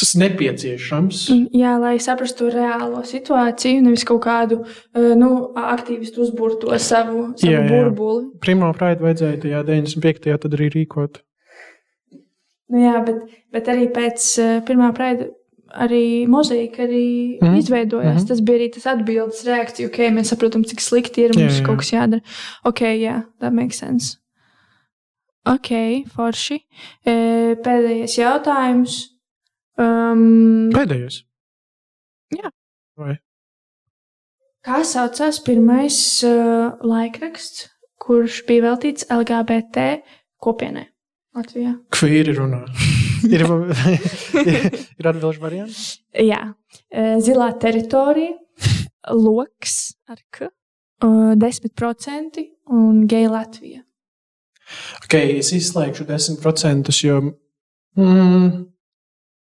tas 0.00 0.12
nepieciešams. 0.18 1.22
jā, 1.54 1.72
lai 1.82 1.96
saprastu 2.02 2.50
reālo 2.52 3.02
situāciju, 3.06 3.82
nevis 3.86 4.06
kaut 4.08 4.22
kādu 4.24 4.60
eh, 4.64 5.12
nu, 5.18 5.50
aktīvistu 5.54 6.22
uzburto 6.24 6.70
savu, 6.78 7.32
savu 7.38 7.50
Jā, 7.50 7.64
jā. 7.64 7.66
burbuli. 7.70 8.28
Pirmā 8.42 8.70
praida 8.76 9.06
vajadzēja 9.06 9.42
tajā 9.44 9.64
95. 9.66 10.38
tad 10.44 10.56
arī 10.58 10.70
rīkot. 10.76 11.20
Nu, 12.70 12.84
jā, 12.84 13.00
bet, 13.06 13.22
bet 13.50 13.68
arī 13.72 13.88
pēc 13.90 14.26
uh, 14.38 14.50
pirmā 14.66 14.92
praida 14.94 15.26
arī 15.72 16.26
mozaīka 16.30 16.84
arī 16.86 17.38
mm. 17.40 17.54
izveidojās. 17.60 18.14
Mm. 18.14 18.18
-hmm. 18.18 18.28
Tas 18.28 18.40
bija 18.40 18.58
arī 18.58 18.68
tas 18.74 18.86
atbildes 18.86 19.44
reakcija. 19.46 19.88
Ok, 19.88 19.98
mēs 20.16 20.32
saprotam, 20.34 20.64
cik 20.64 20.80
slikti 20.80 21.24
ir. 21.24 21.30
Jā, 21.30 21.40
Mums 21.40 21.60
jā. 21.60 21.66
kaut 21.66 21.78
kas 21.78 21.92
jādara. 21.92 22.20
Ok, 22.64 22.80
jā, 22.80 23.22
that 23.40 23.52
makes 23.52 23.78
sense. 23.78 24.16
Ok, 25.46 25.70
forši. 26.14 26.60
E, 27.06 27.56
pēdējais 27.64 28.18
jautājums. 28.18 29.00
Um, 29.78 30.68
Pēdējais. 30.74 31.24
Jā. 32.36 32.50
Vai? 32.96 33.16
kā 34.66 34.82
saucās 34.84 35.40
pirmais 35.44 35.98
uh, 36.26 36.76
laikraksts, 36.84 37.68
kurš 38.00 38.42
bija 38.48 38.68
veltīts 38.68 39.08
LGBT 39.10 39.90
kopienai 40.40 40.88
Latvijā? 41.36 41.76
Kvīri 41.96 42.36
runā. 42.38 42.64
ir, 43.34 43.44
ir, 44.44 44.78
ir 45.00 45.10
atbilžu 45.10 45.42
variants. 45.42 45.82
Jā, 46.14 46.40
zilā 47.24 47.50
teritorija, 47.60 48.36
loks 49.10 49.76
ar 50.10 50.20
k, 50.32 50.50
uh, 51.04 51.32
10% 51.40 52.42
un 52.70 53.04
geja 53.10 53.30
Latvija. 53.32 53.84
Ok, 55.02 55.16
es 55.40 55.50
izslēgšu 55.56 56.06
10%, 56.06 56.92
jo. 57.04 57.22
Mm, 57.98 58.66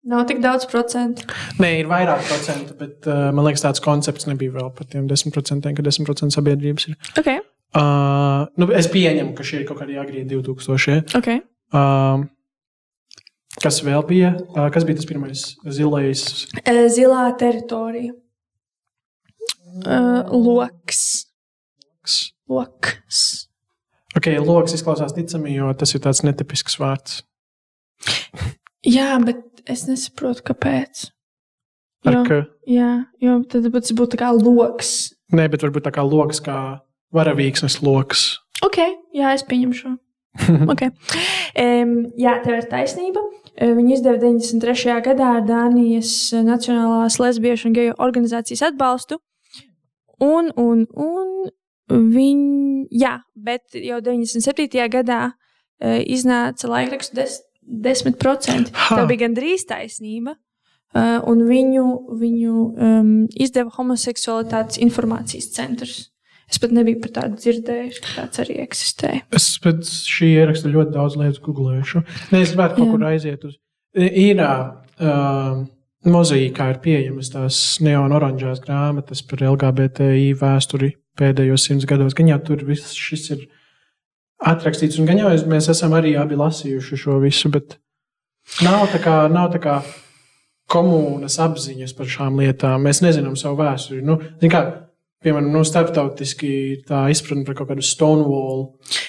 Nav 0.05 0.27
tik 0.29 0.43
daudz 0.45 0.67
procentu. 0.69 1.25
Nē, 1.65 1.79
ir 1.81 1.87
vairāk 1.89 2.27
procentu, 2.29 2.75
bet 2.77 3.07
uh, 3.09 3.31
man 3.33 3.47
liekas, 3.47 3.63
tāds 3.65 3.81
koncepts 3.81 4.29
nebija 4.29 4.53
vēl 4.53 4.69
par 4.77 4.91
tiem 4.93 5.07
10%, 5.09 5.65
ka 5.79 5.87
10% 5.87 6.37
sabiedrības 6.37 6.91
ir. 6.91 6.99
Ok, 7.17 7.31
Uh, 7.75 8.45
nu, 8.55 8.69
es 8.71 8.87
pieņemu, 8.87 9.33
ka 9.35 9.43
šie 9.43 9.57
ir 9.61 9.67
kaut 9.67 9.81
kādi 9.81 9.97
agrīni 9.99 10.29
2000. 10.31 11.17
ok. 11.19 11.31
Um, 11.75 12.29
Kas 13.63 13.81
vēl 13.87 14.03
bija? 14.09 14.35
Kas 14.75 14.87
bija 14.87 14.99
tas 14.99 15.09
pirmais? 15.09 15.45
Zilais. 15.77 16.25
Zilā 16.95 17.25
teritorija. 17.39 18.15
Loks. 20.31 21.03
Loks. 22.51 23.21
Ok, 24.15 24.29
loks 24.47 24.77
izklausās 24.77 25.15
ticami, 25.15 25.57
jo 25.57 25.73
tas 25.79 25.95
ir 25.97 26.03
tāds 26.05 26.23
netipisks 26.27 26.77
vārds. 26.79 27.23
Jā, 28.87 29.15
bet 29.25 29.65
es 29.71 29.87
nesaprotu, 29.89 30.45
kāpēc. 30.51 31.09
Jo, 32.05 32.21
ka, 32.29 32.43
jā, 32.69 32.91
jo 33.25 33.39
tad 33.49 33.71
tas 33.73 33.95
būtu 33.97 34.21
kā 34.21 34.29
loks. 34.37 35.15
nē, 35.33 35.49
bet 35.51 35.65
varbūt 35.65 35.87
tā 35.87 35.95
kā 35.95 36.05
loks, 36.05 36.43
kā 36.45 36.59
varavīksnes 37.17 37.81
loks. 37.83 38.27
Ok, 38.63 38.79
jā, 39.17 39.33
es 39.33 39.47
pieņemu 39.49 39.79
šo. 39.79 39.95
okay. 40.73 40.93
um, 41.63 41.97
jā, 42.21 42.37
tev 42.45 42.59
ir 42.59 42.69
taisnība. 42.71 43.23
Eh, 43.55 43.71
Viņu 43.77 43.95
izdeva 43.95 44.19
93. 44.19 44.99
gadā 45.05 45.31
ar 45.39 45.45
Dānijas 45.47 46.33
Nacionālās 46.35 47.21
lesbiešu 47.23 47.71
un 47.71 47.77
geju 47.77 47.97
organizācijas 48.03 48.65
atbalstu. 48.71 49.21
Un, 50.23 50.51
un, 50.59 50.87
un 50.95 51.51
viņi, 51.91 52.87
jā, 52.95 53.19
bet 53.35 53.77
jau 53.79 54.01
97. 54.03 54.79
gadā 54.91 55.21
uh, 55.35 55.99
iznāca 56.07 56.71
laikraksts 56.71 57.15
des, 57.15 57.39
10%. 57.67 58.73
Ha. 58.73 58.97
Tā 58.97 59.07
bija 59.11 59.27
gandrīz 59.27 59.67
taisnība. 59.69 60.39
Un 60.95 61.41
viņu, 61.43 61.85
viņu 62.21 62.53
um, 62.55 63.09
izdeva 63.35 63.73
homoseksualitātes 63.75 64.79
informācijas 64.79 65.49
centrs. 65.51 65.97
Es 66.51 66.61
pat 66.61 66.75
nebiju 66.77 67.01
par 67.03 67.13
tādu 67.19 67.39
dzirdējis, 67.41 68.01
ka 68.05 68.17
tāds 68.19 68.43
arī 68.43 68.59
eksistē. 68.65 69.13
Es 69.35 69.47
pēc 69.65 69.89
šī 70.11 70.31
ieraksta 70.43 70.73
ļoti 70.73 70.93
daudz 70.95 71.17
lietas 71.21 71.41
googlēšu. 71.45 72.03
Nē, 72.35 72.43
es 72.43 72.53
gribētu 72.53 72.81
kaut 72.81 72.93
kur 72.93 73.07
aiziet 73.09 73.47
uz. 73.49 73.57
Ir 73.95 74.43
uh, 74.43 75.63
mozaīkā 76.11 76.69
ir 76.73 76.81
pieejamas 76.85 77.33
tās 77.33 77.61
neonoranžās 77.85 78.61
grāmatas 78.65 79.25
par 79.27 79.45
LGBTI 79.55 80.33
vēsturi 80.41 80.93
pēdējos 81.19 81.69
simts 81.69 81.89
gados. 81.89 82.17
Gan 82.17 82.31
jau 82.33 82.41
tur 82.45 82.65
viss 82.69 82.95
šis 82.99 83.31
ir 83.35 83.45
atrakstīts, 84.45 84.99
un 85.01 85.09
gan 85.09 85.23
jau 85.23 85.33
mēs 85.51 85.71
esam 85.73 85.95
arī 85.97 86.15
abi 86.21 86.37
lasījuši 86.39 87.01
šo 87.01 87.21
visu, 87.23 87.51
bet 87.55 87.79
nav 88.65 88.89
tā 88.93 89.01
kā, 89.03 89.23
nav 89.33 89.53
tā 89.55 89.63
kā 89.63 89.79
komunas 90.71 91.39
apziņas 91.43 91.95
par 91.97 92.11
šām 92.11 92.41
lietām. 92.43 92.85
Mēs 92.85 93.03
nezinām 93.05 93.37
savu 93.39 93.63
vēsturi. 93.63 94.03
Nu, 94.05 94.19
kā, 94.51 94.65
piemēram, 95.25 95.51
nu, 95.53 95.63
starptautiski 95.67 96.53
tā 96.89 97.05
izpratne 97.13 97.45
par 97.47 97.57
kaut 97.59 97.71
kādu 97.73 97.85
Stonewall. 97.85 98.65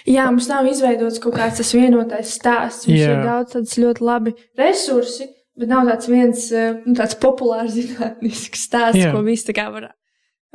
Jā, 0.09 0.28
mums 0.32 0.49
nav 0.51 0.68
izveidots 0.70 1.22
kaut 1.24 1.38
kāds 1.38 1.59
tas 1.61 1.74
vienotais 1.76 2.34
stāsts. 2.38 2.89
Mums 2.89 3.01
Jā. 3.01 3.11
ir 3.13 3.24
daudz 3.28 3.55
tādas 3.55 3.76
ļoti 3.82 4.05
labi 4.05 4.36
resursi, 4.59 5.30
bet 5.59 5.72
nav 5.72 5.89
tāds 5.91 6.09
viens 6.11 6.47
eh, 6.55 6.74
nu, 6.86 6.95
tāds 6.97 7.18
populārs 7.22 7.76
zinātnisks 7.78 8.68
stāsts, 8.70 9.01
Jā. 9.03 9.13
ko 9.16 9.24
visi 9.28 9.49
tā 9.49 9.57
kā 9.59 9.70
var. 9.74 9.91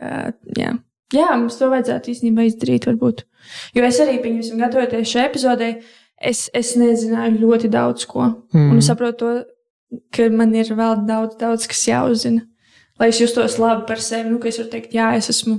Uh, 0.01 0.31
jā. 0.57 0.73
jā, 1.13 1.31
mums 1.37 1.59
to 1.61 1.69
vajadzētu 1.69 2.15
īstenībā 2.15 2.49
izdarīt. 2.49 2.89
Varbūt. 2.89 3.27
Jo 3.77 3.85
es 3.85 4.01
arī, 4.01 4.17
pieņemsim, 4.25 4.61
gatavoties 4.63 5.13
šai 5.13 5.27
epizodei, 5.29 5.75
es, 6.17 6.47
es 6.57 6.73
nezināju 6.81 7.43
ļoti 7.43 7.69
daudz 7.73 8.07
ko. 8.09 8.31
Mm. 8.55 8.71
Un 8.73 8.81
es 8.81 8.89
saprotu, 8.89 9.19
to, 9.21 10.01
ka 10.15 10.31
man 10.33 10.55
ir 10.57 10.73
vēl 10.73 11.05
daudz, 11.09 11.37
daudz 11.41 11.69
kas 11.69 11.85
jāuzzina. 11.91 12.47
Lai 13.01 13.09
es 13.09 13.19
justos 13.21 13.57
labi 13.59 13.87
par 13.89 14.01
sevi, 14.05 14.29
nu, 14.31 14.39
es 14.45 14.59
varu 14.61 14.71
teikt, 14.71 14.93
jā, 14.93 15.11
es 15.17 15.31
esmu 15.33 15.57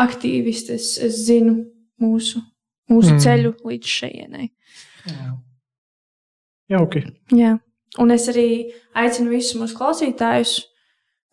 aktīvists, 0.00 0.70
es, 0.72 0.86
es 1.04 1.18
zinu 1.26 1.58
mūsu, 2.00 2.40
mūsu 2.90 3.12
Mm. 3.14 3.20
ceļu 3.20 3.50
līdz 3.68 3.90
šejienei. 3.98 4.48
Jauki. 6.72 7.04
Jā. 7.36 7.58
Un 8.00 8.10
es 8.10 8.24
arī 8.32 8.46
aicinu 8.96 9.30
visus 9.30 9.58
mūsu 9.60 9.76
klausītājus 9.78 10.54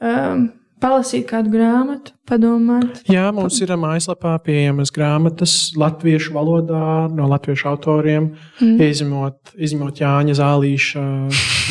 um, 0.04 0.50
palasīt 0.82 1.28
kādu 1.30 1.52
grāmatu, 1.54 2.14
padomāt. 2.28 3.02
Jā, 3.10 3.28
mums 3.36 3.60
ir 3.62 3.72
mājaslapā 3.80 4.34
pieejamas 4.46 4.92
grāmatas 4.94 5.54
latviešu 5.80 6.34
valodā 6.36 7.08
no 7.14 7.28
latviešu 7.32 7.70
autoriem, 7.72 8.32
mm. 8.60 8.82
izņemot, 8.88 9.54
izņemot 9.62 10.02
Jāņa 10.02 10.38
Zālīša 10.42 11.04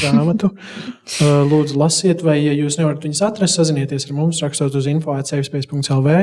grāmatu. 0.01 0.53
Uh, 0.55 1.43
Lūdzu, 1.51 1.79
lasiet, 1.81 2.25
vai, 2.27 2.39
ja 2.45 2.55
jūs 2.57 2.79
nevarat 2.81 3.05
viņus 3.07 3.25
atrast, 3.27 3.59
sazinieties 3.61 4.09
ar 4.09 4.17
mums, 4.19 4.43
rakstot 4.45 4.79
uz 4.79 4.89
info.cevspējas.lv. 4.91 6.21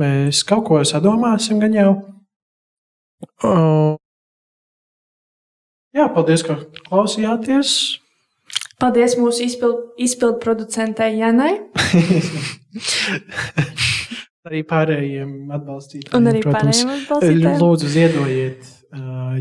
Mēs 0.00 0.44
kaut 0.46 0.68
ko 0.68 0.82
sadomāsim, 0.86 1.58
gan 1.62 1.74
jau. 1.74 1.90
Uh, 3.44 3.98
jā, 5.96 6.06
paldies, 6.14 6.46
ka 6.46 6.60
klausījāties. 6.86 7.99
Paldies 8.80 9.16
mūsu 9.20 9.44
izpildu 9.44 9.90
izpild 10.00 10.38
producentei 10.42 11.18
Janai 11.18 11.52
Arī 14.48 14.62
pārējiem 14.64 15.50
atbalstītājiem. 15.52 16.16
un 16.16 16.28
arī 16.30 16.40
protams. 16.40 16.80
pārējiem 16.80 16.92
atbalstītājiem. 16.94 17.56
Lūdzu, 17.60 17.88
ziedojiet, 17.92 18.68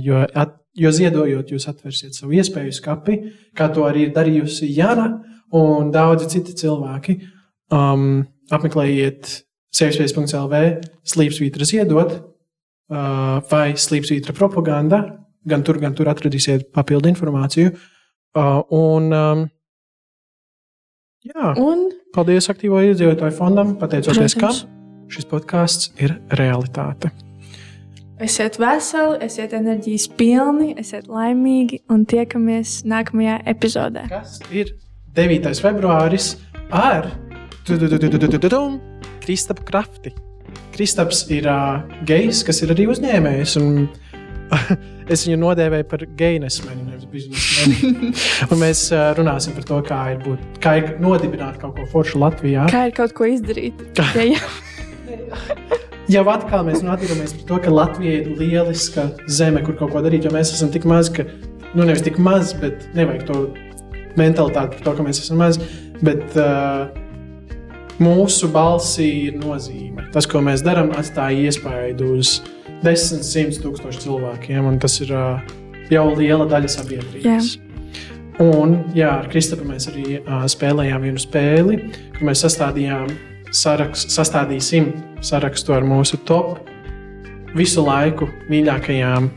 jo, 0.04 0.24
at, 0.44 0.58
jo 0.76 0.92
ziedojot, 0.96 1.54
jūs 1.56 1.68
atversiet 1.72 2.18
savu 2.18 2.36
iespēju 2.36 2.74
skapi, 2.76 3.16
kā 3.56 3.70
to 3.76 3.86
arī 3.88 4.10
ir 4.10 4.16
darījusi 4.18 4.68
Jana 4.76 5.08
un 5.56 5.94
daudzi 5.94 6.28
citi 6.36 6.58
cilvēki. 6.60 7.16
Um, 7.72 8.26
apmeklējiet 8.52 9.32
sevispējas.lv, 9.80 10.62
slīpsvītra 11.08 11.70
ziedot 11.70 12.18
uh, 12.18 13.40
vai 13.48 13.70
slīpsvītra 13.80 14.36
propaganda. 14.36 15.06
Gan 15.48 15.64
tur, 15.64 15.80
gan 15.80 15.96
tur 15.96 16.12
atradīsiet 16.12 16.74
papildu 16.76 17.08
informāciju. 17.14 17.72
Uh, 17.72 17.99
un, 18.36 19.13
um, 19.13 19.45
jā, 21.25 21.53
Un, 21.57 21.88
paldies 22.15 22.49
aktīvo 22.51 22.82
iedzīvotāju 22.89 23.36
fondam, 23.38 23.73
pateicoties 23.80 24.36
kam 24.38 24.53
protams, 24.53 24.67
šis 25.09 25.25
podkāsts 25.30 25.89
ir 26.01 26.15
realitāte. 26.38 27.11
esiet 28.19 28.59
veseli, 28.59 29.17
esiet 29.25 29.53
enerģijas 29.55 30.09
pilni, 30.19 30.73
esiet 30.77 31.07
laimīgi 31.07 31.82
un 31.89 32.05
tiekamies 32.05 32.84
nākamajā 32.86 33.39
epizodē. 33.47 34.05
Kas 34.11 34.39
ir 34.51 34.75
9. 35.15 35.53
februāris 35.63 36.36
ar 36.69 37.09
Kristapu 39.23 39.65
Krafti? 39.65 40.13
Kristaps 40.73 41.25
ir 41.34 41.47
uh, 41.49 41.82
gejs, 42.07 42.43
kas 42.45 42.61
ir 42.63 42.71
arī 42.73 42.88
uzņēmējs. 42.89 43.57
Un, 43.61 43.89
es 45.14 45.26
viņu 45.28 45.38
nodēvēju 45.41 45.88
par 45.89 46.06
gejnesmeni, 46.20 46.86
nevis 46.88 47.06
biznesmeni. 47.12 48.14
Mēs 48.64 48.86
uh, 48.93 49.12
runāsim 49.18 49.56
par 49.58 49.68
to, 49.70 49.82
kā 49.88 50.00
ir, 50.16 50.24
būt, 50.26 50.62
kā 50.64 50.78
ir 50.82 50.95
nodibināt 51.04 51.60
kaut 51.62 51.78
ko 51.78 51.88
foršu 51.93 52.22
Latvijā. 52.24 52.68
Kā 52.72 52.88
ir 52.89 52.95
kaut 52.97 53.16
ko 53.18 53.30
izdarīt? 53.30 53.82
Kā? 53.97 54.08
Jā, 54.18 54.36
jā. 54.36 54.43
Jau 56.10 56.24
atkal 56.32 56.64
mēs 56.66 56.82
atceramies 56.82 57.36
par 57.38 57.45
to, 57.52 57.58
ka 57.66 57.74
Latvija 57.74 58.22
ir 58.24 58.30
lieliska 58.39 59.12
zeme, 59.30 59.62
kur 59.66 59.78
kaut 59.78 59.93
ko 59.93 60.02
darīt, 60.06 60.26
jo 60.26 60.34
mēs 60.34 60.56
esam 60.56 60.72
tik 60.74 60.88
mazi, 60.89 61.20
ka, 61.20 61.26
nu, 61.76 61.84
nevis 61.84 62.02
tik 62.06 62.18
maz, 62.22 62.56
bet 62.58 62.88
nevajag 62.97 63.28
to 63.28 63.43
mentalitāti 64.18 64.80
par 64.80 64.88
to, 64.88 64.95
ka 64.97 65.06
mēs 65.06 65.22
esam 65.22 65.38
mazi. 65.43 65.68
Bet 66.02 66.34
uh, 66.39 66.89
mūsu 68.02 68.50
balsī 68.54 69.10
ir 69.28 69.38
nozīme. 69.38 70.08
Tas, 70.14 70.26
ko 70.30 70.41
mēs 70.41 70.64
darām, 70.66 70.89
atstāja 70.97 71.50
iespaidu 71.50 72.16
uz 72.18 72.39
desmit, 72.84 73.25
simt 73.27 73.59
tūkstošu 73.63 74.05
cilvēkiem, 74.05 74.67
un 74.69 74.80
tas 74.82 74.99
ir 75.03 75.13
jau 75.89 76.05
liela 76.17 76.47
daļa 76.49 76.71
sabiedrības. 76.75 77.57
Un 78.39 78.77
jā, 78.95 79.09
ar 79.19 79.27
Kristofru 79.32 79.67
mēs 79.67 79.89
arī 79.91 80.21
uh, 80.21 80.45
spēlējām 80.47 81.03
vienu 81.03 81.19
spēli, 81.19 81.80
kur 82.15 82.30
mēs 82.30 82.45
sastādījām 82.45 83.09
saraks, 83.51 84.05
sastādīsim 84.13 84.93
sarakstu 85.25 85.75
ar 85.75 85.84
mūsu 85.84 86.21
top 86.30 86.61
visu 87.57 87.84
laiku 87.84 88.30
mīļākajām 88.47 89.27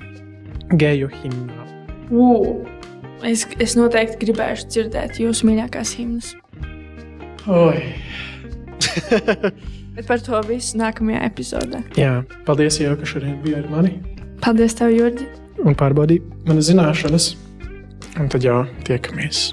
geju 0.78 1.10
himnām. 1.18 1.66
Ū, 2.12 2.30
Es, 3.22 3.44
es 3.62 3.76
noteikti 3.78 4.18
gribēšu 4.24 4.66
dzirdēt 4.66 5.20
jūsu 5.22 5.46
mīļākās 5.46 5.92
himnas. 5.94 6.32
Oi. 7.46 7.78
Bet 9.96 10.08
par 10.08 10.22
to 10.24 10.40
visu 10.48 10.78
nākamajā 10.80 11.20
epizodē. 11.28 11.82
Jā, 12.00 12.22
paldies, 12.48 12.80
jau, 12.80 12.96
ka 12.96 13.08
šodien 13.08 13.36
bija 13.44 13.60
ar 13.60 13.70
mani 13.72 13.98
Paldies, 14.42 14.74
tev, 14.74 14.90
Jurgi! 14.96 15.28
un 15.62 15.76
pārbaudīja 15.78 16.24
manas 16.48 16.70
zināšanas. 16.70 17.30
Un 18.18 18.28
tad 18.32 18.44
jau 18.44 18.62
tiekamies. 18.88 19.52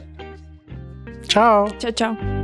Čau! 1.30 1.70
Čau, 1.80 1.94
čau! 1.94 2.39